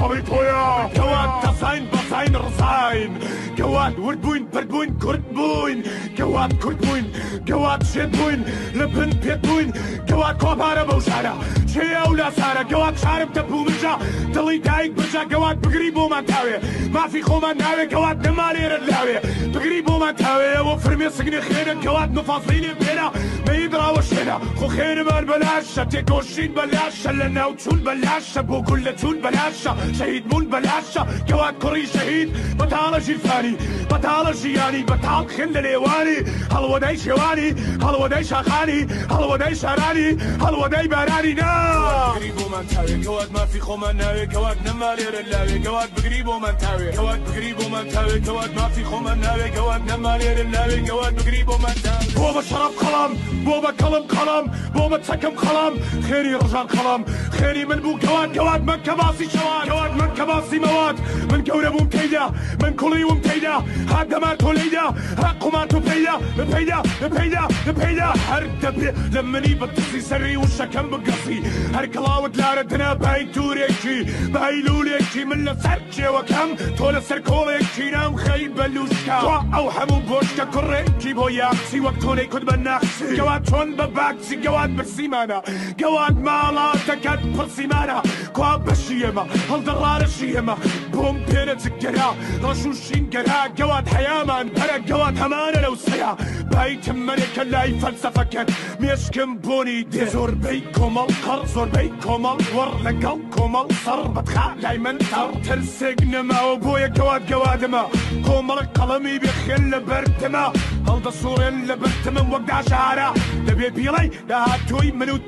ئەوەی 0.01 0.21
تۆیە 0.29 0.63
کەوات 0.95 1.31
کەسین 1.43 1.83
بەسین 1.91 2.33
ڕزین. 2.43 3.11
کەوات 3.57 3.99
ورد 3.99 4.21
بووین 4.21 4.45
پرد 4.45 4.67
بووین 4.67 4.91
کورد 4.99 5.23
بووین 5.23 5.83
کەوات 6.17 6.53
کورد 6.63 6.77
بووین 6.81 7.05
کەوات 7.47 7.83
شێت 7.93 8.09
بووین 8.17 8.43
لە 8.75 8.83
پن 8.95 9.09
پێت 9.21 9.39
بووین 9.47 9.71
کەوات 10.07 10.37
کۆپارە 10.43 10.83
بەو 10.89 10.99
شارە 11.07 11.33
چێە 11.73 12.07
و 12.09 12.13
لا 12.13 12.29
سارە 12.37 12.63
گەوات 12.71 12.95
شارم 13.03 13.29
دەبوو 13.35 13.65
بجا 13.67 13.93
دڵی 14.35 14.57
دایک 14.67 14.91
بجا 14.95 15.23
گەوات 15.31 15.57
بگری 15.67 15.91
بۆمان 15.91 16.25
تاوێ 16.31 16.57
مافی 16.93 17.21
خۆمان 17.23 17.55
ناوێ 17.63 17.85
گەوات 17.93 18.17
نەمالێرە 18.25 18.79
لاوێ 18.89 19.17
بگری 19.53 19.81
بۆمان 19.87 20.15
تاوێەوە 20.21 20.77
فرمێ 20.83 21.09
سگنی 21.09 21.41
خێنە 21.47 21.75
گەوات 21.85 22.11
مفاافینێ 22.19 22.73
پێرا 22.81 23.07
بەیدراوە 23.45 24.01
شێنە 24.09 24.37
خۆ 24.59 24.67
خێنمان 24.75 25.23
بەلاشە 25.29 25.83
تێکۆشین 25.93 26.51
بەلاشە 26.57 27.09
لە 27.19 27.27
ناو 27.37 27.51
چون 27.55 27.79
بەلاشە 27.85 28.41
بۆ 28.49 28.57
گول 28.67 28.79
لە 28.87 28.91
چون 29.01 29.15
بەلاشە 29.23 29.71
شەهید 29.99 30.23
بوون 30.29 30.45
بەلاشە 30.51 31.03
گەوات 31.29 31.55
کوڕی 31.63 31.85
شەهید 31.95 32.29
بەتاڵە 32.59 32.99
ژیرفانی 33.05 33.46
ژیانی 33.47 33.87
بەتاڵە 33.91 34.31
ژیانی 34.41 34.81
بەتاڵ 34.89 35.25
خوێن 35.35 35.49
لە 35.55 35.61
لێوانی 35.65 36.17
هەڵوەدای 36.53 36.95
شێوانی 37.03 37.49
هەڵوەدای 37.85 38.23
شاخانی 38.31 38.79
هەڵوەدای 39.13 39.53
شارانی 39.61 40.09
هەڵوەدای 40.43 40.87
بارانی 40.93 41.33
ناگری 41.39 42.31
بۆمان 42.37 42.65
تاوێکەوەت 42.73 43.29
مافی 43.35 43.59
خۆمان 43.67 43.95
ناوێکەوەات 44.01 44.59
نەما 44.67 44.91
لێرە 44.97 45.21
لاوێکەوەات 45.31 45.89
بگری 45.95 46.21
بۆمان 46.27 46.55
تاوێکەوەات 46.63 47.21
بگری 47.27 47.51
بۆمان 47.57 47.85
تاوێکەوەات 47.95 48.51
مافی 48.59 48.83
خۆمان 48.89 49.17
ناوێکەوەات 49.25 49.83
نەما 49.89 50.13
لێرە 50.21 50.45
لاوێکەوەات 50.53 51.13
بگری 51.17 51.41
بۆمان 51.49 51.77
بۆ 52.17 52.27
بە 52.35 52.41
شەرب 52.49 52.73
قەڵام 52.81 53.11
بۆ 53.45 53.55
بە 53.63 53.71
کەڵم 53.81 54.05
قەڵام 54.13 54.45
بۆ 54.75 54.83
بە 54.91 54.97
چەکەم 55.07 55.33
قەڵام 55.43 55.73
خێری 56.07 56.33
ڕژان 56.41 56.67
قەڵام 56.75 57.01
خێری 57.37 57.63
من 57.69 57.79
بوو 57.83 57.99
گەوان 58.03 58.29
گەوات 58.37 58.61
من 58.69 58.79
کە 58.85 58.93
باسی 59.01 59.27
شەوان 59.33 59.63
گەوات 59.69 59.91
من 59.99 60.11
کە 60.17 60.23
باسی 60.29 60.59
مەوات 60.65 60.97
من 61.31 61.41
گەورە 61.47 61.69
بووم 61.73 61.89
تێدا 61.95 62.25
من 62.63 62.73
کوڵی 62.81 63.03
وم 63.09 63.19
تێدا 63.25 63.35
پیدا 63.37 63.57
حق 63.89 64.03
دمر 64.07 64.35
تو 64.35 64.51
لیدا 64.53 64.83
حق 65.23 65.53
من 65.55 65.67
تو 65.67 65.79
پیدا 65.79 66.11
به 66.37 66.45
پیدا 66.45 66.81
به 67.01 67.07
پیدا 67.09 67.47
به 67.65 67.71
پیدا 67.71 68.05
هر 68.31 68.39
دبی 68.41 68.87
لمنی 69.17 69.55
بتسی 69.55 70.01
سری 70.01 70.35
و 70.35 70.47
شکم 70.47 70.89
بقصی 70.89 71.43
هر 71.75 71.85
کلاوت 71.85 72.39
لاردنا 72.39 72.95
بای 72.95 73.25
توریکی 73.25 74.11
بای 74.33 74.61
لولیکی 74.61 75.23
من 75.23 75.35
لسر 75.43 75.79
چه 75.91 76.09
و 76.09 76.21
کم 76.23 76.55
تو 76.77 76.91
لسر 76.91 77.19
کولیکی 77.19 77.91
نام 77.91 78.15
خیل 78.15 78.49
بلوشکا 78.53 79.19
تو 79.21 79.59
او 79.59 79.71
همون 79.71 79.99
بوشکا 79.99 80.45
کریکی 80.61 81.13
بو 81.13 81.29
یاکسی 81.29 81.79
وقت 81.79 81.99
تو 81.99 82.15
نیکد 82.15 82.45
به 82.45 82.55
نقصی 82.55 83.17
گواد 83.17 83.43
چون 83.49 83.75
به 83.75 83.85
باکسی 83.87 84.37
گواد 84.37 84.75
بسی 84.75 85.07
مانا 85.07 85.41
گواد 85.79 86.13
مالا 86.29 86.71
تکت 86.71 87.19
پرسی 87.37 87.67
مانا 87.67 88.01
کواب 88.33 88.71
بشیما 88.71 89.23
هل 89.49 89.61
درارشیما 89.61 90.57
بوم 90.91 91.19
پیره 91.25 91.55
تکرا 91.55 92.15
راشون 92.41 92.73
شین 92.73 93.05
گرا 93.09 93.26
تەنها 93.27 93.47
گەوات 93.59 93.87
حەیامان 93.95 94.45
پەرە 94.57 94.77
گەوات 94.89 95.15
هەمانە 95.23 95.59
لەو 95.65 95.75
سەیا 95.85 96.11
پایتم 96.53 96.97
منێکە 97.07 97.43
لای 97.53 97.71
فەلسەفەکەن 97.81 98.47
مێشکم 98.81 99.31
بۆنی 99.45 99.79
دێ 99.93 100.03
زۆربەی 100.13 100.59
کۆمەڵ 100.75 101.09
قەڕ 101.25 101.41
زۆربەی 101.53 101.89
کۆمەڵ 102.03 102.37
وەڕ 102.57 102.71
لەگەڵ 102.85 103.19
کۆمەڵ 103.35 103.67
سەر 103.83 103.99
بەتخا 104.15 104.47
لای 104.63 104.77
من 104.85 104.97
تاڕ 105.11 105.29
ترسێک 105.47 105.97
نەماوە 106.13 106.55
بۆیە 106.65 106.89
گەوات 106.97 107.23
گەوادمە 107.31 107.83
کۆمەڵ 108.25 108.59
قەڵەمی 108.77 109.17
بخێن 109.23 109.63
لە 109.73 109.79
بەرتما 109.89 110.45
هەڵدە 110.87 111.11
سوڕێن 111.21 111.57
لە 111.69 111.75
برتمم 111.81 112.27
وەکدا 112.33 112.59
شارە 112.69 113.09
دەبێ 113.47 113.67
بیڵی 113.77 114.07
داهاتۆی 114.29 114.89
منوت 114.99 115.23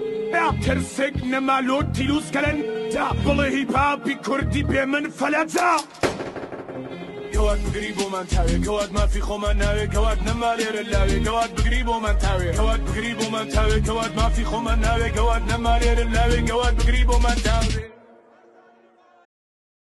ترسێک 0.65 1.15
نەمالۆ 1.31 1.77
تیلوسکەلەن 1.95 2.57
تا 2.93 3.03
بڵێ 3.23 3.47
هی 3.55 3.65
پاپی 3.73 4.15
کوردی 4.25 4.63
پێ 4.69 4.83
من 4.93 5.05
فەلەجا. 5.17 5.73
کەوات 7.39 7.59
بگری 7.69 7.91
بۆمان 7.97 8.25
تاوێ 8.33 8.57
کەوات 8.65 8.89
مافی 8.97 9.21
خۆمان 9.27 9.55
ناوێ 9.63 9.85
کەوات 9.93 10.19
نەما 10.27 10.51
لێرە 10.59 10.83
لاوێ 10.93 11.17
کەوات 11.25 11.51
بگری 11.57 11.81
بۆمان 11.87 12.15
تاوێ 12.25 12.49
کەوات 12.57 12.81
بگری 12.87 13.13
بۆمان 13.19 13.47
تاوێ 13.55 13.79
کەوات 13.87 14.11
مافی 14.19 14.43
خۆمان 14.51 14.77
ناوێ 14.85 15.09
کەوات 15.17 15.43
نەما 15.51 15.73
لێرە 15.81 16.05
لاوێ 16.15 16.39
کەوات 16.49 16.73
بگری 16.79 17.03
بۆمان 17.09 17.37
تاوێ 17.45 17.75